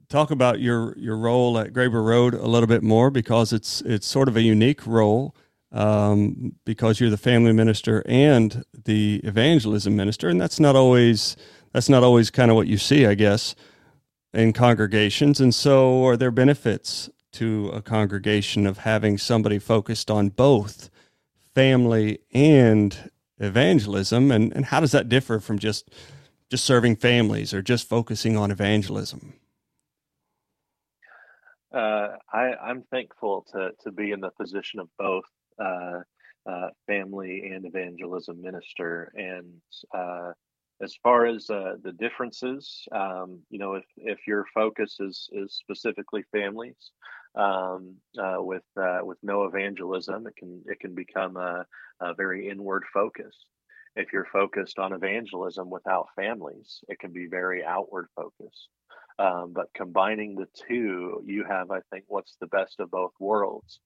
talk 0.09 0.31
about 0.31 0.59
your 0.59 0.97
your 0.97 1.19
role 1.19 1.59
at 1.59 1.75
Graeber 1.75 2.03
Road 2.03 2.33
a 2.33 2.47
little 2.47 2.67
bit 2.67 2.83
more 2.83 3.11
because 3.11 3.53
it's 3.53 3.83
it's 3.83 4.07
sort 4.07 4.27
of 4.27 4.37
a 4.39 4.41
unique 4.41 4.87
role 4.87 5.37
um, 5.71 6.55
because 6.65 6.99
you're 6.99 7.11
the 7.11 7.19
family 7.19 7.53
minister 7.53 8.03
and 8.07 8.65
the 8.73 9.21
evangelism 9.23 9.97
minister, 9.97 10.31
and 10.31 10.41
that's 10.41 10.59
not 10.59 10.77
always 10.77 11.37
that's 11.75 11.91
not 11.91 12.03
always 12.03 12.31
kind 12.31 12.51
of 12.51 12.57
what 12.57 12.69
you 12.69 12.79
see, 12.79 13.05
I 13.05 13.13
guess, 13.13 13.55
in 14.33 14.55
congregations. 14.55 15.41
And 15.43 15.55
so, 15.55 16.07
are 16.07 16.17
there 16.17 16.31
benefits 16.31 17.11
to 17.33 17.69
a 17.75 17.83
congregation 17.83 18.67
of 18.67 18.79
having 18.79 19.19
somebody 19.19 19.59
focused 19.59 20.11
on 20.11 20.31
both 20.31 20.89
family 21.55 22.21
and 22.33 23.11
evangelism, 23.39 24.31
and 24.31 24.55
and 24.57 24.65
how 24.65 24.81
does 24.81 24.93
that 24.93 25.11
differ 25.11 25.39
from 25.39 25.59
just 25.59 25.91
just 26.51 26.65
serving 26.65 26.97
families 26.97 27.53
or 27.53 27.63
just 27.63 27.89
focusing 27.89 28.37
on 28.37 28.51
evangelism? 28.51 29.35
Uh, 31.73 32.17
I, 32.33 32.55
I'm 32.63 32.83
thankful 32.91 33.45
to 33.53 33.71
to 33.83 33.93
be 33.93 34.13
in 34.13 34.21
the 34.21 34.31
position 34.31 34.81
of 34.81 34.89
both 34.99 35.25
uh, 35.59 36.01
uh, 36.49 36.69
family 36.87 37.51
and 37.53 37.67
evangelism 37.67 38.41
minister. 38.41 39.13
And 39.15 39.61
uh, 39.95 40.33
as 40.81 40.97
far 41.03 41.27
as 41.27 41.51
uh, 41.51 41.75
the 41.83 41.93
differences, 41.93 42.87
um, 42.93 43.41
you 43.51 43.59
know, 43.59 43.75
if 43.75 43.85
if 43.99 44.27
your 44.27 44.47
focus 44.55 44.97
is 44.99 45.29
is 45.33 45.55
specifically 45.61 46.25
families, 46.33 46.93
um, 47.35 47.97
uh, 48.19 48.37
with 48.39 48.63
with 49.03 49.19
no 49.23 49.45
evangelism, 49.45 50.27
it 50.27 50.37
can 50.37 50.63
it 50.67 50.81
can 50.81 50.95
become 50.95 51.37
a, 51.37 51.67
a 52.01 52.15
very 52.15 52.49
inward 52.49 52.85
focus. 52.95 53.37
If 53.97 54.13
you're 54.13 54.29
focused 54.33 54.79
on 54.79 54.93
evangelism 54.93 55.71
without 55.71 56.09
families, 56.17 56.81
it 56.89 56.99
can 56.99 57.13
be 57.13 57.27
very 57.27 57.65
outward 57.65 58.09
focused. 58.15 58.69
Um, 59.19 59.53
but 59.53 59.73
combining 59.75 60.37
the 60.37 60.47
two, 60.69 61.23
you 61.27 61.45
have, 61.45 61.71
I 61.71 61.81
think, 61.91 62.05
what's 62.07 62.37
the 62.41 62.47
best 62.47 62.79
of 62.79 62.91
both 62.91 63.13
worlds. 63.19 63.81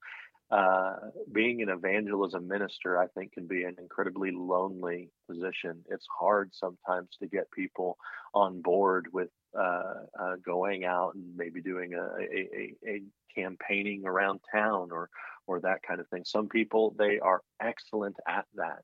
Uh, 0.50 0.96
being 1.32 1.62
an 1.62 1.70
evangelism 1.70 2.46
minister, 2.46 2.98
I 2.98 3.07
think, 3.07 3.32
can 3.32 3.46
be 3.46 3.64
an 3.64 3.76
incredibly 3.78 4.32
lonely 4.32 5.09
position. 5.26 5.82
It's 5.88 6.07
hard 6.18 6.50
sometimes 6.53 7.09
to 7.20 7.26
get 7.26 7.50
people 7.53 7.96
on 8.34 8.61
board 8.61 9.09
with 9.14 9.30
uh, 9.59 9.94
uh, 10.20 10.36
going 10.44 10.84
out 10.84 11.14
and 11.14 11.34
maybe 11.34 11.62
doing 11.62 11.94
a, 11.94 12.05
a, 12.20 12.74
a, 12.86 13.03
campaigning 13.34 14.05
around 14.05 14.40
town 14.53 14.90
or 14.92 15.09
or 15.46 15.61
that 15.61 15.82
kind 15.82 16.00
of 16.00 16.09
thing. 16.09 16.22
Some 16.26 16.48
people 16.48 16.94
they 16.98 17.18
are 17.18 17.40
excellent 17.61 18.16
at 18.28 18.44
that. 18.57 18.82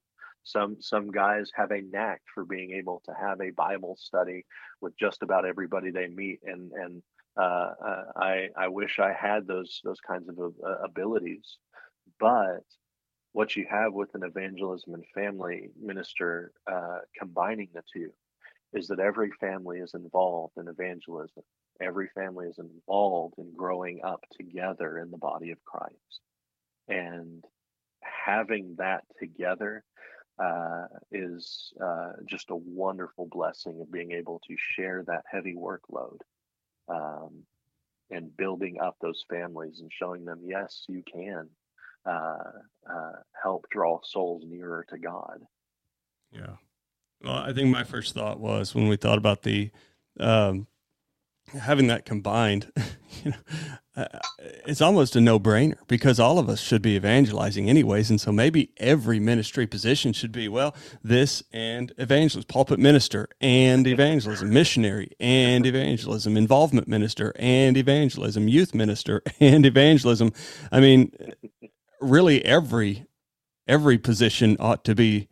Some 0.49 0.80
some 0.80 1.11
guys 1.11 1.51
have 1.55 1.72
a 1.72 1.82
knack 1.82 2.22
for 2.34 2.42
being 2.42 2.72
able 2.72 3.03
to 3.05 3.12
have 3.12 3.40
a 3.42 3.51
Bible 3.51 3.96
study 4.01 4.46
with 4.80 4.96
just 4.96 5.22
about 5.22 5.44
everybody 5.44 5.90
they 5.90 6.09
meet, 6.09 6.40
and 6.42 6.72
and 6.72 7.03
uh, 7.36 7.74
uh, 7.84 8.05
I 8.16 8.49
I 8.57 8.68
wish 8.68 8.99
I 8.99 9.12
had 9.12 9.46
those 9.46 9.82
those 9.84 10.01
kinds 10.01 10.26
of 10.30 10.38
uh, 10.38 10.82
abilities, 10.82 11.59
but 12.18 12.64
what 13.32 13.57
you 13.57 13.66
have 13.70 13.92
with 13.92 14.14
an 14.14 14.22
evangelism 14.22 14.94
and 14.94 15.05
family 15.14 15.68
minister 15.78 16.53
uh, 16.66 17.01
combining 17.18 17.68
the 17.74 17.82
two 17.92 18.11
is 18.72 18.88
that 18.88 19.01
every 19.01 19.30
family 19.32 19.80
is 19.80 19.92
involved 19.92 20.55
in 20.57 20.66
evangelism. 20.66 21.42
Every 21.78 22.09
family 22.14 22.46
is 22.46 22.59
involved 22.59 23.34
in 23.36 23.53
growing 23.55 24.01
up 24.03 24.24
together 24.32 24.99
in 24.99 25.11
the 25.11 25.18
body 25.18 25.51
of 25.51 25.62
Christ, 25.66 26.20
and 26.88 27.44
having 28.01 28.76
that 28.78 29.05
together 29.18 29.84
uh, 30.39 30.86
is 31.11 31.72
uh, 31.82 32.12
just 32.26 32.51
a 32.51 32.57
wonderful 32.57 33.26
blessing 33.30 33.80
of 33.80 33.91
being 33.91 34.12
able 34.12 34.41
to 34.47 34.57
share 34.74 35.05
that 35.07 35.24
heavy 35.30 35.55
workload 35.55 36.18
um, 36.89 37.43
and 38.11 38.36
building 38.36 38.78
up 38.80 38.97
those 39.01 39.24
families 39.28 39.80
and 39.80 39.91
showing 39.93 40.24
them, 40.24 40.41
yes, 40.45 40.84
you 40.89 41.03
can 41.12 41.49
uh, 42.07 42.39
uh, 42.91 43.12
help 43.43 43.66
draw 43.70 44.01
souls 44.03 44.45
nearer 44.47 44.86
to 44.89 44.99
God. 44.99 45.41
Yeah. 46.30 46.57
Well, 47.22 47.34
I 47.36 47.53
think 47.53 47.68
my 47.68 47.84
first 47.84 48.14
thought 48.14 48.39
was 48.39 48.74
when 48.74 48.89
we 48.89 48.97
thought 48.97 49.18
about 49.18 49.43
the 49.43 49.70
um, 50.20 50.66
having 51.49 51.86
that 51.88 52.05
combined, 52.05 52.70
you 53.24 53.32
know, 53.32 53.36
uh, 53.96 54.07
it's 54.66 54.80
almost 54.80 55.16
a 55.16 55.20
no-brainer 55.20 55.76
because 55.88 56.20
all 56.20 56.38
of 56.38 56.49
us 56.49 56.61
should 56.61 56.82
be 56.82 56.94
evangelizing 56.94 57.68
anyways, 57.68 58.11
and 58.11 58.20
so 58.20 58.30
maybe 58.30 58.70
every 58.76 59.18
ministry 59.18 59.66
position 59.66 60.12
should 60.12 60.30
be 60.30 60.49
well, 60.49 60.74
this 61.03 61.42
and 61.53 61.92
evangelist, 61.99 62.49
pulpit 62.49 62.78
minister 62.78 63.28
and 63.40 63.86
evangelism, 63.86 64.53
missionary 64.53 65.11
and 65.18 65.66
evangelism, 65.66 66.36
involvement 66.36 66.86
minister 66.86 67.32
and 67.36 67.76
evangelism, 67.76 68.46
youth 68.46 68.74
minister 68.74 69.22
and 69.40 69.66
evangelism. 69.66 70.32
I 70.70 70.80
mean, 70.80 71.12
really 72.01 72.44
every 72.44 73.07
every 73.66 73.99
position 73.99 74.57
ought 74.61 74.84
to 74.84 74.94
be 74.94 75.28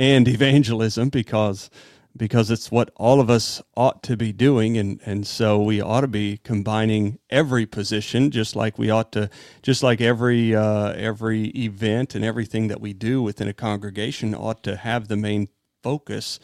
and 0.00 0.26
evangelism 0.28 1.10
because 1.10 1.68
because 2.16 2.50
it's 2.50 2.70
what 2.70 2.90
all 2.96 3.20
of 3.20 3.30
us 3.30 3.62
ought 3.76 4.02
to 4.02 4.16
be 4.16 4.32
doing 4.32 4.76
and 4.76 5.00
and 5.06 5.26
so 5.26 5.60
we 5.60 5.80
ought 5.80 6.00
to 6.00 6.08
be 6.08 6.38
combining 6.42 7.18
every 7.30 7.64
position 7.66 8.30
just 8.30 8.56
like 8.56 8.78
we 8.78 8.90
ought 8.90 9.12
to 9.12 9.30
just 9.62 9.82
like 9.82 10.00
every 10.00 10.54
uh, 10.54 10.92
every 10.92 11.46
event 11.50 12.14
and 12.14 12.24
everything 12.24 12.68
that 12.68 12.80
we 12.80 12.92
do 12.92 13.22
within 13.22 13.48
a 13.48 13.52
congregation 13.52 14.34
ought 14.34 14.62
to 14.62 14.76
have 14.76 15.08
the 15.08 15.16
main 15.16 15.48
focus 15.82 16.40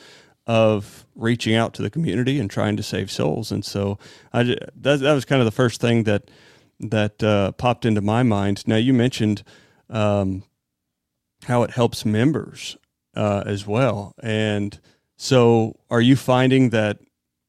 of 0.47 1.07
reaching 1.15 1.55
out 1.55 1.75
to 1.75 1.83
the 1.83 1.91
community 1.91 2.39
and 2.39 2.51
trying 2.51 2.77
to 2.77 2.83
save 2.83 3.11
souls. 3.11 3.51
And 3.51 3.65
so 3.65 3.99
I 4.33 4.45
that, 4.45 5.01
that 5.01 5.13
was 5.13 5.25
kind 5.25 5.41
of 5.41 5.47
the 5.47 5.53
first 5.53 5.81
thing 5.81 6.05
that 6.05 6.31
that 6.79 7.23
uh, 7.23 7.53
popped 7.53 7.85
into 7.85 8.01
my 8.01 8.23
mind. 8.23 8.67
Now 8.67 8.77
you 8.77 8.93
mentioned 8.93 9.43
um, 9.91 10.45
how 11.45 11.63
it 11.63 11.71
helps 11.71 12.05
members 12.05 12.77
uh, 13.15 13.43
as 13.47 13.67
well. 13.67 14.15
And 14.23 14.79
so, 15.17 15.77
are 15.91 16.01
you 16.01 16.17
finding 16.17 16.71
that 16.71 16.99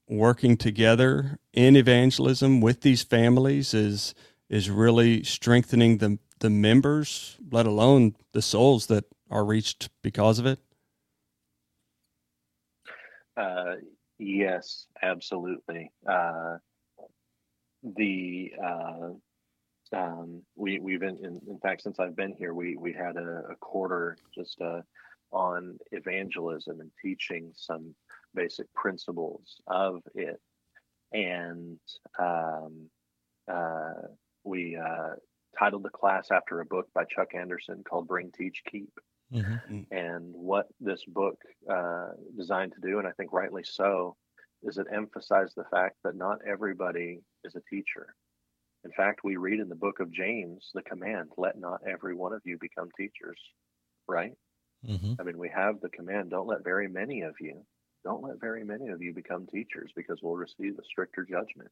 working 0.09 0.55
together 0.55 1.37
in 1.53 1.75
evangelism 1.75 2.61
with 2.61 2.81
these 2.81 3.03
families 3.03 3.73
is 3.73 4.15
is 4.49 4.69
really 4.69 5.23
strengthening 5.23 5.97
the 5.97 6.17
the 6.39 6.49
members, 6.49 7.37
let 7.51 7.65
alone 7.65 8.15
the 8.31 8.41
souls 8.41 8.87
that 8.87 9.05
are 9.29 9.43
reached 9.43 9.89
because 10.01 10.39
of 10.39 10.45
it? 10.45 10.59
Uh, 13.35 13.75
yes, 14.17 14.87
absolutely. 15.01 15.91
Uh, 16.07 16.57
the 17.83 18.53
uh, 18.63 19.09
um, 19.93 20.41
we 20.55 20.79
we've 20.79 20.99
been 20.99 21.17
in, 21.17 21.41
in, 21.47 21.59
fact 21.59 21.81
since 21.81 21.99
I've 21.99 22.15
been 22.15 22.33
here, 22.33 22.53
we 22.53 22.75
we 22.75 22.93
had 22.93 23.15
a, 23.15 23.43
a 23.51 23.55
quarter 23.55 24.17
just 24.33 24.59
uh, 24.61 24.81
on 25.31 25.77
evangelism 25.91 26.79
and 26.79 26.91
teaching 27.01 27.51
some 27.55 27.93
basic 28.33 28.71
principles 28.73 29.61
of 29.67 30.01
it. 30.15 30.39
And 31.13 31.79
um, 32.19 32.89
uh, 33.51 34.07
we 34.43 34.75
uh, 34.77 35.15
titled 35.57 35.83
the 35.83 35.89
class 35.89 36.31
after 36.31 36.59
a 36.59 36.65
book 36.65 36.87
by 36.93 37.05
Chuck 37.05 37.33
Anderson 37.33 37.83
called 37.87 38.07
Bring, 38.07 38.31
Teach, 38.31 38.63
Keep. 38.69 38.91
Mm-hmm. 39.33 39.75
Mm. 39.75 39.85
And 39.91 40.33
what 40.33 40.67
this 40.79 41.03
book 41.05 41.37
uh, 41.69 42.09
designed 42.37 42.73
to 42.73 42.87
do, 42.87 42.99
and 42.99 43.07
I 43.07 43.11
think 43.11 43.33
rightly 43.33 43.63
so, 43.63 44.15
is 44.63 44.77
it 44.77 44.87
emphasized 44.91 45.53
the 45.55 45.65
fact 45.65 45.97
that 46.03 46.15
not 46.15 46.39
everybody 46.47 47.19
is 47.43 47.55
a 47.55 47.61
teacher. 47.69 48.15
In 48.83 48.91
fact, 48.91 49.21
we 49.23 49.37
read 49.37 49.59
in 49.59 49.69
the 49.69 49.75
book 49.75 49.99
of 49.99 50.11
James 50.11 50.71
the 50.73 50.81
command, 50.81 51.31
let 51.37 51.59
not 51.59 51.81
every 51.87 52.15
one 52.15 52.33
of 52.33 52.41
you 52.45 52.57
become 52.59 52.89
teachers, 52.95 53.39
right? 54.07 54.33
Mm-hmm. 54.85 55.13
I 55.19 55.23
mean, 55.23 55.37
we 55.37 55.49
have 55.49 55.79
the 55.81 55.89
command 55.89 56.29
don't 56.29 56.47
let 56.47 56.63
very 56.63 56.87
many 56.87 57.21
of 57.21 57.35
you, 57.39 57.65
don't 58.03 58.23
let 58.23 58.39
very 58.39 58.63
many 58.63 58.89
of 58.89 59.01
you 59.01 59.13
become 59.13 59.47
teachers 59.47 59.91
because 59.95 60.19
we'll 60.21 60.35
receive 60.35 60.77
a 60.77 60.83
stricter 60.83 61.25
judgment. 61.25 61.69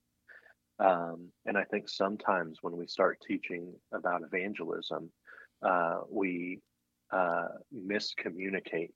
Um, 0.79 1.29
and 1.45 1.57
I 1.57 1.63
think 1.63 1.87
sometimes 1.87 2.59
when 2.61 2.75
we 2.75 2.87
start 2.87 3.23
teaching 3.25 3.73
about 3.93 4.23
evangelism, 4.23 5.09
uh, 5.61 6.01
we 6.09 6.59
uh, 7.11 7.47
miscommunicate 7.73 8.91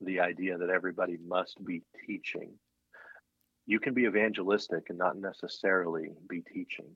the 0.00 0.20
idea 0.20 0.58
that 0.58 0.68
everybody 0.68 1.16
must 1.26 1.64
be 1.64 1.82
teaching. 2.06 2.52
You 3.66 3.80
can 3.80 3.94
be 3.94 4.04
evangelistic 4.04 4.90
and 4.90 4.98
not 4.98 5.16
necessarily 5.16 6.10
be 6.28 6.42
teaching. 6.42 6.90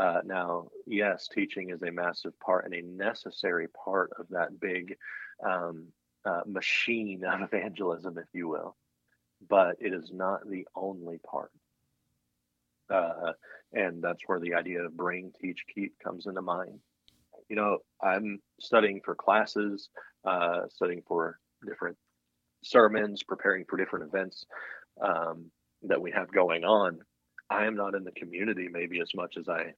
Uh, 0.00 0.22
now, 0.24 0.68
yes, 0.86 1.28
teaching 1.28 1.68
is 1.68 1.82
a 1.82 1.92
massive 1.92 2.32
part 2.40 2.64
and 2.64 2.72
a 2.72 2.80
necessary 2.80 3.68
part 3.84 4.10
of 4.18 4.26
that 4.30 4.58
big 4.58 4.96
um, 5.44 5.88
uh, 6.24 6.40
machine 6.46 7.22
of 7.30 7.42
evangelism, 7.42 8.16
if 8.16 8.28
you 8.32 8.48
will, 8.48 8.76
but 9.46 9.76
it 9.78 9.92
is 9.92 10.10
not 10.10 10.40
the 10.48 10.66
only 10.74 11.18
part. 11.18 11.50
Uh, 12.88 13.32
and 13.74 14.02
that's 14.02 14.22
where 14.26 14.40
the 14.40 14.54
idea 14.54 14.80
of 14.82 14.96
bring, 14.96 15.32
teach, 15.38 15.64
keep 15.72 15.92
comes 16.02 16.26
into 16.26 16.40
mind. 16.40 16.80
you 17.50 17.56
know, 17.56 17.78
I'm 18.02 18.40
studying 18.58 19.02
for 19.04 19.14
classes, 19.14 19.90
uh, 20.24 20.62
studying 20.70 21.02
for 21.06 21.38
different 21.66 21.98
sermons, 22.64 23.22
preparing 23.22 23.66
for 23.68 23.76
different 23.76 24.06
events 24.06 24.46
um, 25.02 25.50
that 25.82 26.00
we 26.00 26.10
have 26.10 26.32
going 26.32 26.64
on. 26.64 27.00
I 27.50 27.66
am 27.66 27.76
not 27.76 27.94
in 27.94 28.04
the 28.04 28.12
community 28.12 28.68
maybe 28.72 29.00
as 29.00 29.10
much 29.14 29.36
as 29.36 29.48
I, 29.48 29.74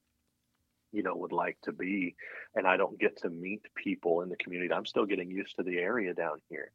you 0.92 1.02
know, 1.02 1.16
would 1.16 1.32
like 1.32 1.58
to 1.62 1.72
be, 1.72 2.14
and 2.54 2.66
I 2.66 2.76
don't 2.76 2.98
get 2.98 3.18
to 3.22 3.30
meet 3.30 3.62
people 3.74 4.20
in 4.22 4.28
the 4.28 4.36
community. 4.36 4.72
I'm 4.72 4.86
still 4.86 5.06
getting 5.06 5.30
used 5.30 5.56
to 5.56 5.62
the 5.62 5.78
area 5.78 6.14
down 6.14 6.38
here, 6.48 6.70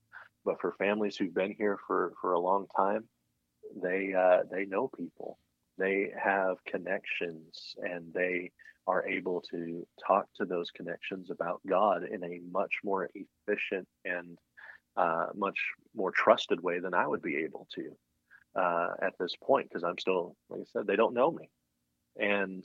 but 0.46 0.60
for 0.60 0.74
families 0.74 1.18
who've 1.18 1.34
been 1.34 1.56
here 1.58 1.78
for 1.88 2.14
for 2.22 2.34
a 2.34 2.40
long 2.40 2.68
time, 2.76 3.06
they 3.82 4.14
uh, 4.14 4.44
they 4.52 4.66
know 4.66 4.90
people, 4.90 5.38
they 5.78 6.12
have 6.22 6.58
connections, 6.66 7.76
and 7.78 8.14
they 8.14 8.52
are 8.88 9.06
able 9.06 9.42
to 9.52 9.86
talk 10.06 10.26
to 10.38 10.46
those 10.46 10.72
connections 10.72 11.30
about 11.30 11.62
God 11.68 12.04
in 12.04 12.24
a 12.24 12.40
much 12.52 12.74
more 12.84 13.10
efficient 13.14 13.88
and 14.06 14.38
uh, 14.96 15.28
much 15.36 15.60
more 15.96 16.12
trusted 16.12 16.62
way 16.64 16.80
than 16.80 16.94
I 16.94 17.06
would 17.06 17.22
be 17.22 17.38
able 17.38 17.68
to 17.76 17.92
uh, 18.60 18.90
at 19.02 19.14
this 19.20 19.36
point 19.44 19.70
because 19.70 19.84
I'm 19.84 19.98
still, 20.00 20.36
like 20.50 20.62
I 20.62 20.64
said, 20.72 20.88
they 20.88 20.96
don't 20.96 21.14
know 21.14 21.32
me. 21.32 21.50
And 22.18 22.64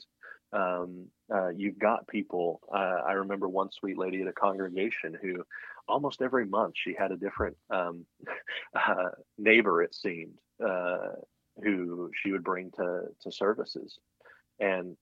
um, 0.53 1.09
uh, 1.33 1.49
you've 1.49 1.78
got 1.78 2.07
people. 2.09 2.61
Uh, 2.74 3.01
I 3.07 3.12
remember 3.12 3.49
one 3.49 3.70
sweet 3.70 3.99
lady 3.99 4.22
at 4.22 4.28
a 4.28 4.33
congregation 4.33 5.16
who 5.20 5.45
almost 5.89 6.22
every 6.22 6.47
month 6.47 6.74
she 6.76 6.95
had 6.99 7.12
a 7.12 7.16
different 7.16 7.57
um, 7.70 8.05
uh, 8.76 9.11
neighbor, 9.39 9.83
it 9.83 9.95
seemed, 9.95 10.35
uh, 10.64 11.12
who 11.62 12.11
she 12.22 12.33
would 12.33 12.45
bring 12.45 12.70
to, 12.72 13.03
to 13.22 13.33
services. 13.33 13.99
And 14.61 14.97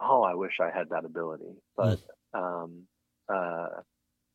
oh, 0.00 0.22
I 0.22 0.34
wish 0.34 0.58
I 0.60 0.76
had 0.76 0.90
that 0.90 1.04
ability. 1.04 1.54
But 1.76 2.00
mm. 2.34 2.64
um, 2.64 2.82
uh, 3.28 3.80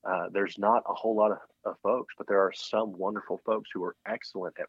uh, 0.07 0.25
there's 0.31 0.57
not 0.57 0.83
a 0.87 0.93
whole 0.93 1.15
lot 1.15 1.31
of, 1.31 1.37
of, 1.65 1.75
folks, 1.83 2.13
but 2.17 2.27
there 2.27 2.41
are 2.41 2.53
some 2.53 2.97
wonderful 2.97 3.39
folks 3.45 3.69
who 3.73 3.83
are 3.83 3.95
excellent 4.07 4.55
at 4.59 4.67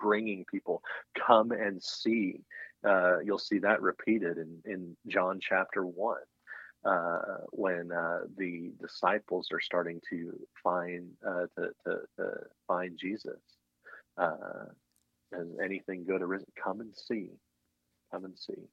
bringing 0.00 0.44
people 0.50 0.82
come 1.26 1.52
and 1.52 1.82
see. 1.82 2.40
Uh, 2.84 3.18
you'll 3.20 3.38
see 3.38 3.58
that 3.58 3.82
repeated 3.82 4.38
in, 4.38 4.60
in 4.64 4.96
John 5.06 5.38
chapter 5.40 5.86
one. 5.86 6.18
Uh, 6.84 7.38
when 7.52 7.92
uh, 7.92 8.22
the 8.36 8.72
disciples 8.80 9.46
are 9.52 9.60
starting 9.60 10.00
to 10.10 10.32
find 10.64 11.06
uh, 11.24 11.46
to, 11.56 11.68
to, 11.86 12.00
to, 12.18 12.32
find 12.66 12.98
Jesus, 12.98 13.38
and 14.16 15.60
anything 15.64 16.04
good 16.04 16.22
arisen, 16.22 16.48
come 16.62 16.80
and 16.80 16.92
see, 16.96 17.28
come 18.10 18.24
and 18.24 18.36
see. 18.36 18.68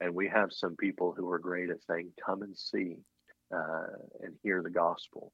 And 0.00 0.12
we 0.14 0.28
have 0.28 0.52
some 0.52 0.74
people 0.76 1.14
who 1.16 1.30
are 1.30 1.38
great 1.38 1.70
at 1.70 1.84
saying, 1.88 2.10
come 2.24 2.42
and 2.42 2.56
see 2.56 2.96
uh, 3.54 3.86
and 4.22 4.34
hear 4.42 4.62
the 4.62 4.70
gospel. 4.70 5.32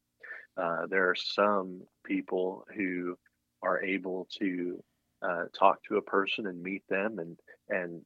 Uh, 0.56 0.86
there 0.90 1.08
are 1.08 1.14
some 1.14 1.82
people 2.04 2.66
who 2.76 3.16
are 3.62 3.82
able 3.82 4.26
to 4.38 4.82
uh, 5.22 5.44
talk 5.58 5.82
to 5.84 5.96
a 5.96 6.02
person 6.02 6.46
and 6.46 6.62
meet 6.62 6.82
them 6.88 7.18
and, 7.18 7.36
and 7.70 8.02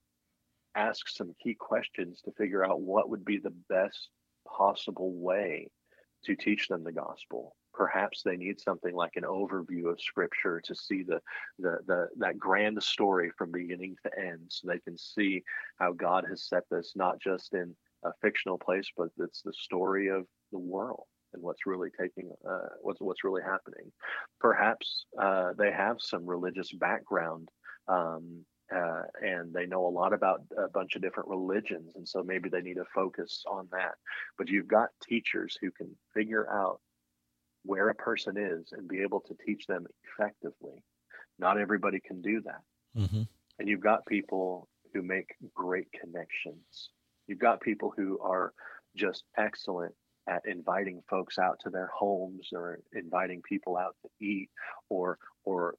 ask 0.75 1.09
some 1.09 1.35
key 1.43 1.55
questions 1.55 2.21
to 2.25 2.33
figure 2.33 2.65
out 2.65 2.81
what 2.81 3.09
would 3.11 3.25
be 3.25 3.39
the 3.39 3.55
best 3.69 4.09
possible 4.47 5.13
way 5.15 5.69
to 6.25 6.37
teach 6.37 6.69
them 6.69 6.85
the 6.85 6.93
gospel. 6.93 7.57
Perhaps 7.75 8.23
they 8.23 8.37
need 8.37 8.61
something 8.61 8.95
like 8.95 9.17
an 9.17 9.25
overview 9.25 9.91
of 9.91 10.01
scripture 10.01 10.61
to 10.65 10.75
see 10.75 11.03
the, 11.03 11.21
the 11.59 11.79
the 11.87 12.09
that 12.19 12.39
grand 12.39 12.83
story 12.83 13.31
from 13.37 13.51
beginning 13.51 13.97
to 14.05 14.19
end 14.19 14.41
so 14.49 14.69
they 14.69 14.79
can 14.81 14.99
see 14.99 15.43
how 15.79 15.93
god 15.93 16.27
has 16.29 16.45
set 16.45 16.65
this 16.71 16.93
not 16.95 17.19
just 17.19 17.55
in 17.55 17.75
a 18.05 18.11
fictional 18.21 18.59
place 18.59 18.89
but 18.95 19.09
it's 19.19 19.41
the 19.41 19.55
story 19.55 20.09
of 20.09 20.27
the 20.53 20.59
world 20.59 21.07
and 21.33 21.43
what's 21.43 21.67
really 21.67 21.91
taking 21.99 22.31
uh, 22.49 22.69
what's 22.81 23.01
what's 23.01 23.25
really 23.25 23.43
happening. 23.43 23.91
Perhaps 24.41 25.07
uh, 25.21 25.53
they 25.57 25.71
have 25.71 25.97
some 25.99 26.27
religious 26.27 26.73
background 26.73 27.49
um, 27.89 28.45
uh, 28.75 29.03
and 29.21 29.53
they 29.53 29.67
know 29.67 29.87
a 29.87 29.89
lot 29.89 30.13
about 30.13 30.43
a 30.57 30.69
bunch 30.69 30.97
of 30.97 31.03
different 31.03 31.29
religions 31.29 31.93
and 31.97 32.09
so 32.09 32.23
maybe 32.23 32.49
they 32.49 32.61
need 32.61 32.75
to 32.75 32.85
focus 32.95 33.45
on 33.51 33.69
that 33.71 33.95
but 34.39 34.49
you've 34.49 34.69
got 34.69 34.89
teachers 35.03 35.59
who 35.61 35.71
can 35.71 35.89
figure 36.15 36.51
out 36.51 36.81
where 37.65 37.89
a 37.89 37.95
person 37.95 38.37
is 38.37 38.73
and 38.73 38.89
be 38.89 39.01
able 39.03 39.21
to 39.21 39.37
teach 39.47 39.67
them 39.67 39.87
effectively. 40.05 40.83
Not 41.39 41.59
everybody 41.59 42.01
can 42.01 42.21
do 42.21 42.41
that. 42.43 42.63
Mm-hmm. 42.97 43.23
And 43.59 43.69
you've 43.69 43.81
got 43.81 44.07
people 44.07 44.69
who 44.93 45.03
make 45.03 45.35
great 45.55 45.89
connections. 45.93 46.91
You've 47.27 47.39
got 47.39 47.61
people 47.61 47.93
who 47.97 48.19
are 48.21 48.53
just 48.97 49.25
excellent 49.39 49.95
at 50.29 50.43
inviting 50.47 51.03
folks 51.09 51.39
out 51.39 51.59
to 51.61 51.71
their 51.71 51.91
homes 51.97 52.51
or 52.53 52.79
inviting 52.93 53.43
people 53.43 53.77
out 53.77 53.97
to 54.03 54.25
eat 54.25 54.51
or 54.89 55.19
or 55.45 55.75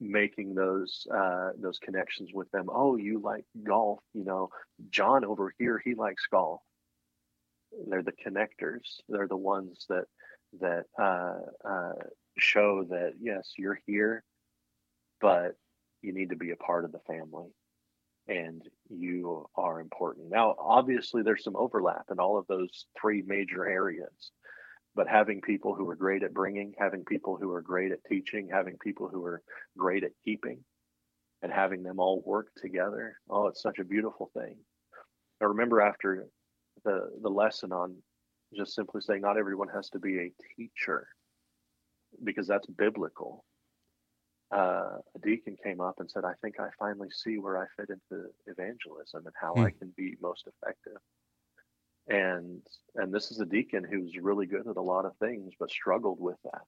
making 0.00 0.54
those 0.54 1.06
uh, 1.14 1.50
those 1.58 1.78
connections 1.78 2.30
with 2.32 2.50
them. 2.50 2.66
Oh, 2.68 2.96
you 2.96 3.20
like 3.20 3.44
golf? 3.62 4.00
You 4.12 4.24
know, 4.24 4.50
John 4.90 5.24
over 5.24 5.54
here, 5.58 5.80
he 5.84 5.94
likes 5.94 6.26
golf. 6.30 6.60
They're 7.88 8.02
the 8.02 8.12
connectors. 8.12 9.00
They're 9.08 9.28
the 9.28 9.36
ones 9.36 9.86
that 9.88 10.04
that 10.60 10.84
uh, 10.98 11.68
uh, 11.68 11.92
show 12.38 12.84
that 12.90 13.14
yes, 13.20 13.52
you're 13.56 13.80
here, 13.86 14.22
but 15.20 15.56
you 16.02 16.12
need 16.12 16.30
to 16.30 16.36
be 16.36 16.50
a 16.50 16.56
part 16.56 16.84
of 16.84 16.92
the 16.92 17.00
family 17.06 17.50
and 18.28 18.62
you 18.88 19.46
are 19.56 19.80
important. 19.80 20.30
Now, 20.30 20.54
obviously, 20.58 21.22
there's 21.22 21.44
some 21.44 21.56
overlap 21.56 22.06
in 22.10 22.18
all 22.18 22.38
of 22.38 22.46
those 22.46 22.86
three 22.98 23.22
major 23.26 23.66
areas, 23.66 24.30
but 24.94 25.08
having 25.08 25.40
people 25.40 25.74
who 25.74 25.88
are 25.90 25.96
great 25.96 26.22
at 26.22 26.34
bringing, 26.34 26.74
having 26.78 27.04
people 27.04 27.36
who 27.36 27.50
are 27.52 27.62
great 27.62 27.92
at 27.92 28.04
teaching, 28.08 28.48
having 28.50 28.76
people 28.78 29.08
who 29.08 29.24
are 29.24 29.42
great 29.76 30.04
at 30.04 30.12
keeping, 30.24 30.58
and 31.42 31.52
having 31.52 31.82
them 31.82 31.98
all 31.98 32.22
work 32.24 32.48
together, 32.56 33.18
oh, 33.28 33.48
it's 33.48 33.62
such 33.62 33.78
a 33.78 33.84
beautiful 33.84 34.30
thing. 34.36 34.56
I 35.40 35.46
remember 35.46 35.80
after 35.80 36.26
the 36.84 37.10
the 37.22 37.28
lesson 37.28 37.72
on 37.72 37.96
just 38.56 38.74
simply 38.74 39.00
saying 39.00 39.20
not 39.20 39.36
everyone 39.36 39.68
has 39.68 39.90
to 39.90 39.98
be 39.98 40.18
a 40.18 40.32
teacher 40.56 41.08
because 42.22 42.46
that's 42.46 42.66
biblical. 42.66 43.44
Uh, 44.52 44.98
a 45.16 45.18
deacon 45.22 45.56
came 45.62 45.80
up 45.80 45.96
and 45.98 46.08
said, 46.08 46.24
I 46.24 46.34
think 46.40 46.60
I 46.60 46.68
finally 46.78 47.08
see 47.10 47.38
where 47.38 47.58
I 47.58 47.64
fit 47.76 47.90
into 47.90 48.26
evangelism 48.46 49.26
and 49.26 49.34
how 49.40 49.54
hmm. 49.54 49.62
I 49.62 49.70
can 49.70 49.92
be 49.96 50.16
most 50.22 50.46
effective. 50.46 51.00
And 52.08 52.60
and 52.96 53.12
this 53.12 53.30
is 53.30 53.40
a 53.40 53.46
deacon 53.46 53.84
who's 53.84 54.16
really 54.20 54.46
good 54.46 54.66
at 54.66 54.76
a 54.76 54.82
lot 54.82 55.06
of 55.06 55.16
things, 55.16 55.52
but 55.58 55.70
struggled 55.70 56.20
with 56.20 56.36
that. 56.44 56.62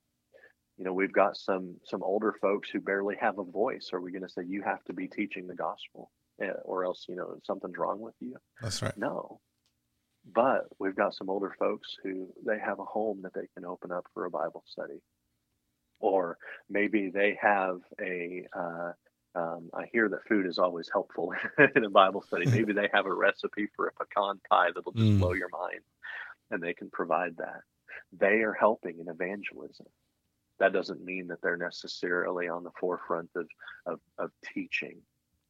You 0.78 0.84
know, 0.84 0.93
we've 0.93 1.12
got 1.12 1.37
some 1.37 1.76
some 1.84 2.03
older 2.03 2.34
folks 2.41 2.70
who 2.70 2.80
barely 2.80 3.16
have 3.20 3.39
a 3.39 3.45
voice. 3.45 3.91
Are 3.93 4.01
we 4.01 4.12
going 4.12 4.22
to 4.22 4.28
say 4.28 4.43
you 4.47 4.62
have 4.62 4.82
to 4.84 4.93
be 4.93 5.09
teaching 5.09 5.47
the 5.47 5.55
gospel, 5.55 6.11
eh, 6.41 6.51
or 6.64 6.84
else 6.84 7.05
you 7.09 7.16
know 7.16 7.39
something's 7.45 7.78
wrong 7.78 8.01
with 8.01 8.14
you? 8.20 8.37
That's 8.62 8.82
right. 8.82 8.97
No, 8.97 9.41
but 10.34 10.64
we've 10.78 10.97
got 10.97 11.14
some 11.14 11.30
older 11.30 11.55
folks 11.59 11.97
who 12.03 12.28
they 12.47 12.59
have 12.59 12.78
a 12.78 12.84
home 12.84 13.20
that 13.22 13.34
they 13.34 13.49
can 13.55 13.64
open 13.64 13.93
up 13.93 14.07
for 14.14 14.24
a 14.24 14.30
Bible 14.30 14.64
study, 14.66 15.01
or 16.01 16.39
maybe 16.68 17.11
they 17.12 17.39
have 17.41 17.78
a. 18.01 18.47
Uh, 18.57 18.93
um, 19.37 19.70
I 19.74 19.84
hear 19.93 20.09
that 20.09 20.26
food 20.26 20.47
is 20.47 20.59
always 20.59 20.89
helpful 20.91 21.32
in 21.76 21.84
a 21.84 21.91
Bible 21.91 22.22
study. 22.22 22.47
Maybe 22.51 22.72
they 22.72 22.89
have 22.93 23.07
a 23.07 23.14
recipe 23.14 23.68
for 23.76 23.87
a 23.87 23.93
pecan 23.93 24.41
pie 24.51 24.68
that'll 24.74 24.93
just 24.93 25.05
mm. 25.05 25.18
blow 25.18 25.34
your 25.34 25.51
mind, 25.51 25.82
and 26.51 26.62
they 26.62 26.72
can 26.72 26.91
provide 26.91 27.37
that. 27.37 27.61
They 28.18 28.43
are 28.43 28.55
helping 28.55 28.99
in 28.99 29.09
evangelism. 29.09 29.87
That 30.59 30.72
doesn't 30.72 31.05
mean 31.05 31.28
that 31.28 31.43
they're 31.43 31.59
necessarily 31.59 32.49
on 32.49 32.64
the 32.64 32.70
forefront 32.80 33.28
of, 33.37 33.47
of, 33.84 34.01
of 34.18 34.30
teaching, 34.55 35.03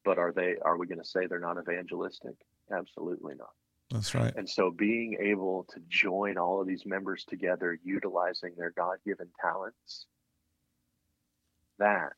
but 0.04 0.18
are 0.18 0.32
they? 0.32 0.56
Are 0.62 0.76
we 0.76 0.88
going 0.88 0.98
to 0.98 1.04
say 1.04 1.26
they're 1.26 1.38
not 1.38 1.58
evangelistic? 1.58 2.34
Absolutely 2.72 3.34
not. 3.36 3.50
That's 3.90 4.16
right. 4.16 4.34
And 4.34 4.48
so 4.50 4.72
being 4.72 5.16
able 5.20 5.64
to 5.72 5.80
join 5.88 6.38
all 6.38 6.60
of 6.60 6.66
these 6.66 6.84
members 6.84 7.24
together, 7.24 7.78
utilizing 7.84 8.52
their 8.56 8.72
God 8.72 8.96
given 9.04 9.28
talents, 9.40 10.06
that, 11.78 12.14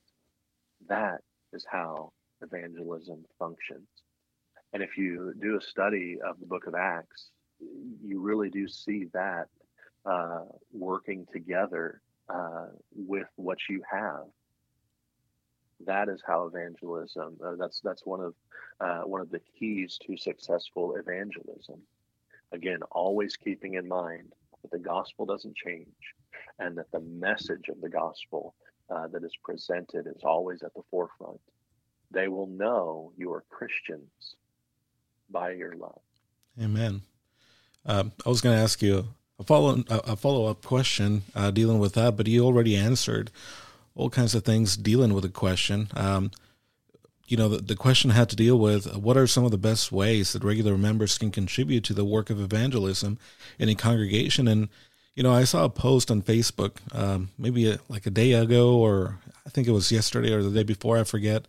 that 0.88 1.20
is 1.52 1.66
how 1.70 2.12
evangelism 2.42 3.24
functions. 3.38 3.88
And 4.72 4.82
if 4.82 4.96
you 4.96 5.34
do 5.40 5.56
a 5.56 5.60
study 5.60 6.18
of 6.24 6.38
the 6.40 6.46
book 6.46 6.66
of 6.66 6.74
Acts, 6.74 7.30
you 8.04 8.20
really 8.20 8.50
do 8.50 8.68
see 8.68 9.06
that 9.14 9.46
uh, 10.04 10.44
working 10.72 11.26
together 11.32 12.00
uh, 12.28 12.66
with 12.94 13.26
what 13.36 13.58
you 13.68 13.82
have 13.90 14.26
that 15.86 16.08
is 16.08 16.20
how 16.26 16.46
evangelism 16.46 17.36
uh, 17.44 17.54
that's 17.58 17.80
that's 17.80 18.04
one 18.04 18.20
of 18.20 18.34
uh, 18.80 19.00
one 19.02 19.20
of 19.20 19.30
the 19.30 19.40
keys 19.58 19.98
to 20.04 20.16
successful 20.16 20.96
evangelism 20.96 21.80
again 22.52 22.80
always 22.90 23.36
keeping 23.36 23.74
in 23.74 23.86
mind 23.86 24.32
that 24.62 24.70
the 24.70 24.78
gospel 24.78 25.24
doesn't 25.24 25.56
change 25.56 25.86
and 26.58 26.76
that 26.76 26.90
the 26.90 27.00
message 27.00 27.68
of 27.68 27.80
the 27.80 27.88
gospel 27.88 28.54
uh, 28.90 29.06
that 29.08 29.24
is 29.24 29.36
presented 29.42 30.06
is 30.06 30.22
always 30.24 30.62
at 30.62 30.74
the 30.74 30.82
forefront 30.90 31.40
they 32.10 32.28
will 32.28 32.46
know 32.46 33.12
you 33.16 33.32
are 33.32 33.44
christians 33.50 34.36
by 35.30 35.52
your 35.52 35.74
love 35.74 36.00
amen 36.62 37.02
um, 37.86 38.12
i 38.24 38.28
was 38.28 38.40
going 38.40 38.56
to 38.56 38.62
ask 38.62 38.82
you 38.82 39.06
a 39.38 39.44
follow 39.44 39.82
a 39.88 40.16
follow 40.16 40.46
up 40.46 40.64
question 40.64 41.22
uh, 41.34 41.50
dealing 41.50 41.78
with 41.78 41.94
that, 41.94 42.16
but 42.16 42.26
you 42.26 42.44
already 42.44 42.76
answered 42.76 43.30
all 43.94 44.10
kinds 44.10 44.34
of 44.34 44.44
things 44.44 44.76
dealing 44.76 45.14
with 45.14 45.22
the 45.22 45.28
question. 45.28 45.88
Um, 45.94 46.30
you 47.26 47.36
know, 47.36 47.48
the, 47.48 47.58
the 47.58 47.76
question 47.76 48.10
had 48.10 48.30
to 48.30 48.36
deal 48.36 48.58
with 48.58 48.96
what 48.96 49.16
are 49.16 49.26
some 49.26 49.44
of 49.44 49.50
the 49.50 49.58
best 49.58 49.92
ways 49.92 50.32
that 50.32 50.42
regular 50.42 50.78
members 50.78 51.18
can 51.18 51.30
contribute 51.30 51.84
to 51.84 51.94
the 51.94 52.04
work 52.04 52.30
of 52.30 52.40
evangelism 52.40 53.18
in 53.58 53.68
a 53.68 53.74
congregation. 53.74 54.48
And, 54.48 54.68
you 55.18 55.24
know, 55.24 55.32
I 55.32 55.42
saw 55.42 55.64
a 55.64 55.68
post 55.68 56.12
on 56.12 56.22
Facebook, 56.22 56.76
um, 56.92 57.30
maybe 57.36 57.68
a, 57.68 57.80
like 57.88 58.06
a 58.06 58.10
day 58.10 58.34
ago, 58.34 58.76
or 58.76 59.18
I 59.44 59.50
think 59.50 59.66
it 59.66 59.72
was 59.72 59.90
yesterday 59.90 60.32
or 60.32 60.44
the 60.44 60.50
day 60.52 60.62
before, 60.62 60.96
I 60.96 61.02
forget, 61.02 61.44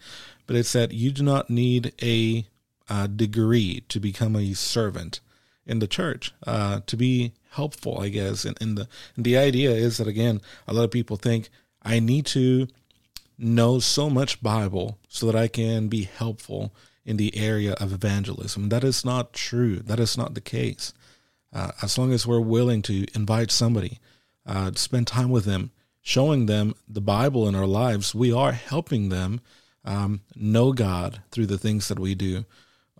but 0.47 0.55
it 0.55 0.65
said, 0.65 0.91
you 0.91 1.11
do 1.11 1.21
not 1.21 1.51
need 1.51 1.93
a, 2.01 2.47
a 2.89 3.07
degree 3.07 3.83
to 3.89 3.99
become 3.99 4.35
a 4.35 4.55
servant 4.55 5.19
in 5.67 5.77
the 5.77 5.85
church, 5.85 6.33
uh, 6.47 6.79
to 6.87 6.97
be 6.97 7.33
helpful, 7.51 7.99
I 8.01 8.09
guess. 8.09 8.43
And, 8.43 8.59
and 8.59 8.75
the, 8.75 8.87
and 9.15 9.23
the 9.23 9.37
idea 9.37 9.69
is 9.69 9.97
that, 9.97 10.07
again, 10.07 10.41
a 10.67 10.73
lot 10.73 10.85
of 10.85 10.89
people 10.89 11.17
think, 11.17 11.49
I 11.83 11.99
need 11.99 12.25
to 12.27 12.67
know 13.37 13.77
so 13.77 14.09
much 14.09 14.41
Bible 14.41 14.97
so 15.09 15.27
that 15.27 15.35
I 15.35 15.47
can 15.47 15.89
be 15.89 16.05
helpful 16.05 16.73
in 17.05 17.17
the 17.17 17.37
area 17.37 17.73
of 17.73 17.93
evangelism. 17.93 18.69
That 18.69 18.83
is 18.83 19.05
not 19.05 19.31
true. 19.31 19.75
That 19.75 19.99
is 19.99 20.17
not 20.17 20.33
the 20.33 20.41
case. 20.41 20.91
Uh, 21.51 21.71
as 21.81 21.97
long 21.97 22.11
as 22.11 22.27
we're 22.27 22.39
willing 22.39 22.81
to 22.83 23.05
invite 23.15 23.51
somebody, 23.51 23.99
uh, 24.45 24.71
spend 24.75 25.07
time 25.07 25.29
with 25.29 25.45
them, 25.45 25.71
showing 26.01 26.45
them 26.45 26.75
the 26.87 27.01
Bible 27.01 27.47
in 27.47 27.55
our 27.55 27.65
lives, 27.65 28.13
we 28.13 28.31
are 28.31 28.51
helping 28.51 29.09
them 29.09 29.41
um, 29.83 30.21
know 30.35 30.73
God 30.73 31.21
through 31.31 31.47
the 31.47 31.57
things 31.57 31.87
that 31.87 31.99
we 31.99 32.15
do. 32.15 32.45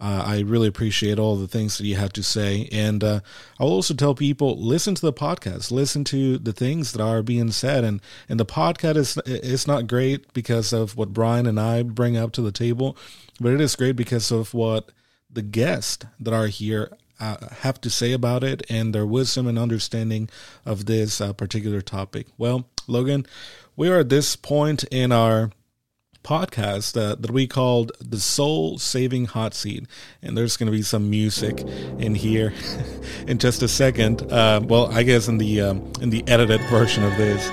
Uh, 0.02 0.24
I 0.26 0.40
really 0.40 0.68
appreciate 0.68 1.20
all 1.20 1.36
the 1.36 1.48
things 1.48 1.78
that 1.78 1.86
you 1.86 1.98
had 1.98 2.14
to 2.14 2.24
say. 2.24 2.70
And 2.72 3.04
uh, 3.04 3.20
I'll 3.60 3.68
also 3.68 3.94
tell 3.94 4.16
people 4.16 4.58
listen 4.58 4.96
to 4.96 5.02
the 5.02 5.12
podcast, 5.12 5.72
listen 5.72 6.06
to 6.06 6.38
the 6.38 6.54
things 6.54 6.94
that 6.94 7.02
are 7.02 7.22
being 7.22 7.52
said. 7.52 7.84
And, 7.84 8.02
and 8.30 8.40
the 8.40 8.46
podcast 8.46 8.96
is 8.96 9.18
it's 9.26 9.68
not 9.68 9.88
great 9.88 10.32
because 10.34 10.72
of 10.72 10.96
what 10.96 11.12
Brian 11.12 11.46
and 11.46 11.60
I 11.60 11.84
bring 11.84 12.16
up 12.16 12.32
to 12.34 12.42
the 12.42 12.54
table, 12.54 12.96
but 13.42 13.54
it 13.54 13.60
is 13.60 13.76
great 13.76 13.98
because 13.98 14.32
of 14.32 14.54
what 14.54 14.92
the 15.30 15.42
guests 15.42 16.06
that 16.20 16.34
are 16.34 16.48
here 16.48 16.92
uh, 17.20 17.38
have 17.62 17.82
to 17.82 17.90
say 17.90 18.12
about 18.12 18.44
it 18.44 18.64
and 18.70 18.94
their 18.94 19.06
wisdom 19.06 19.48
and 19.48 19.60
understanding 19.60 20.30
of 20.66 20.86
this 20.86 21.20
uh, 21.20 21.34
particular 21.34 21.82
topic. 21.82 22.28
Well, 22.38 22.68
Logan, 22.88 23.26
we 23.76 23.90
are 23.90 24.00
at 24.00 24.10
this 24.10 24.36
point 24.36 24.84
in 24.86 25.12
our 25.12 25.52
podcast 26.24 27.00
uh, 27.00 27.16
that 27.16 27.32
we 27.32 27.48
called 27.48 27.92
the 28.00 28.20
Soul 28.20 28.78
Saving 28.78 29.26
Hot 29.26 29.54
Seat, 29.54 29.88
and 30.22 30.38
there's 30.38 30.58
going 30.58 30.72
to 30.72 30.78
be 30.78 30.82
some 30.82 31.10
music 31.10 31.62
in 31.98 32.16
here 32.16 32.54
in 33.28 33.38
just 33.38 33.62
a 33.62 33.68
second. 33.68 34.32
Uh, 34.32 34.62
well, 34.64 34.92
I 34.92 35.04
guess 35.04 35.28
in 35.28 35.38
the 35.38 35.62
um, 35.62 35.92
in 36.02 36.10
the 36.10 36.28
edited 36.28 36.62
version 36.64 37.04
of 37.04 37.16
this, 37.18 37.50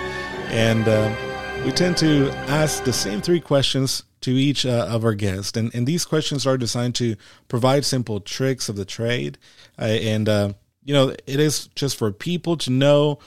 and 0.50 0.86
uh, 0.88 1.35
we 1.66 1.72
tend 1.72 1.98
to 1.98 2.30
ask 2.48 2.84
the 2.84 2.92
same 2.92 3.20
three 3.20 3.40
questions 3.40 4.04
to 4.22 4.30
each 4.30 4.64
uh, 4.64 4.86
of 4.88 5.04
our 5.04 5.14
guests, 5.14 5.56
and 5.58 5.74
and 5.74 5.86
these 5.86 6.06
questions 6.06 6.46
are 6.46 6.56
designed 6.56 6.94
to 6.94 7.16
provide 7.48 7.84
simple 7.84 8.20
tricks 8.20 8.70
of 8.70 8.76
the 8.76 8.86
trade, 8.86 9.36
uh, 9.78 9.84
and 9.84 10.28
uh, 10.28 10.52
you 10.84 10.94
know 10.94 11.08
it 11.08 11.40
is 11.40 11.66
just 11.74 11.98
for 11.98 12.10
people 12.10 12.56
to 12.56 12.70
know 12.70 13.18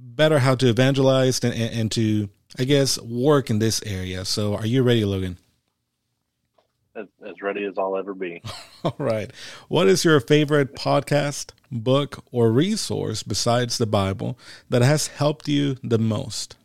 better 0.00 0.40
how 0.40 0.54
to 0.56 0.68
evangelize 0.68 1.38
and, 1.44 1.54
and 1.54 1.92
to 1.92 2.28
I 2.58 2.64
guess, 2.64 3.00
work 3.00 3.50
in 3.50 3.58
this 3.58 3.82
area. 3.84 4.24
So, 4.24 4.56
are 4.56 4.66
you 4.66 4.82
ready, 4.82 5.04
Logan? 5.04 5.38
As, 6.96 7.06
as 7.24 7.40
ready 7.40 7.64
as 7.64 7.74
I'll 7.78 7.96
ever 7.96 8.14
be. 8.14 8.42
All 8.84 8.96
right. 8.98 9.32
What 9.68 9.86
is 9.86 10.04
your 10.04 10.18
favorite 10.18 10.74
podcast, 10.74 11.52
book, 11.70 12.24
or 12.32 12.50
resource 12.50 13.22
besides 13.22 13.78
the 13.78 13.86
Bible 13.86 14.36
that 14.68 14.82
has 14.82 15.06
helped 15.06 15.48
you 15.48 15.76
the 15.84 15.98
most? 15.98 16.56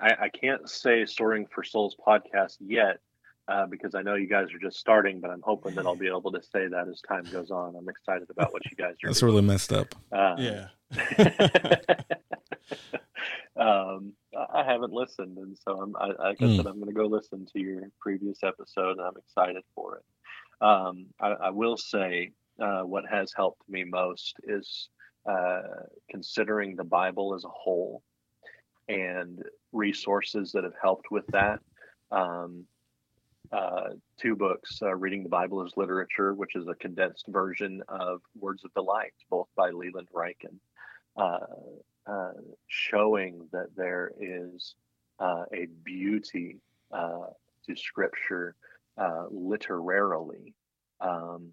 I, 0.00 0.24
I 0.24 0.28
can't 0.28 0.68
say 0.68 1.06
Soaring 1.06 1.46
for 1.52 1.64
Souls 1.64 1.96
podcast 2.06 2.56
yet 2.60 3.00
uh, 3.48 3.66
because 3.66 3.94
I 3.94 4.02
know 4.02 4.14
you 4.14 4.28
guys 4.28 4.48
are 4.54 4.58
just 4.58 4.78
starting, 4.78 5.20
but 5.20 5.30
I'm 5.30 5.42
hoping 5.42 5.74
that 5.74 5.86
I'll 5.86 5.96
be 5.96 6.08
able 6.08 6.32
to 6.32 6.42
say 6.42 6.68
that 6.68 6.88
as 6.88 7.00
time 7.00 7.24
goes 7.32 7.50
on. 7.50 7.74
I'm 7.76 7.88
excited 7.88 8.28
about 8.30 8.52
what 8.52 8.64
you 8.66 8.76
guys 8.76 8.94
are. 9.02 9.08
That's 9.08 9.20
doing. 9.20 9.34
really 9.34 9.46
messed 9.46 9.72
up. 9.72 9.94
Uh, 10.12 10.36
yeah. 10.38 10.66
um, 13.56 14.12
I 14.54 14.62
haven't 14.64 14.92
listened, 14.92 15.38
and 15.38 15.56
so 15.58 15.80
I'm, 15.80 15.96
I, 15.96 16.06
like 16.06 16.42
I 16.42 16.44
mm. 16.44 16.56
said, 16.56 16.66
I'm 16.66 16.74
going 16.74 16.88
to 16.88 16.92
go 16.92 17.06
listen 17.06 17.46
to 17.54 17.60
your 17.60 17.88
previous 18.00 18.38
episode, 18.44 18.98
and 18.98 19.00
I'm 19.00 19.16
excited 19.16 19.62
for 19.74 19.96
it. 19.96 20.04
Um, 20.64 21.06
I, 21.20 21.28
I, 21.28 21.50
will 21.50 21.76
say 21.76 22.32
uh, 22.60 22.82
what 22.82 23.04
has 23.08 23.32
helped 23.34 23.62
me 23.68 23.84
most 23.84 24.34
is 24.42 24.88
uh, 25.28 25.62
considering 26.10 26.74
the 26.74 26.84
Bible 26.84 27.34
as 27.34 27.44
a 27.44 27.48
whole 27.48 28.02
and 28.88 29.42
resources 29.72 30.52
that 30.52 30.64
have 30.64 30.74
helped 30.80 31.10
with 31.10 31.26
that. 31.28 31.60
Um, 32.10 32.64
uh, 33.50 33.90
two 34.20 34.36
books, 34.36 34.80
uh, 34.82 34.94
Reading 34.94 35.22
the 35.22 35.28
Bible 35.28 35.64
as 35.64 35.76
Literature, 35.76 36.34
which 36.34 36.54
is 36.54 36.68
a 36.68 36.74
condensed 36.74 37.26
version 37.28 37.82
of 37.88 38.20
Words 38.38 38.64
of 38.64 38.72
Delight, 38.74 39.14
both 39.30 39.48
by 39.56 39.70
Leland 39.70 40.08
Ryken, 40.14 40.58
uh, 41.16 41.38
uh, 42.06 42.32
showing 42.66 43.48
that 43.52 43.68
there 43.76 44.12
is 44.20 44.74
uh, 45.18 45.44
a 45.52 45.66
beauty 45.82 46.58
uh, 46.92 47.26
to 47.66 47.76
Scripture 47.76 48.54
literarily, 49.30 50.54
um, 51.00 51.48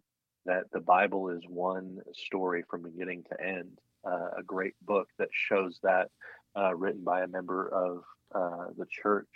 that 0.46 0.64
the 0.72 0.80
Bible 0.80 1.30
is 1.30 1.44
one 1.48 2.00
story 2.14 2.64
from 2.70 2.82
beginning 2.82 3.24
to 3.30 3.42
end. 3.42 3.80
a 4.04 4.44
great 4.44 4.76
book 4.82 5.08
that 5.18 5.30
shows 5.32 5.80
that, 5.84 6.10
written 6.76 7.03
by 7.03 7.22
a 7.22 7.28
member 7.28 7.68
of 7.70 8.03
the 8.78 8.86
church. 8.89 9.28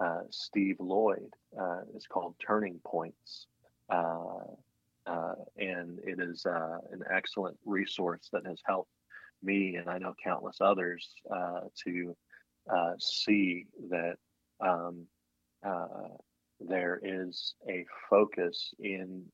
Uh, 0.00 0.20
Steve 0.30 0.76
Lloyd. 0.78 1.32
Uh, 1.60 1.80
it's 1.94 2.06
called 2.06 2.36
Turning 2.44 2.80
Points. 2.86 3.46
Uh, 3.90 4.44
and 5.56 5.98
it 6.04 6.20
is 6.20 6.44
an 6.44 7.02
excellent 7.12 7.56
resource 7.64 8.28
that 8.32 8.46
has 8.46 8.60
helped 8.66 8.90
me 9.42 9.76
and 9.76 9.88
I 9.88 9.98
know 9.98 10.14
countless 10.22 10.58
others 10.60 11.08
to 11.84 12.16
see 12.98 13.66
that 13.90 14.16
um, 14.60 15.06
there 16.60 17.00
is 17.02 17.54
a 17.68 17.84
focus 18.10 18.74
in 18.78 19.24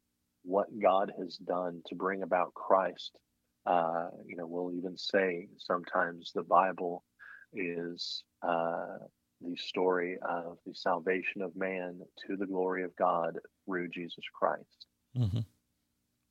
what 0.44 0.68
God 0.80 1.12
has 1.18 1.36
done 1.36 1.82
to 1.88 1.94
bring 1.94 2.22
about 2.22 2.54
Christ. 2.54 3.18
Uh, 3.66 4.08
you 4.26 4.36
know, 4.36 4.46
we'll 4.46 4.72
even 4.76 4.96
say 4.96 5.48
sometimes 5.58 6.32
the 6.34 6.42
Bible 6.42 7.04
is 7.52 8.24
uh, 8.42 8.98
the 9.40 9.56
story 9.56 10.18
of 10.28 10.58
the 10.66 10.74
salvation 10.74 11.42
of 11.42 11.56
man 11.56 12.00
to 12.26 12.36
the 12.36 12.46
glory 12.46 12.84
of 12.84 12.94
God 12.96 13.38
through 13.64 13.88
Jesus 13.88 14.24
Christ. 14.38 14.86
Mm-hmm. 15.16 15.40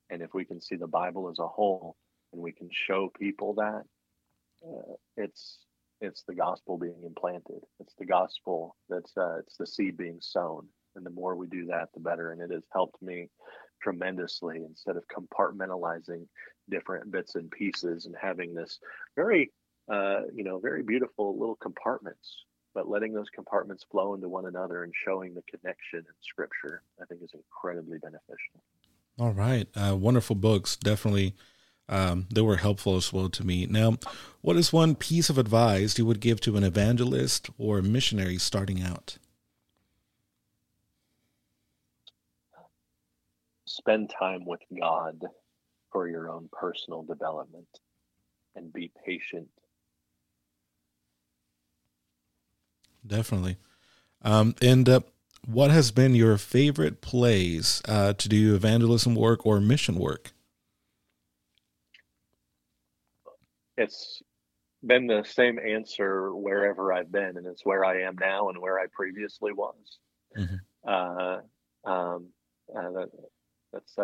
And 0.10 0.22
if 0.22 0.34
we 0.34 0.46
can 0.46 0.62
see 0.62 0.76
the 0.76 0.88
Bible 0.88 1.30
as 1.30 1.40
a 1.40 1.48
whole 1.48 1.96
and 2.32 2.42
we 2.42 2.52
can 2.52 2.70
show 2.72 3.12
people 3.20 3.56
that, 3.56 3.84
uh, 4.66 4.94
it's 5.18 5.60
it's 6.02 6.24
the 6.28 6.36
gospel 6.36 6.78
being 6.78 7.02
implanted. 7.04 7.62
It's 7.80 7.96
the 7.98 8.06
gospel 8.06 8.76
that's 8.90 9.16
uh, 9.18 9.40
it's 9.40 9.58
the 9.58 9.66
seed 9.66 9.98
being 9.98 10.20
sown. 10.20 10.68
And 10.96 11.06
the 11.06 11.10
more 11.10 11.36
we 11.36 11.48
do 11.48 11.66
that, 11.68 11.90
the 11.94 12.00
better. 12.00 12.32
And 12.32 12.42
it 12.42 12.52
has 12.52 12.64
helped 12.72 13.02
me 13.02 13.30
tremendously 13.82 14.58
instead 14.58 14.96
of 14.96 15.04
compartmentalizing 15.08 16.28
different 16.70 17.12
bits 17.12 17.36
and 17.36 17.52
pieces 17.52 18.06
and 18.06 18.16
having 18.20 18.54
this 18.54 18.80
very 19.16 19.52
uh, 19.92 20.22
you 20.34 20.44
know 20.44 20.60
very 20.60 20.84
beautiful 20.84 21.38
little 21.38 21.56
compartments 21.56 22.46
but 22.74 22.90
letting 22.90 23.14
those 23.14 23.30
compartments 23.30 23.86
flow 23.92 24.16
into 24.16 24.28
one 24.28 24.46
another 24.46 24.84
and 24.84 24.94
showing 25.06 25.34
the 25.34 25.44
connection 25.44 26.00
in 26.00 26.14
scripture 26.22 26.82
i 27.02 27.06
think 27.06 27.22
is 27.22 27.34
incredibly 27.34 27.98
beneficial. 27.98 28.62
All 29.20 29.32
right. 29.32 29.68
Uh, 29.76 29.96
wonderful 29.96 30.36
books. 30.36 30.76
Definitely 30.76 31.36
um, 31.90 32.28
they 32.34 32.42
were 32.42 32.58
helpful 32.58 32.96
as 32.96 33.12
well 33.12 33.30
to 33.30 33.46
me. 33.46 33.66
Now 33.68 33.98
what 34.42 34.56
is 34.56 34.74
one 34.74 34.96
piece 34.96 35.30
of 35.30 35.38
advice 35.38 35.98
you 35.98 36.06
would 36.06 36.20
give 36.20 36.40
to 36.42 36.58
an 36.58 36.64
evangelist 36.64 37.50
or 37.58 37.78
a 37.78 37.84
missionary 37.84 38.38
starting 38.38 38.82
out? 38.82 39.18
Spend 43.66 44.12
time 44.18 44.46
with 44.46 44.62
god 44.80 45.24
for 45.94 46.10
your 46.10 46.30
own 46.30 46.50
personal 46.52 47.04
development 47.04 47.68
and 48.56 48.74
be 48.74 48.92
patient 49.06 49.48
definitely. 53.06 53.58
Um, 54.22 54.56
and 54.62 54.88
uh, 54.88 55.02
what 55.46 55.72
has 55.72 55.92
been 55.92 56.16
your 56.16 56.38
favorite 56.38 57.02
place 57.02 57.82
uh, 57.88 58.14
to 58.14 58.30
do 58.30 58.56
evangelism 58.56 59.16
work 59.16 59.46
or 59.46 59.60
mission 59.60 59.96
work? 59.96 60.32
It's 63.78 64.22
been 64.86 65.08
the 65.08 65.24
same 65.24 65.60
answer 65.60 66.34
wherever 66.34 66.94
I've 66.94 67.12
been, 67.12 67.38
and 67.38 67.48
it's 67.48 67.66
where 67.66 67.84
I 67.84 68.02
am 68.02 68.16
now 68.20 68.50
and 68.50 68.60
where 68.60 68.80
I 68.80 68.86
previously 68.92 69.52
was. 69.52 69.76
Mm-hmm. 70.38 70.56
Uh, 70.88 71.38
um, 71.90 72.28
uh, 72.76 72.92
that, 72.92 73.10
that's 73.72 73.98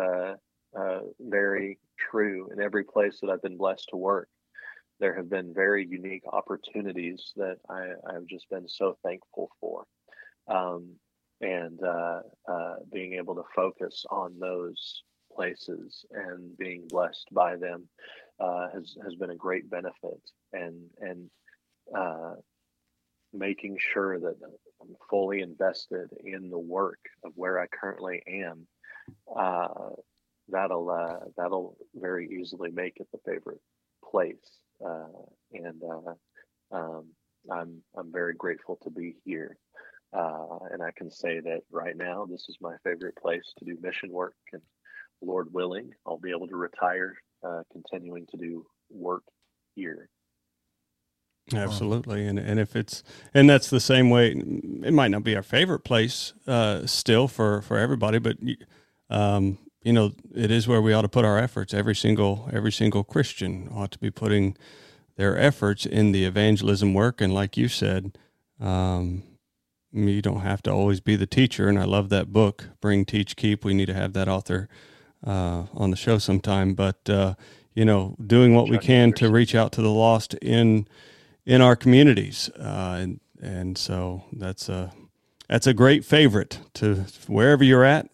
uh, 0.78 1.00
very 1.20 1.78
true 1.98 2.48
in 2.52 2.60
every 2.60 2.84
place 2.84 3.18
that 3.20 3.30
I've 3.30 3.42
been 3.42 3.56
blessed 3.56 3.88
to 3.90 3.96
work. 3.96 4.28
There 4.98 5.14
have 5.16 5.30
been 5.30 5.54
very 5.54 5.86
unique 5.86 6.24
opportunities 6.30 7.32
that 7.36 7.56
I, 7.68 7.92
I've 8.06 8.26
just 8.26 8.48
been 8.50 8.68
so 8.68 8.96
thankful 9.02 9.50
for. 9.60 9.84
Um, 10.48 10.96
and 11.40 11.82
uh, 11.82 12.20
uh, 12.46 12.74
being 12.92 13.14
able 13.14 13.34
to 13.36 13.44
focus 13.54 14.04
on 14.10 14.38
those 14.38 15.02
places 15.34 16.04
and 16.12 16.56
being 16.58 16.86
blessed 16.88 17.28
by 17.32 17.56
them 17.56 17.88
uh, 18.40 18.68
has 18.74 18.96
has 19.02 19.14
been 19.14 19.30
a 19.30 19.36
great 19.36 19.70
benefit 19.70 20.20
and 20.52 20.76
and 21.00 21.30
uh, 21.96 22.34
making 23.32 23.78
sure 23.78 24.18
that 24.18 24.36
I'm 24.82 24.96
fully 25.08 25.40
invested 25.40 26.10
in 26.24 26.50
the 26.50 26.58
work 26.58 26.98
of 27.24 27.32
where 27.36 27.60
I 27.60 27.66
currently 27.68 28.22
am 28.26 28.66
uh, 29.34 29.90
that'll 30.50 30.90
uh, 30.90 31.26
that'll 31.36 31.76
very 31.94 32.28
easily 32.40 32.70
make 32.70 32.94
it 32.96 33.08
the 33.12 33.18
favorite 33.30 33.60
place 34.10 34.60
uh, 34.84 35.06
and 35.52 35.82
um, 36.72 37.06
I'm 37.50 37.82
I'm 37.96 38.12
very 38.12 38.34
grateful 38.34 38.78
to 38.82 38.90
be 38.90 39.16
here 39.24 39.56
uh, 40.12 40.58
and 40.72 40.82
I 40.82 40.90
can 40.96 41.10
say 41.10 41.40
that 41.40 41.60
right 41.70 41.96
now, 41.96 42.26
this 42.28 42.46
is 42.48 42.56
my 42.60 42.74
favorite 42.82 43.16
place 43.16 43.44
to 43.58 43.64
do 43.64 43.78
mission 43.80 44.10
work. 44.10 44.34
And 44.52 44.62
Lord 45.22 45.52
willing, 45.52 45.92
I'll 46.06 46.18
be 46.18 46.30
able 46.30 46.48
to 46.48 46.56
retire, 46.56 47.16
uh, 47.46 47.62
continuing 47.72 48.26
to 48.30 48.36
do 48.36 48.66
work 48.90 49.22
here. 49.76 50.08
Absolutely, 51.52 52.26
and 52.26 52.38
and 52.38 52.60
if 52.60 52.76
it's 52.76 53.02
and 53.34 53.50
that's 53.50 53.70
the 53.70 53.80
same 53.80 54.08
way. 54.08 54.30
It 54.30 54.92
might 54.92 55.10
not 55.10 55.24
be 55.24 55.34
our 55.34 55.42
favorite 55.42 55.80
place 55.80 56.32
uh, 56.46 56.86
still 56.86 57.26
for 57.26 57.60
for 57.62 57.76
everybody, 57.76 58.18
but 58.18 58.36
um, 59.08 59.58
you 59.82 59.92
know 59.92 60.12
it 60.34 60.50
is 60.50 60.68
where 60.68 60.82
we 60.82 60.92
ought 60.92 61.02
to 61.02 61.08
put 61.08 61.24
our 61.24 61.38
efforts. 61.38 61.74
Every 61.74 61.94
single 61.94 62.48
every 62.52 62.72
single 62.72 63.04
Christian 63.04 63.68
ought 63.72 63.90
to 63.92 63.98
be 63.98 64.10
putting 64.10 64.56
their 65.16 65.38
efforts 65.38 65.86
in 65.86 66.12
the 66.12 66.24
evangelism 66.24 66.94
work, 66.94 67.20
and 67.20 67.34
like 67.34 67.56
you 67.56 67.68
said, 67.68 68.16
um, 68.60 69.22
you 69.92 70.22
don't 70.22 70.40
have 70.40 70.62
to 70.62 70.70
always 70.70 71.00
be 71.00 71.16
the 71.16 71.26
teacher. 71.26 71.68
And 71.68 71.78
I 71.78 71.84
love 71.84 72.08
that 72.10 72.32
book, 72.32 72.68
Bring, 72.80 73.04
Teach, 73.04 73.36
Keep. 73.36 73.64
We 73.64 73.74
need 73.74 73.86
to 73.86 73.94
have 73.94 74.12
that 74.12 74.28
author 74.28 74.68
uh, 75.26 75.64
on 75.74 75.90
the 75.90 75.96
show 75.96 76.18
sometime. 76.18 76.74
But 76.74 77.08
uh, 77.08 77.34
you 77.74 77.84
know, 77.84 78.16
doing 78.24 78.54
what 78.54 78.68
we 78.68 78.78
can 78.78 79.12
to 79.14 79.30
reach 79.30 79.54
out 79.54 79.72
to 79.72 79.82
the 79.82 79.90
lost 79.90 80.34
in 80.34 80.86
in 81.46 81.60
our 81.60 81.76
communities, 81.76 82.50
uh, 82.58 82.98
and 83.00 83.20
and 83.40 83.78
so 83.78 84.24
that's 84.32 84.68
a 84.68 84.92
that's 85.48 85.66
a 85.66 85.74
great 85.74 86.04
favorite 86.04 86.60
to 86.74 87.06
wherever 87.26 87.64
you're 87.64 87.84
at. 87.84 88.08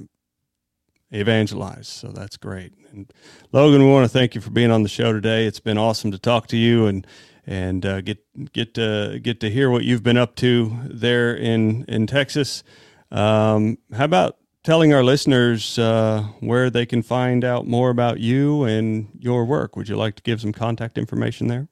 Evangelize, 1.17 1.89
so 1.89 2.09
that's 2.09 2.37
great. 2.37 2.73
And 2.91 3.13
Logan, 3.53 3.83
we 3.83 3.91
want 3.91 4.05
to 4.05 4.19
thank 4.19 4.35
you 4.35 4.41
for 4.41 4.51
being 4.51 4.71
on 4.71 4.83
the 4.83 4.89
show 4.89 5.13
today. 5.13 5.47
It's 5.47 5.61
been 5.61 5.79
awesome 5.79 6.11
to 6.13 6.19
talk 6.19 6.47
to 6.49 6.57
you 6.57 6.87
and 6.87 7.07
and 7.47 7.87
uh, 7.87 8.01
get 8.01 8.19
get 8.53 8.75
to 8.75 9.19
get 9.23 9.41
to 9.41 9.51
hear 9.51 9.71
what 9.71 9.85
you've 9.85 10.03
been 10.03 10.17
up 10.17 10.37
to 10.37 10.77
there 10.85 11.35
in 11.35 11.85
in 11.87 12.07
Texas. 12.07 12.63
Um, 13.11 13.79
how 13.95 14.05
about 14.05 14.37
telling 14.65 14.93
our 14.93 15.05
listeners 15.05 15.79
uh, 15.79 16.25
where 16.41 16.71
they 16.71 16.85
can 16.85 17.03
find 17.03 17.45
out 17.45 17.67
more 17.67 17.91
about 17.91 18.19
you 18.19 18.65
and 18.65 19.09
your 19.19 19.45
work? 19.45 19.77
Would 19.77 19.89
you 19.89 19.97
like 19.97 20.17
to 20.17 20.23
give 20.23 20.41
some 20.41 20.53
contact 20.53 20.99
information 20.99 21.47
there? 21.47 21.69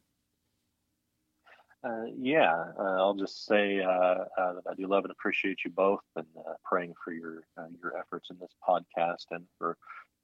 Uh, 1.84 2.04
yeah, 2.16 2.64
uh, 2.78 2.96
I'll 2.96 3.14
just 3.14 3.44
say 3.44 3.80
uh, 3.80 3.88
uh, 3.88 4.24
that 4.54 4.62
I 4.70 4.74
do 4.74 4.86
love 4.86 5.04
and 5.04 5.10
appreciate 5.10 5.58
you 5.64 5.70
both, 5.70 6.00
and 6.16 6.26
praying 6.64 6.94
for 7.04 7.12
your 7.12 7.44
your 7.82 7.98
efforts 7.98 8.30
in 8.30 8.38
this 8.38 8.52
podcast 8.66 9.26
and 9.30 9.44
for 9.58 9.76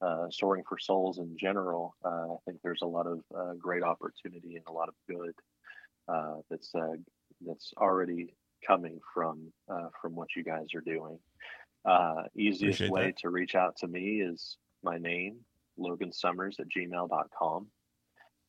uh, 0.02 0.26
soaring 0.30 0.64
for 0.68 0.78
souls 0.78 1.18
in 1.18 1.36
general, 1.38 1.94
uh, 2.04 2.32
I 2.32 2.36
think 2.46 2.61
there's 2.62 2.82
a 2.82 2.86
lot 2.86 3.06
of 3.06 3.20
uh, 3.36 3.52
great 3.58 3.82
opportunity 3.82 4.56
and 4.56 4.64
a 4.66 4.72
lot 4.72 4.88
of 4.88 4.94
good 5.08 5.34
uh, 6.08 6.36
that's 6.50 6.74
uh, 6.74 6.96
that's 7.46 7.72
already 7.76 8.34
coming 8.66 8.98
from 9.12 9.52
uh, 9.68 9.88
from 10.00 10.14
what 10.14 10.28
you 10.34 10.42
guys 10.42 10.68
are 10.74 10.80
doing. 10.80 11.18
easiest 12.34 12.80
Appreciate 12.80 12.90
way 12.90 13.06
that. 13.06 13.18
to 13.18 13.28
reach 13.28 13.54
out 13.54 13.76
to 13.78 13.88
me 13.88 14.22
is 14.22 14.56
my 14.82 14.96
name, 14.96 15.36
Logan 15.76 16.12
Summers 16.12 16.56
at 16.58 16.66
gmail.com. 16.68 17.66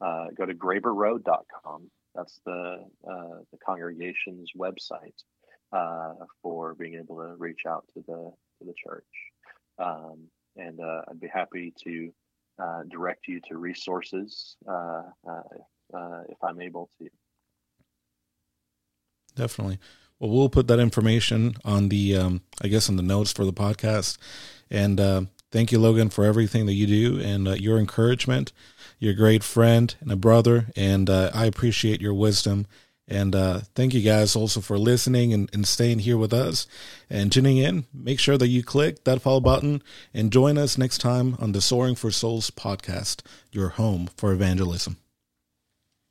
go 0.01 0.45
to 0.45 0.53
graeberroad.com. 0.53 1.91
That's 2.15 2.39
the 2.45 2.85
the 3.03 3.57
congregation's 3.65 4.51
website 4.57 5.23
for 6.41 6.75
being 6.75 6.95
able 6.95 7.17
to 7.17 7.35
reach 7.37 7.65
out 7.67 7.85
to 7.93 8.03
the 8.07 8.31
to 8.59 8.65
the 8.65 8.73
church. 8.73 9.05
Um, 9.79 10.27
and 10.55 10.79
uh, 10.79 11.01
I'd 11.09 11.19
be 11.19 11.27
happy 11.27 11.73
to 11.83 12.13
uh, 12.61 12.83
direct 12.89 13.27
you 13.27 13.39
to 13.47 13.57
resources 13.57 14.55
uh, 14.67 15.03
uh, 15.27 15.43
uh, 15.93 16.21
if 16.29 16.37
I'm 16.43 16.61
able 16.61 16.89
to. 16.99 17.09
Definitely. 19.35 19.79
Well, 20.19 20.29
we'll 20.29 20.49
put 20.49 20.67
that 20.67 20.79
information 20.79 21.55
on 21.65 21.89
the, 21.89 22.15
um, 22.17 22.41
I 22.61 22.67
guess, 22.67 22.89
on 22.89 22.95
the 22.95 23.01
notes 23.01 23.31
for 23.31 23.45
the 23.45 23.53
podcast. 23.53 24.17
And 24.69 24.99
uh, 24.99 25.23
thank 25.51 25.71
you, 25.71 25.79
Logan, 25.79 26.09
for 26.09 26.25
everything 26.25 26.65
that 26.65 26.73
you 26.73 26.87
do 26.87 27.19
and 27.19 27.47
your 27.59 27.77
encouragement. 27.77 28.51
You're 28.99 29.13
a 29.13 29.15
great 29.15 29.43
friend 29.43 29.93
and 29.99 30.11
a 30.11 30.15
brother, 30.15 30.67
and 30.75 31.09
I 31.09 31.45
appreciate 31.45 32.01
your 32.01 32.13
wisdom 32.13 32.67
and 33.11 33.35
uh, 33.35 33.59
thank 33.75 33.93
you 33.93 34.01
guys 34.01 34.37
also 34.37 34.61
for 34.61 34.79
listening 34.79 35.33
and, 35.33 35.49
and 35.53 35.67
staying 35.67 35.99
here 35.99 36.17
with 36.17 36.31
us 36.31 36.65
and 37.09 37.29
tuning 37.29 37.57
in. 37.57 37.85
Make 37.93 38.21
sure 38.21 38.37
that 38.37 38.47
you 38.47 38.63
click 38.63 39.03
that 39.03 39.21
follow 39.21 39.41
button 39.41 39.83
and 40.13 40.31
join 40.31 40.57
us 40.57 40.77
next 40.77 40.99
time 40.99 41.35
on 41.37 41.51
the 41.51 41.59
Soaring 41.59 41.95
for 41.95 42.09
Souls 42.09 42.51
podcast, 42.51 43.21
your 43.51 43.69
home 43.69 44.09
for 44.15 44.31
evangelism. 44.31 45.00